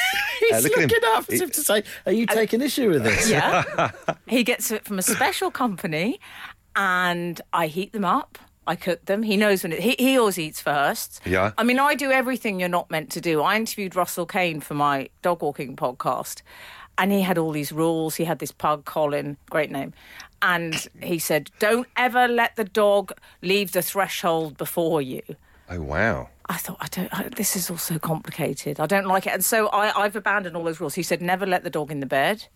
Uh, 0.54 0.60
look 0.60 0.78
looking 0.78 1.00
up 1.08 1.26
as 1.28 1.42
if 1.42 1.52
to 1.54 1.62
say, 1.64 1.82
Are 2.06 2.12
you 2.12 2.28
taking 2.28 2.62
issue 2.62 2.88
with 2.92 3.04
this? 3.04 3.28
Yeah. 3.36 3.90
he 4.28 4.44
gets 4.44 4.70
it 4.70 4.86
from 4.86 5.00
a 5.00 5.02
special 5.02 5.50
company, 5.50 6.20
and 6.76 7.42
I 7.52 7.66
heat 7.66 7.92
them 7.92 8.06
up. 8.06 8.38
I 8.68 8.76
cook 8.76 9.06
them. 9.06 9.24
He 9.24 9.38
knows 9.38 9.64
when 9.64 9.72
it. 9.74 9.80
He, 9.80 9.96
he 9.98 10.20
always 10.20 10.38
eats 10.38 10.62
first. 10.62 11.20
Yeah. 11.26 11.54
I 11.58 11.64
mean, 11.64 11.80
I 11.80 11.96
do 11.96 12.12
everything 12.12 12.60
you're 12.60 12.70
not 12.70 12.92
meant 12.92 13.10
to 13.14 13.22
do. 13.22 13.42
I 13.42 13.56
interviewed 13.56 13.96
Russell 13.96 14.28
Kane 14.28 14.62
for 14.62 14.76
my 14.76 15.10
dog 15.24 15.42
walking 15.42 15.76
podcast, 15.76 16.44
and 17.00 17.12
he 17.12 17.22
had 17.24 17.40
all 17.40 17.52
these 17.52 17.72
rules. 17.72 18.14
He 18.18 18.26
had 18.26 18.38
this 18.38 18.52
pug, 18.52 18.86
Colin, 18.86 19.36
great 19.50 19.72
name, 19.72 19.94
and 20.44 20.88
he 21.02 21.18
said, 21.18 21.50
"Don't 21.58 21.88
ever 21.98 22.28
let 22.28 22.56
the 22.56 22.66
dog 22.66 23.14
leave 23.42 23.72
the 23.72 23.82
threshold 23.82 24.58
before 24.58 25.02
you." 25.02 25.24
Oh, 25.70 25.82
wow. 25.82 26.30
I 26.48 26.58
thought, 26.58 26.78
I 26.80 26.88
don't. 26.88 27.14
I, 27.14 27.30
this 27.30 27.56
is 27.56 27.70
all 27.70 27.78
so 27.78 28.00
complicated. 28.00 28.80
I 28.80 28.88
don't 28.88 29.06
like 29.06 29.28
it, 29.28 29.34
and 29.34 29.46
so 29.46 29.68
I, 29.68 30.04
I've 30.04 30.16
abandoned 30.16 30.56
all 30.58 30.64
those 30.64 30.80
rules. 30.80 30.96
He 30.96 31.04
said, 31.04 31.22
"Never 31.22 31.46
let 31.46 31.64
the 31.64 31.70
dog 31.70 31.92
in 31.92 32.00
the 32.00 32.08
bed." 32.08 32.48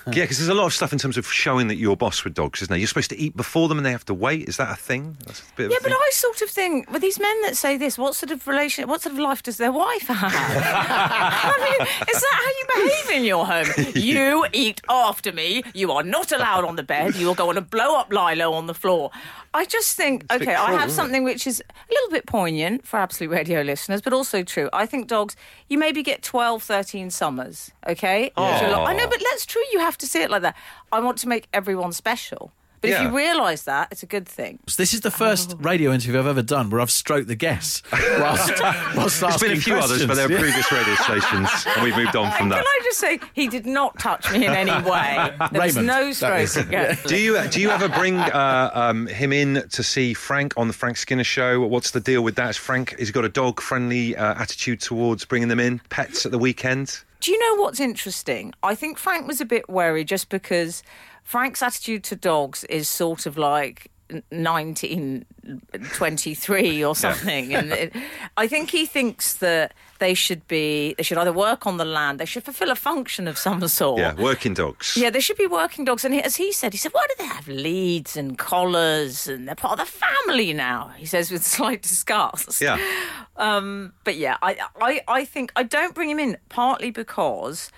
Yeah, 0.06 0.22
because 0.22 0.38
there's 0.38 0.48
a 0.48 0.54
lot 0.54 0.66
of 0.66 0.72
stuff 0.72 0.92
in 0.92 1.00
terms 1.00 1.16
of 1.18 1.26
showing 1.26 1.66
that 1.66 1.76
you're 1.76 1.96
boss 1.96 2.22
with 2.22 2.32
dogs, 2.32 2.62
isn't 2.62 2.70
there? 2.70 2.78
You're 2.78 2.86
supposed 2.86 3.10
to 3.10 3.18
eat 3.18 3.36
before 3.36 3.66
them 3.68 3.76
and 3.76 3.84
they 3.84 3.90
have 3.90 4.04
to 4.06 4.14
wait. 4.14 4.48
Is 4.48 4.56
that 4.56 4.70
a 4.70 4.76
thing? 4.76 5.16
That's 5.26 5.40
a 5.40 5.44
bit 5.56 5.64
of 5.66 5.72
Yeah, 5.72 5.78
but 5.82 5.88
thing. 5.90 5.98
I 6.00 6.10
sort 6.12 6.42
of 6.42 6.48
think 6.48 6.88
with 6.92 7.02
these 7.02 7.18
men 7.18 7.42
that 7.42 7.56
say 7.56 7.76
this, 7.76 7.98
what 7.98 8.14
sort 8.14 8.30
of 8.30 8.46
relation, 8.46 8.88
what 8.88 9.02
sort 9.02 9.14
of 9.14 9.18
life 9.18 9.42
does 9.42 9.56
their 9.56 9.72
wife 9.72 10.06
have? 10.06 10.32
I 10.32 11.58
mean, 11.58 11.88
is 12.08 12.20
that 12.20 12.66
how 12.76 12.80
you 12.82 12.88
behave 12.88 13.16
in 13.18 13.24
your 13.24 13.46
home? 13.46 13.66
You 13.96 14.46
eat 14.52 14.80
after 14.88 15.32
me. 15.32 15.62
You 15.74 15.90
are 15.90 16.02
not 16.04 16.30
allowed 16.30 16.64
on 16.64 16.76
the 16.76 16.82
bed. 16.82 17.16
You 17.16 17.26
will 17.26 17.34
go 17.34 17.48
on 17.48 17.56
a 17.56 17.60
blow 17.60 17.96
up 17.98 18.12
lilo 18.12 18.52
on 18.52 18.66
the 18.66 18.74
floor. 18.74 19.10
I 19.54 19.64
just 19.64 19.96
think, 19.96 20.28
bit 20.28 20.42
okay, 20.42 20.54
I 20.54 20.72
have 20.72 20.90
something 20.92 21.24
which 21.24 21.46
is 21.46 21.62
a 21.68 21.92
little 21.92 22.10
bit 22.10 22.26
poignant 22.26 22.86
for 22.86 22.98
Absolute 22.98 23.30
Radio 23.30 23.62
listeners, 23.62 24.02
but 24.02 24.12
also 24.12 24.42
true. 24.42 24.68
I 24.72 24.84
think 24.84 25.08
dogs, 25.08 25.34
you 25.68 25.78
maybe 25.78 26.02
get 26.02 26.22
12, 26.22 26.62
13 26.62 27.10
summers, 27.10 27.70
okay? 27.88 28.30
Lo- 28.36 28.84
I 28.84 28.92
know, 28.92 29.08
but 29.08 29.18
that's 29.30 29.46
true. 29.46 29.62
You 29.72 29.80
have 29.86 29.98
to 29.98 30.06
see 30.06 30.22
it 30.22 30.30
like 30.30 30.42
that. 30.42 30.56
I 30.92 31.00
want 31.00 31.18
to 31.18 31.28
make 31.28 31.48
everyone 31.52 31.92
special. 31.92 32.52
But 32.80 32.90
if 32.90 33.02
you 33.02 33.16
realise 33.16 33.62
that, 33.62 33.88
it's 33.90 34.02
a 34.02 34.06
good 34.06 34.26
thing. 34.28 34.58
So 34.68 34.80
This 34.82 34.94
is 34.94 35.00
the 35.00 35.10
first 35.10 35.54
Oh. 35.54 35.56
radio 35.60 35.92
interview 35.92 36.18
I've 36.18 36.26
ever 36.26 36.42
done 36.42 36.70
where 36.70 36.80
I've 36.80 36.90
stroked 36.90 37.26
the 37.28 37.34
guests. 37.34 37.82
Whilst, 37.92 38.60
whilst 38.96 39.20
There's 39.20 39.38
been 39.38 39.50
a 39.50 39.54
asking 39.54 39.60
few 39.60 39.74
others, 39.76 40.06
but 40.06 40.14
they're 40.16 40.28
questions. 40.28 40.66
previous 40.66 40.72
radio 40.72 40.94
stations, 41.20 41.66
and 41.74 41.84
we've 41.84 41.96
moved 41.96 42.16
on 42.16 42.30
from 42.32 42.48
that. 42.50 42.56
Can. 42.56 42.64
I 42.66 42.80
just 42.84 42.98
say 42.98 43.20
he 43.34 43.48
did 43.48 43.66
not 43.66 43.98
touch 43.98 44.30
me 44.32 44.46
in 44.46 44.52
any 44.52 44.70
way. 44.90 45.30
There 45.52 45.60
was 45.62 45.76
Raymond, 45.76 45.86
no 45.86 46.12
stroking. 46.12 46.46
stroke. 46.46 46.66
against 46.68 47.06
Do 47.06 47.16
you 47.16 47.48
do 47.48 47.60
you 47.60 47.70
ever 47.70 47.88
bring 47.88 48.16
uh, 48.18 48.70
um, 48.74 49.06
him 49.06 49.32
in 49.32 49.64
to 49.70 49.82
see 49.82 50.14
Frank 50.14 50.54
on 50.56 50.66
the 50.68 50.74
Frank 50.74 50.96
Skinner 50.96 51.24
show? 51.24 51.60
What's 51.66 51.90
the 51.92 52.00
deal 52.00 52.22
with 52.22 52.34
that? 52.36 52.50
Is 52.50 52.56
Frank 52.56 52.94
he's 52.98 53.10
got 53.10 53.24
a 53.24 53.28
dog 53.28 53.60
friendly 53.60 54.16
uh, 54.16 54.34
attitude 54.34 54.80
towards 54.80 55.24
bringing 55.24 55.48
them 55.48 55.60
in, 55.60 55.80
pets 55.88 56.24
at 56.26 56.32
the 56.32 56.38
weekend? 56.38 57.00
Do 57.20 57.32
you 57.32 57.38
know 57.38 57.62
what's 57.62 57.80
interesting? 57.80 58.52
I 58.62 58.74
think 58.74 58.98
Frank 58.98 59.26
was 59.26 59.40
a 59.40 59.44
bit 59.46 59.68
wary 59.68 60.04
just 60.04 60.28
because 60.28 60.82
Frank's 61.26 61.60
attitude 61.60 62.04
to 62.04 62.14
dogs 62.14 62.62
is 62.64 62.88
sort 62.88 63.26
of 63.26 63.36
like 63.36 63.90
1923 64.30 66.84
or 66.84 66.94
something 66.94 67.52
and 67.52 67.72
it, 67.82 67.92
i 68.36 68.46
think 68.46 68.70
he 68.70 68.86
thinks 68.86 69.34
that 69.34 69.74
they 69.98 70.14
should 70.14 70.46
be 70.46 70.94
they 70.96 71.02
should 71.02 71.18
either 71.18 71.32
work 71.32 71.66
on 71.66 71.78
the 71.78 71.84
land 71.84 72.20
they 72.20 72.24
should 72.24 72.44
fulfill 72.44 72.70
a 72.70 72.76
function 72.76 73.26
of 73.26 73.36
some 73.36 73.66
sort 73.66 73.98
Yeah, 73.98 74.14
working 74.14 74.54
dogs. 74.54 74.96
Yeah, 74.96 75.10
they 75.10 75.18
should 75.18 75.38
be 75.38 75.46
working 75.46 75.84
dogs. 75.84 76.04
And 76.04 76.14
he, 76.14 76.22
as 76.22 76.36
he 76.36 76.52
said, 76.52 76.72
he 76.72 76.78
said, 76.78 76.92
why 76.92 77.04
do 77.08 77.14
they 77.18 77.26
have 77.26 77.48
leads 77.48 78.16
and 78.16 78.38
collars 78.38 79.26
and 79.26 79.48
they're 79.48 79.56
part 79.56 79.80
of 79.80 79.86
the 79.86 79.92
family 79.92 80.52
now? 80.52 80.92
He 80.96 81.06
says 81.06 81.32
with 81.32 81.44
slight 81.56 81.82
disgust. 81.82 82.60
Yeah. 82.60 82.78
Um, 83.36 83.94
but 84.04 84.16
yeah, 84.16 84.36
I, 84.42 84.58
I, 84.80 85.00
I 85.08 85.24
think 85.24 85.50
I 85.56 85.62
don't 85.62 85.94
bring 85.94 86.10
him 86.10 86.18
in 86.20 86.36
partly 86.50 86.90
because 86.90 87.70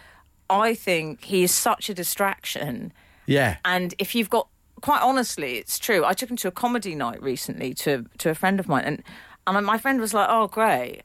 I 0.50 0.74
think 0.74 1.22
he 1.24 1.44
is 1.44 1.54
such 1.54 1.88
a 1.88 1.94
distraction. 1.94 2.92
Yeah. 3.28 3.56
And 3.64 3.94
if 3.98 4.14
you've 4.14 4.30
got, 4.30 4.48
quite 4.80 5.02
honestly, 5.02 5.58
it's 5.58 5.78
true. 5.78 6.04
I 6.04 6.12
took 6.14 6.30
him 6.30 6.36
to 6.38 6.48
a 6.48 6.52
comedy 6.52 6.94
night 6.94 7.22
recently 7.22 7.74
to 7.74 8.06
to 8.18 8.30
a 8.30 8.34
friend 8.34 8.58
of 8.58 8.66
mine, 8.68 8.84
and 8.84 9.02
and 9.46 9.64
my 9.66 9.78
friend 9.78 10.00
was 10.00 10.12
like, 10.14 10.28
"Oh, 10.30 10.46
great," 10.48 11.02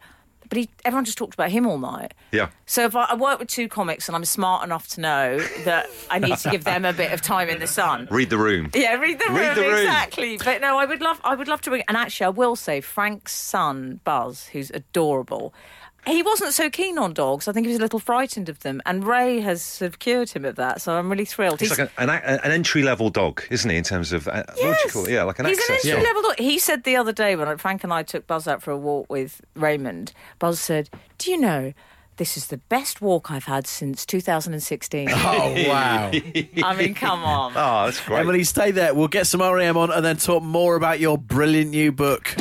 but 0.49 0.57
he 0.57 0.69
everyone 0.85 1.05
just 1.05 1.17
talked 1.17 1.33
about 1.33 1.49
him 1.51 1.65
all 1.67 1.77
night. 1.77 2.13
Yeah. 2.31 2.49
So 2.65 2.85
if 2.85 2.95
I, 2.95 3.05
I 3.09 3.15
work 3.15 3.39
with 3.39 3.47
two 3.49 3.67
comics 3.67 4.07
and 4.09 4.15
I'm 4.15 4.25
smart 4.25 4.63
enough 4.63 4.87
to 4.89 5.01
know 5.01 5.39
that 5.65 5.87
I 6.09 6.19
need 6.19 6.37
to 6.37 6.49
give 6.49 6.63
them 6.63 6.85
a 6.85 6.93
bit 6.93 7.11
of 7.11 7.21
time 7.21 7.49
in 7.49 7.59
the 7.59 7.67
sun. 7.67 8.07
Read 8.11 8.29
the 8.29 8.37
room. 8.37 8.69
Yeah, 8.73 8.95
read 8.95 9.19
the 9.19 9.25
room 9.25 9.35
Read 9.37 9.57
the 9.57 9.61
room. 9.61 9.75
exactly. 9.75 10.37
But 10.37 10.61
no, 10.61 10.77
I 10.77 10.85
would 10.85 11.01
love, 11.01 11.19
I 11.23 11.35
would 11.35 11.47
love 11.47 11.61
to 11.61 11.69
bring. 11.69 11.83
And 11.87 11.95
actually, 11.97 12.25
I 12.27 12.29
will 12.29 12.55
say, 12.55 12.81
Frank's 12.81 13.33
son 13.33 13.99
Buzz, 14.03 14.47
who's 14.47 14.71
adorable, 14.71 15.53
he 16.05 16.21
wasn't 16.21 16.53
so 16.53 16.69
keen 16.69 16.97
on 16.97 17.13
dogs. 17.13 17.47
I 17.47 17.51
think 17.53 17.65
he 17.65 17.71
was 17.71 17.79
a 17.79 17.81
little 17.81 17.99
frightened 17.99 18.49
of 18.49 18.59
them, 18.59 18.81
and 18.85 19.05
Ray 19.05 19.39
has 19.39 19.61
sort 19.61 19.89
of 19.89 19.99
cured 19.99 20.29
him 20.29 20.43
of 20.45 20.55
that. 20.57 20.81
So 20.81 20.93
I'm 20.93 21.09
really 21.09 21.25
thrilled. 21.25 21.59
He's 21.59 21.77
like 21.77 21.91
an, 21.97 22.09
an, 22.09 22.39
an 22.43 22.51
entry 22.51 22.83
level 22.83 23.09
dog, 23.09 23.43
isn't 23.49 23.69
he? 23.69 23.77
In 23.77 23.83
terms 23.83 24.11
of 24.11 24.27
uh, 24.27 24.43
what 24.47 24.55
do 24.57 24.67
you 24.67 24.89
call 24.91 25.05
it? 25.05 25.11
Yeah, 25.11 25.23
like 25.23 25.39
an 25.39 25.45
He's 25.45 25.57
access. 25.59 25.85
an 25.85 25.91
entry 25.91 26.03
level 26.03 26.21
dog. 26.23 26.39
He 26.39 26.59
said 26.59 26.83
the 26.83 26.95
other 26.95 27.13
day 27.13 27.35
when 27.35 27.57
Frank 27.57 27.83
and 27.83 27.93
I 27.93 28.03
took 28.03 28.27
Buzz 28.27 28.47
out 28.47 28.61
for 28.61 28.71
a 28.71 28.77
walk 28.77 29.09
with 29.09 29.41
Raymond, 29.55 30.13
Buzz 30.39 30.59
said, 30.59 30.89
"Do 31.17 31.31
you 31.31 31.37
know?" 31.39 31.73
This 32.17 32.37
is 32.37 32.47
the 32.47 32.57
best 32.57 33.01
walk 33.01 33.31
I've 33.31 33.45
had 33.45 33.65
since 33.65 34.05
2016. 34.05 35.09
Oh, 35.13 35.53
wow. 35.67 36.11
I 36.13 36.75
mean, 36.77 36.93
come 36.93 37.23
on. 37.23 37.53
Oh, 37.55 37.85
that's 37.85 37.99
great. 38.01 38.19
Emily, 38.19 38.43
stay 38.43 38.69
there. 38.69 38.93
We'll 38.93 39.07
get 39.07 39.25
some 39.25 39.41
REM 39.41 39.75
on 39.77 39.91
and 39.91 40.05
then 40.05 40.17
talk 40.17 40.43
more 40.43 40.75
about 40.75 40.99
your 40.99 41.17
brilliant 41.17 41.71
new 41.71 41.91
book. 41.91 42.35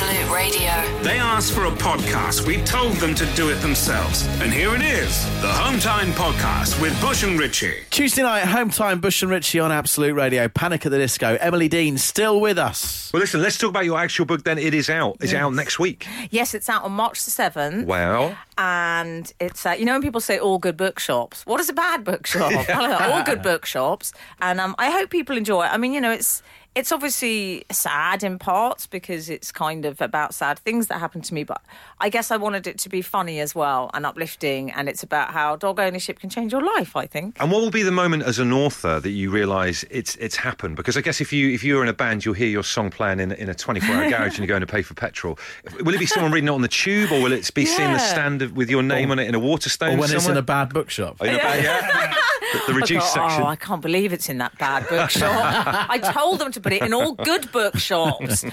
Absolute 0.00 0.32
Radio. 0.32 1.02
They 1.02 1.18
asked 1.18 1.52
for 1.52 1.64
a 1.64 1.72
podcast. 1.72 2.46
We 2.46 2.58
told 2.62 2.92
them 2.98 3.16
to 3.16 3.26
do 3.34 3.50
it 3.50 3.56
themselves. 3.56 4.28
And 4.40 4.52
here 4.52 4.72
it 4.76 4.80
is 4.80 5.24
the 5.42 5.48
Hometime 5.48 6.12
Podcast 6.12 6.80
with 6.80 6.98
Bush 7.00 7.24
and 7.24 7.36
Ritchie. 7.36 7.74
Tuesday 7.90 8.22
night, 8.22 8.44
home 8.44 8.70
time, 8.70 9.00
Bush 9.00 9.22
and 9.22 9.30
Ritchie 9.32 9.58
on 9.58 9.72
Absolute 9.72 10.14
Radio. 10.14 10.46
Panic 10.46 10.86
at 10.86 10.92
the 10.92 10.98
Disco. 10.98 11.36
Emily 11.40 11.66
Dean 11.66 11.98
still 11.98 12.40
with 12.40 12.58
us. 12.58 13.12
well, 13.12 13.18
listen, 13.18 13.42
let's 13.42 13.58
talk 13.58 13.70
about 13.70 13.86
your 13.86 13.98
actual 13.98 14.24
book 14.24 14.44
then. 14.44 14.56
It 14.56 14.72
is 14.72 14.88
out. 14.88 15.16
It's 15.20 15.34
out 15.34 15.52
next 15.54 15.80
week. 15.80 16.06
Yes, 16.30 16.54
it's 16.54 16.68
out 16.68 16.84
on 16.84 16.92
March 16.92 17.24
the 17.24 17.32
7th. 17.32 17.84
Wow. 17.84 18.36
and 18.56 19.32
it's 19.40 19.66
uh, 19.66 19.70
you 19.70 19.84
know 19.84 19.94
when 19.94 20.02
people 20.02 20.20
say 20.20 20.38
all 20.38 20.58
good 20.58 20.76
bookshops 20.76 21.46
what 21.46 21.60
is 21.60 21.68
a 21.68 21.72
bad 21.72 22.02
bookshop 22.02 22.52
all 23.00 23.22
good 23.22 23.40
bookshops 23.40 24.12
and 24.40 24.60
um, 24.60 24.74
i 24.78 24.90
hope 24.90 25.10
people 25.10 25.36
enjoy 25.36 25.64
it 25.64 25.68
i 25.72 25.76
mean 25.76 25.92
you 25.92 26.00
know 26.00 26.10
it's 26.10 26.42
it's 26.74 26.92
obviously 26.92 27.64
sad 27.72 28.22
in 28.22 28.38
parts 28.38 28.86
because 28.86 29.28
it's 29.28 29.50
kind 29.50 29.84
of 29.84 30.00
about 30.00 30.32
sad 30.34 30.58
things 30.60 30.86
that 30.86 30.98
happened 30.98 31.24
to 31.24 31.34
me 31.34 31.42
but 31.42 31.60
i 32.00 32.08
guess 32.08 32.30
i 32.30 32.36
wanted 32.36 32.66
it 32.66 32.78
to 32.78 32.88
be 32.88 33.02
funny 33.02 33.40
as 33.40 33.54
well 33.54 33.90
and 33.94 34.06
uplifting 34.06 34.70
and 34.70 34.88
it's 34.88 35.02
about 35.02 35.30
how 35.32 35.56
dog 35.56 35.80
ownership 35.80 36.18
can 36.20 36.30
change 36.30 36.52
your 36.52 36.62
life 36.62 36.94
i 36.94 37.06
think 37.06 37.36
And 37.40 37.50
what 37.50 37.60
will 37.62 37.70
be 37.70 37.82
the 37.82 37.90
moment 37.92 38.22
as 38.22 38.38
an 38.38 38.52
author 38.52 39.00
that 39.00 39.10
you 39.10 39.30
realise 39.30 39.84
it's 39.90 40.16
it's 40.16 40.36
happened? 40.36 40.76
Because 40.76 40.96
I 40.96 41.00
guess 41.00 41.20
if 41.20 41.32
you 41.32 41.50
if 41.50 41.64
you're 41.64 41.82
in 41.82 41.88
a 41.88 41.92
band, 41.92 42.24
you'll 42.24 42.34
hear 42.34 42.48
your 42.48 42.62
song 42.62 42.90
playing 42.90 43.20
in, 43.20 43.32
in 43.32 43.48
a 43.48 43.54
24 43.54 43.94
hour 43.94 44.10
garage 44.10 44.38
and 44.38 44.38
you're 44.38 44.46
going 44.46 44.60
to 44.60 44.66
pay 44.66 44.82
for 44.82 44.94
petrol. 44.94 45.38
Will 45.80 45.94
it 45.94 45.98
be 45.98 46.06
someone 46.06 46.32
reading 46.32 46.48
it 46.48 46.52
on 46.52 46.62
the 46.62 46.68
tube, 46.68 47.10
or 47.12 47.20
will 47.22 47.32
it 47.32 47.52
be 47.54 47.64
seeing 47.64 47.92
the 47.92 47.98
stand 47.98 48.40
with 48.56 48.70
your 48.70 48.82
name 48.82 49.10
on 49.10 49.18
it 49.18 49.28
in 49.28 49.34
a 49.34 49.38
Waterstone? 49.38 49.94
Or 49.94 50.00
when 50.00 50.12
it's 50.12 50.26
in 50.28 50.36
a 50.36 50.42
bad 50.42 50.72
bookshop. 50.72 51.16
Oh, 51.20 51.24
in 51.24 51.34
a 51.34 51.38
band, 51.38 51.64
yeah. 51.64 52.14
the, 52.52 52.72
the 52.72 52.74
reduced 52.74 53.06
I 53.16 53.20
thought, 53.20 53.24
oh, 53.24 53.28
section. 53.28 53.42
Oh, 53.44 53.46
I 53.46 53.56
can't 53.56 53.82
believe 53.82 54.12
it's 54.12 54.28
in 54.28 54.38
that 54.38 54.56
bad 54.58 54.88
bookshop. 54.88 55.32
I 55.90 55.98
told 55.98 56.38
them 56.40 56.52
to 56.52 56.57
put 56.60 56.72
it 56.72 56.82
in 56.82 56.94
all 56.94 57.12
good 57.12 57.50
bookshops. 57.52 58.44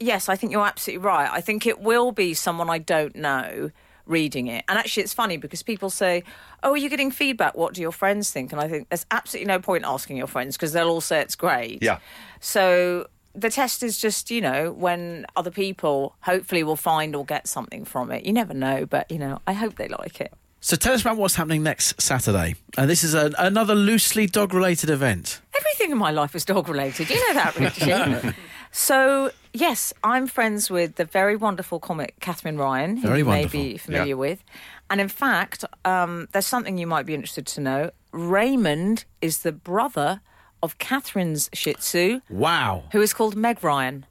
Yes, 0.00 0.28
I 0.28 0.36
think 0.36 0.52
you're 0.52 0.64
absolutely 0.66 1.04
right. 1.04 1.28
I 1.30 1.40
think 1.40 1.66
it 1.66 1.80
will 1.80 2.12
be 2.12 2.34
someone 2.34 2.70
I 2.70 2.78
don't 2.78 3.16
know 3.16 3.70
reading 4.06 4.46
it. 4.46 4.64
And 4.68 4.78
actually, 4.78 5.02
it's 5.02 5.14
funny 5.14 5.36
because 5.36 5.62
people 5.62 5.90
say, 5.90 6.24
Oh, 6.62 6.72
are 6.72 6.76
you 6.76 6.88
getting 6.88 7.10
feedback? 7.10 7.56
What 7.56 7.74
do 7.74 7.80
your 7.80 7.92
friends 7.92 8.30
think? 8.30 8.52
And 8.52 8.60
I 8.60 8.68
think 8.68 8.88
there's 8.88 9.06
absolutely 9.10 9.46
no 9.48 9.60
point 9.60 9.84
asking 9.84 10.16
your 10.16 10.26
friends 10.26 10.56
because 10.56 10.72
they'll 10.72 10.88
all 10.88 11.00
say 11.00 11.20
it's 11.20 11.36
great. 11.36 11.82
Yeah. 11.82 11.98
So 12.40 13.08
the 13.34 13.50
test 13.50 13.82
is 13.82 13.98
just, 13.98 14.30
you 14.30 14.40
know, 14.40 14.72
when 14.72 15.26
other 15.36 15.50
people 15.50 16.16
hopefully 16.20 16.64
will 16.64 16.76
find 16.76 17.14
or 17.14 17.24
get 17.24 17.46
something 17.46 17.84
from 17.84 18.10
it. 18.10 18.24
You 18.24 18.32
never 18.32 18.54
know, 18.54 18.86
but, 18.86 19.10
you 19.10 19.18
know, 19.18 19.40
I 19.46 19.52
hope 19.52 19.76
they 19.76 19.88
like 19.88 20.20
it. 20.20 20.32
So 20.60 20.76
tell 20.76 20.92
us 20.92 21.02
about 21.02 21.16
what's 21.16 21.36
happening 21.36 21.62
next 21.62 22.00
Saturday. 22.00 22.56
And 22.76 22.90
this 22.90 23.04
is 23.04 23.14
a, 23.14 23.32
another 23.38 23.74
loosely 23.74 24.26
dog 24.26 24.52
related 24.52 24.90
event. 24.90 25.40
Everything 25.56 25.92
in 25.92 25.98
my 25.98 26.10
life 26.10 26.34
is 26.34 26.44
dog 26.44 26.68
related. 26.68 27.08
You 27.10 27.16
know 27.28 27.34
that, 27.34 27.56
Richie. 27.58 28.34
so, 28.72 29.30
yes, 29.52 29.92
I'm 30.02 30.26
friends 30.26 30.68
with 30.70 30.96
the 30.96 31.04
very 31.04 31.36
wonderful 31.36 31.78
comic 31.78 32.14
Katherine 32.20 32.58
Ryan, 32.58 32.96
who 32.96 33.06
Very 33.08 33.20
you 33.20 33.24
may 33.24 33.30
wonderful. 33.42 33.60
be 33.62 33.76
familiar 33.78 34.06
Yeah. 34.08 34.14
with. 34.14 34.42
And 34.90 35.00
in 35.00 35.08
fact, 35.08 35.64
um, 35.84 36.28
there's 36.32 36.46
something 36.46 36.76
you 36.76 36.86
might 36.86 37.06
be 37.06 37.14
interested 37.14 37.46
to 37.46 37.60
know. 37.60 37.90
Raymond 38.12 39.04
is 39.20 39.40
the 39.40 39.52
brother 39.52 40.20
of 40.62 40.78
Katherine's 40.78 41.50
Shih 41.52 41.74
Tzu, 41.74 42.20
Wow. 42.28 42.84
who 42.92 43.00
is 43.00 43.12
called 43.14 43.36
Meg 43.36 43.62
Ryan. 43.62 44.06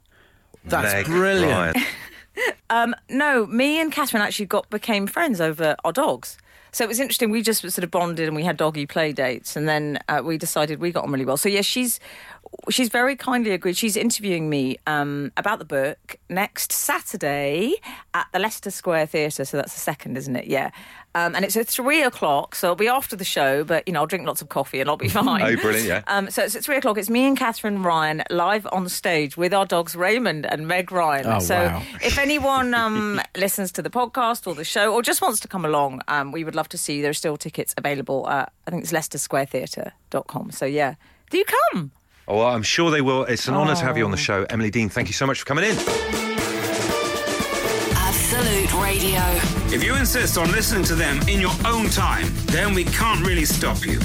That's 0.64 0.92
Meg 0.94 1.04
brilliant. 1.06 1.76
Ryan. 1.76 1.86
No, 3.08 3.46
me 3.46 3.80
and 3.80 3.92
Katherine 3.92 4.22
actually 4.22 4.46
got 4.46 4.68
became 4.70 5.06
friends 5.06 5.40
over 5.40 5.76
our 5.84 5.92
dogs. 5.92 6.38
So 6.70 6.84
it 6.84 6.88
was 6.88 7.00
interesting. 7.00 7.30
We 7.30 7.42
just 7.42 7.62
sort 7.62 7.82
of 7.82 7.90
bonded 7.90 8.26
and 8.26 8.36
we 8.36 8.44
had 8.44 8.56
doggy 8.56 8.86
play 8.86 9.12
dates, 9.12 9.56
and 9.56 9.68
then 9.68 9.98
uh, 10.08 10.20
we 10.24 10.36
decided 10.36 10.80
we 10.80 10.92
got 10.92 11.04
on 11.04 11.10
really 11.10 11.24
well. 11.24 11.36
So 11.36 11.48
yeah, 11.48 11.62
she's 11.62 11.98
she's 12.70 12.88
very 12.88 13.16
kindly 13.16 13.52
agreed. 13.52 13.76
She's 13.76 13.96
interviewing 13.96 14.48
me 14.50 14.76
um, 14.86 15.32
about 15.36 15.58
the 15.58 15.64
book 15.64 16.16
next 16.28 16.72
Saturday 16.72 17.74
at 18.14 18.26
the 18.32 18.38
Leicester 18.38 18.70
Square 18.70 19.06
Theatre. 19.06 19.44
So 19.44 19.56
that's 19.56 19.74
the 19.74 19.80
second, 19.80 20.16
isn't 20.18 20.36
it? 20.36 20.46
Yeah. 20.46 20.70
Um, 21.14 21.34
and 21.34 21.44
it's 21.44 21.56
at 21.56 21.66
three 21.66 22.02
o'clock, 22.02 22.54
so 22.54 22.68
it'll 22.68 22.76
be 22.76 22.88
after 22.88 23.16
the 23.16 23.24
show. 23.24 23.64
But 23.64 23.86
you 23.86 23.92
know, 23.92 24.00
I'll 24.00 24.06
drink 24.06 24.26
lots 24.26 24.42
of 24.42 24.48
coffee 24.48 24.80
and 24.80 24.88
I'll 24.88 24.96
be 24.96 25.08
fine. 25.08 25.42
Oh, 25.42 25.56
brilliant, 25.56 25.86
yeah. 25.86 26.02
Um, 26.06 26.30
so 26.30 26.42
it's 26.42 26.54
at 26.54 26.62
three 26.62 26.76
o'clock. 26.76 26.98
It's 26.98 27.10
me 27.10 27.26
and 27.26 27.36
Katherine 27.36 27.82
Ryan 27.82 28.22
live 28.30 28.66
on 28.70 28.88
stage 28.88 29.36
with 29.36 29.52
our 29.54 29.66
dogs 29.66 29.96
Raymond 29.96 30.46
and 30.46 30.68
Meg 30.68 30.92
Ryan. 30.92 31.26
Oh, 31.26 31.38
so 31.38 31.56
wow. 31.56 31.82
if 32.02 32.18
anyone 32.18 32.74
um, 32.74 33.20
listens 33.36 33.72
to 33.72 33.82
the 33.82 33.90
podcast 33.90 34.46
or 34.46 34.54
the 34.54 34.64
show 34.64 34.92
or 34.92 35.02
just 35.02 35.22
wants 35.22 35.40
to 35.40 35.48
come 35.48 35.64
along, 35.64 36.02
um, 36.08 36.30
we 36.30 36.44
would 36.44 36.54
love 36.54 36.68
to 36.70 36.78
see 36.78 36.96
you. 36.96 37.02
There 37.02 37.10
are 37.10 37.14
still 37.14 37.36
tickets 37.36 37.74
available 37.76 38.28
at, 38.28 38.52
I 38.66 38.70
think 38.70 38.82
it's 38.82 38.92
leicestersquaretheatre.com. 38.92 40.50
So 40.52 40.66
yeah, 40.66 40.94
do 41.30 41.38
you 41.38 41.44
come? 41.44 41.92
Oh, 42.28 42.38
well, 42.38 42.48
I'm 42.48 42.62
sure 42.62 42.90
they 42.90 43.00
will. 43.00 43.24
It's 43.24 43.48
an 43.48 43.54
honour 43.54 43.74
to 43.74 43.84
have 43.84 43.96
you 43.96 44.04
on 44.04 44.10
the 44.10 44.18
show. 44.18 44.44
Emily 44.50 44.70
Dean, 44.70 44.90
thank 44.90 45.08
you 45.08 45.14
so 45.14 45.26
much 45.26 45.40
for 45.40 45.46
coming 45.46 45.64
in. 45.64 45.76
Absolute 47.96 48.74
Radio. 48.74 49.57
If 49.70 49.84
you 49.84 49.94
insist 49.96 50.38
on 50.38 50.50
listening 50.50 50.82
to 50.84 50.94
them 50.94 51.20
in 51.28 51.40
your 51.40 51.52
own 51.66 51.90
time, 51.90 52.26
then 52.46 52.72
we 52.72 52.84
can't 52.84 53.24
really 53.26 53.44
stop 53.44 53.84
you. 53.84 54.00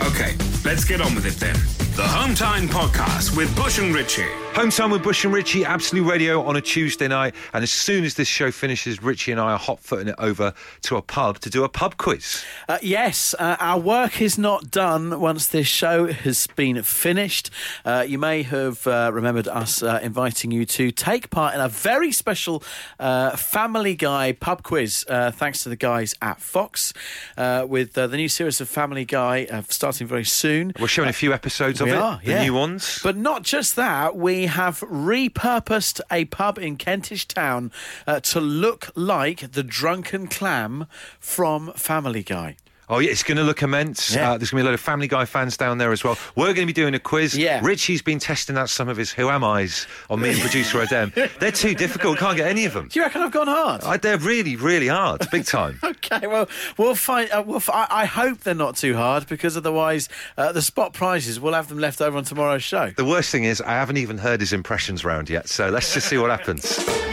Okay, 0.00 0.36
let's 0.64 0.84
get 0.84 1.00
on 1.00 1.12
with 1.16 1.26
it 1.26 1.34
then. 1.40 1.87
The 1.98 2.04
Hometime 2.04 2.68
Podcast 2.68 3.36
with 3.36 3.52
Bush 3.56 3.80
and 3.80 3.92
Ritchie. 3.92 4.28
Home 4.54 4.70
time 4.70 4.90
with 4.90 5.04
Bush 5.04 5.24
and 5.24 5.32
Richie, 5.32 5.64
Absolute 5.64 6.04
Radio 6.04 6.42
on 6.42 6.56
a 6.56 6.60
Tuesday 6.60 7.06
night. 7.06 7.32
And 7.52 7.62
as 7.62 7.70
soon 7.70 8.04
as 8.04 8.14
this 8.14 8.26
show 8.26 8.50
finishes, 8.50 9.00
Richie 9.00 9.30
and 9.30 9.40
I 9.40 9.52
are 9.52 9.58
hot 9.58 9.78
footing 9.78 10.08
it 10.08 10.16
over 10.18 10.52
to 10.82 10.96
a 10.96 11.02
pub 11.02 11.38
to 11.40 11.50
do 11.50 11.62
a 11.62 11.68
pub 11.68 11.96
quiz. 11.96 12.44
Uh, 12.68 12.78
yes, 12.82 13.36
uh, 13.38 13.56
our 13.60 13.78
work 13.78 14.20
is 14.20 14.36
not 14.36 14.68
done 14.72 15.20
once 15.20 15.46
this 15.46 15.68
show 15.68 16.06
has 16.08 16.48
been 16.56 16.82
finished. 16.82 17.50
Uh, 17.84 18.04
you 18.06 18.18
may 18.18 18.42
have 18.42 18.84
uh, 18.88 19.12
remembered 19.12 19.46
us 19.46 19.80
uh, 19.80 20.00
inviting 20.02 20.50
you 20.50 20.64
to 20.66 20.90
take 20.90 21.30
part 21.30 21.54
in 21.54 21.60
a 21.60 21.68
very 21.68 22.10
special 22.10 22.64
uh, 22.98 23.36
Family 23.36 23.94
Guy 23.94 24.32
pub 24.32 24.64
quiz, 24.64 25.04
uh, 25.08 25.30
thanks 25.30 25.62
to 25.62 25.68
the 25.68 25.76
guys 25.76 26.16
at 26.20 26.40
Fox, 26.40 26.92
uh, 27.36 27.64
with 27.68 27.96
uh, 27.96 28.08
the 28.08 28.16
new 28.16 28.28
series 28.28 28.60
of 28.60 28.68
Family 28.68 29.04
Guy 29.04 29.46
uh, 29.52 29.62
starting 29.68 30.08
very 30.08 30.24
soon. 30.24 30.72
We're 30.80 30.88
showing 30.88 31.10
a 31.10 31.12
few 31.12 31.32
episodes 31.32 31.80
of 31.80 31.87
We 31.90 31.96
it, 31.96 32.02
are, 32.02 32.20
the 32.24 32.30
yeah. 32.30 32.42
new 32.42 32.54
ones. 32.54 33.00
But 33.02 33.16
not 33.16 33.42
just 33.42 33.76
that, 33.76 34.16
we 34.16 34.46
have 34.46 34.80
repurposed 34.80 36.00
a 36.10 36.24
pub 36.26 36.58
in 36.58 36.76
Kentish 36.76 37.26
Town 37.26 37.72
uh, 38.06 38.20
to 38.20 38.40
look 38.40 38.90
like 38.94 39.52
the 39.52 39.62
drunken 39.62 40.26
clam 40.26 40.86
from 41.18 41.72
Family 41.74 42.22
Guy. 42.22 42.56
Oh, 42.90 42.98
yeah, 43.00 43.10
it's 43.10 43.22
going 43.22 43.36
to 43.38 43.44
look 43.44 43.62
immense. 43.62 44.14
Yeah. 44.14 44.32
Uh, 44.32 44.38
there's 44.38 44.50
going 44.50 44.60
to 44.60 44.64
be 44.64 44.68
a 44.68 44.70
lot 44.70 44.74
of 44.74 44.80
Family 44.80 45.08
Guy 45.08 45.24
fans 45.24 45.56
down 45.56 45.78
there 45.78 45.92
as 45.92 46.02
well. 46.04 46.16
We're 46.36 46.46
going 46.54 46.66
to 46.66 46.66
be 46.66 46.72
doing 46.72 46.94
a 46.94 46.98
quiz. 46.98 47.36
Yeah. 47.36 47.60
Richie's 47.62 48.02
been 48.02 48.18
testing 48.18 48.56
out 48.56 48.70
some 48.70 48.88
of 48.88 48.96
his 48.96 49.12
Who 49.12 49.28
Am 49.28 49.44
I's 49.44 49.86
on 50.08 50.20
me 50.20 50.30
and 50.30 50.40
producer 50.40 50.78
Adem. 50.84 51.12
They're 51.38 51.52
too 51.52 51.74
difficult. 51.74 52.18
Can't 52.18 52.36
get 52.36 52.48
any 52.48 52.64
of 52.64 52.72
them. 52.74 52.88
Do 52.88 52.98
you 52.98 53.04
reckon 53.04 53.22
I've 53.22 53.30
gone 53.32 53.46
hard? 53.48 53.82
I, 53.84 53.96
they're 53.98 54.18
really, 54.18 54.56
really 54.56 54.88
hard. 54.88 55.26
Big 55.30 55.44
time. 55.44 55.78
Okay, 56.10 56.26
well, 56.26 56.48
we'll 56.78 56.94
find. 56.94 57.30
Uh, 57.30 57.42
we'll 57.46 57.56
f- 57.56 57.68
I, 57.70 57.86
I 57.90 58.04
hope 58.06 58.40
they're 58.40 58.54
not 58.54 58.76
too 58.76 58.94
hard 58.94 59.26
because 59.26 59.56
otherwise, 59.56 60.08
uh, 60.38 60.52
the 60.52 60.62
spot 60.62 60.92
prizes 60.94 61.38
we'll 61.40 61.52
have 61.54 61.68
them 61.68 61.78
left 61.78 62.00
over 62.00 62.16
on 62.16 62.24
tomorrow's 62.24 62.62
show. 62.62 62.90
The 62.96 63.04
worst 63.04 63.30
thing 63.30 63.44
is, 63.44 63.60
I 63.60 63.72
haven't 63.72 63.96
even 63.98 64.16
heard 64.18 64.40
his 64.40 64.52
impressions 64.52 65.04
round 65.04 65.28
yet. 65.28 65.48
So 65.48 65.68
let's 65.70 65.92
just 65.92 66.08
see 66.08 66.16
what 66.16 66.30
happens. 66.30 66.78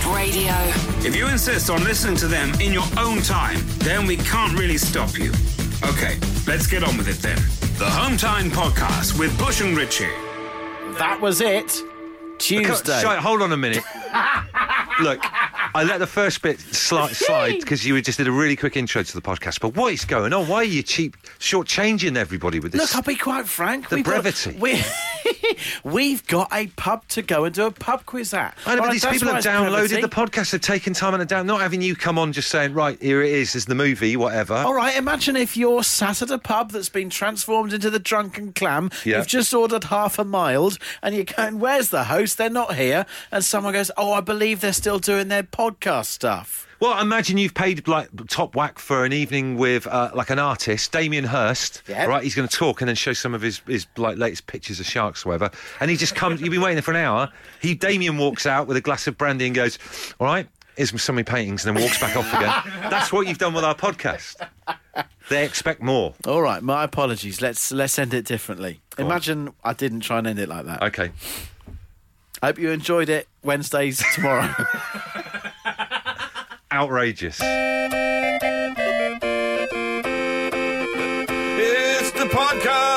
Absolute 0.00 0.16
Radio. 0.16 0.52
If 1.06 1.14
you 1.14 1.28
insist 1.28 1.68
on 1.68 1.84
listening 1.84 2.16
to 2.16 2.26
them 2.26 2.52
in 2.60 2.72
your 2.72 2.84
own 2.98 3.20
time, 3.20 3.58
then 3.78 4.06
we 4.06 4.16
can't 4.16 4.58
really 4.58 4.78
stop 4.78 5.18
you. 5.18 5.30
Okay, 5.84 6.18
let's 6.46 6.66
get 6.66 6.82
on 6.82 6.96
with 6.96 7.08
it 7.08 7.16
then. 7.18 7.36
The 7.78 7.84
Hometime 7.86 8.50
Podcast 8.50 9.18
with 9.18 9.36
Bush 9.38 9.60
and 9.60 9.76
Ritchie. 9.76 10.04
That 10.98 11.18
was 11.20 11.40
it. 11.40 11.82
Tuesday. 12.38 13.00
Shite, 13.02 13.18
hold 13.18 13.42
on 13.42 13.52
a 13.52 13.56
minute. 13.56 13.84
Look, 15.02 15.20
I 15.74 15.84
let 15.84 15.98
the 15.98 16.06
first 16.06 16.40
bit 16.42 16.58
slide 16.74 17.14
slide 17.14 17.60
because 17.60 17.84
you 17.86 18.00
just 18.00 18.18
did 18.18 18.26
a 18.28 18.32
really 18.32 18.56
quick 18.56 18.76
intro 18.76 19.02
to 19.02 19.14
the 19.14 19.20
podcast. 19.22 19.60
But 19.60 19.76
what 19.76 19.92
is 19.92 20.04
going 20.06 20.32
on? 20.32 20.48
Why 20.48 20.56
are 20.56 20.64
you 20.64 20.82
cheap, 20.82 21.16
shortchanging 21.38 22.16
everybody 22.16 22.58
with 22.60 22.72
this? 22.72 22.80
Look, 22.80 22.96
I'll 22.96 23.02
be 23.02 23.16
quite 23.16 23.46
frank. 23.46 23.88
The 23.90 23.96
we've 23.96 24.04
got- 24.04 24.22
brevity. 24.22 24.56
we, 24.58 24.82
we've 25.84 26.26
got 26.26 26.48
a 26.52 26.68
pub 26.68 27.06
to 27.08 27.22
go 27.22 27.44
and 27.44 27.54
do 27.54 27.66
a 27.66 27.70
pub 27.70 28.06
quiz 28.06 28.34
at. 28.34 28.56
I 28.66 28.74
know, 28.74 28.82
but 28.82 28.86
Right, 28.86 28.92
these 28.92 29.04
people 29.06 29.28
have 29.28 29.44
downloaded 29.44 30.00
the 30.00 30.08
podcast, 30.08 30.52
have 30.52 30.60
taken 30.60 30.92
time 30.92 31.14
and 31.14 31.22
are 31.22 31.26
down, 31.26 31.46
not 31.46 31.60
having 31.60 31.82
you 31.82 31.94
come 31.96 32.18
on 32.18 32.32
just 32.32 32.48
saying, 32.48 32.74
right, 32.74 33.00
here 33.00 33.22
it 33.22 33.32
is, 33.32 33.54
is 33.54 33.66
the 33.66 33.74
movie, 33.74 34.16
whatever. 34.16 34.54
All 34.54 34.74
right, 34.74 34.96
imagine 34.96 35.36
if 35.36 35.56
you're 35.56 35.82
sat 35.82 36.22
at 36.22 36.30
a 36.30 36.38
pub 36.38 36.70
that's 36.72 36.88
been 36.88 37.10
transformed 37.10 37.72
into 37.72 37.90
the 37.90 37.98
drunken 37.98 38.52
clam. 38.52 38.90
Yeah. 39.04 39.18
You've 39.18 39.26
just 39.26 39.52
ordered 39.54 39.84
half 39.84 40.18
a 40.18 40.24
mild, 40.24 40.78
and 41.02 41.14
you're 41.14 41.24
going, 41.24 41.58
"Where's 41.58 41.90
the 41.90 42.04
host? 42.04 42.38
They're 42.38 42.50
not 42.50 42.74
here." 42.74 43.06
And 43.30 43.44
someone 43.44 43.72
goes, 43.72 43.90
"Oh, 43.96 44.12
I 44.12 44.20
believe 44.20 44.60
they're 44.60 44.72
still 44.72 44.98
doing 44.98 45.28
their 45.28 45.42
podcast 45.42 46.06
stuff." 46.06 46.66
Well, 46.80 46.98
imagine 46.98 47.36
you've 47.36 47.52
paid 47.52 47.86
like 47.86 48.08
top 48.28 48.54
whack 48.54 48.78
for 48.78 49.04
an 49.04 49.12
evening 49.12 49.56
with 49.56 49.86
uh, 49.86 50.10
like 50.14 50.30
an 50.30 50.38
artist, 50.38 50.90
Damien 50.92 51.24
Hirst. 51.24 51.82
Yeah. 51.86 52.06
Right, 52.06 52.22
he's 52.24 52.34
going 52.34 52.48
to 52.48 52.56
talk 52.56 52.80
and 52.80 52.88
then 52.88 52.96
show 52.96 53.12
some 53.12 53.34
of 53.34 53.42
his, 53.42 53.58
his 53.66 53.86
like 53.98 54.16
latest 54.16 54.46
pictures 54.46 54.80
of 54.80 54.86
sharks, 54.86 55.24
or 55.24 55.30
whatever. 55.30 55.50
And 55.80 55.90
he 55.90 55.96
just 55.98 56.14
comes. 56.14 56.40
You've 56.40 56.50
been 56.50 56.62
waiting 56.62 56.76
there 56.76 56.82
for 56.82 56.92
an 56.92 56.96
hour. 56.96 57.30
He 57.60 57.74
Damien 57.74 58.16
walks 58.16 58.46
out 58.46 58.66
with 58.66 58.78
a 58.78 58.80
glass 58.80 59.06
of 59.06 59.18
brandy 59.18 59.44
and 59.46 59.54
goes, 59.54 59.78
"All 60.18 60.26
right, 60.26 60.48
here's 60.76 60.90
some 61.02 61.18
of 61.18 61.26
my 61.26 61.30
paintings," 61.34 61.66
and 61.66 61.76
then 61.76 61.82
walks 61.84 62.00
back 62.00 62.16
off 62.16 62.32
again. 62.32 62.90
That's 62.90 63.12
what 63.12 63.26
you've 63.28 63.38
done 63.38 63.52
with 63.52 63.64
our 63.64 63.74
podcast. 63.74 64.36
They 65.28 65.44
expect 65.44 65.82
more. 65.82 66.14
All 66.26 66.40
right, 66.40 66.62
my 66.62 66.82
apologies. 66.82 67.42
Let's 67.42 67.70
let's 67.72 67.98
end 67.98 68.14
it 68.14 68.24
differently. 68.24 68.80
Imagine 68.98 69.52
I 69.62 69.74
didn't 69.74 70.00
try 70.00 70.18
and 70.18 70.26
end 70.26 70.38
it 70.38 70.48
like 70.48 70.64
that. 70.64 70.82
Okay. 70.82 71.12
I 72.42 72.46
Hope 72.46 72.58
you 72.58 72.70
enjoyed 72.70 73.10
it. 73.10 73.28
Wednesdays 73.44 74.02
tomorrow. 74.14 74.54
outrageous. 76.72 77.40
It's 81.62 82.10
the 82.12 82.26
podcast. 82.26 82.89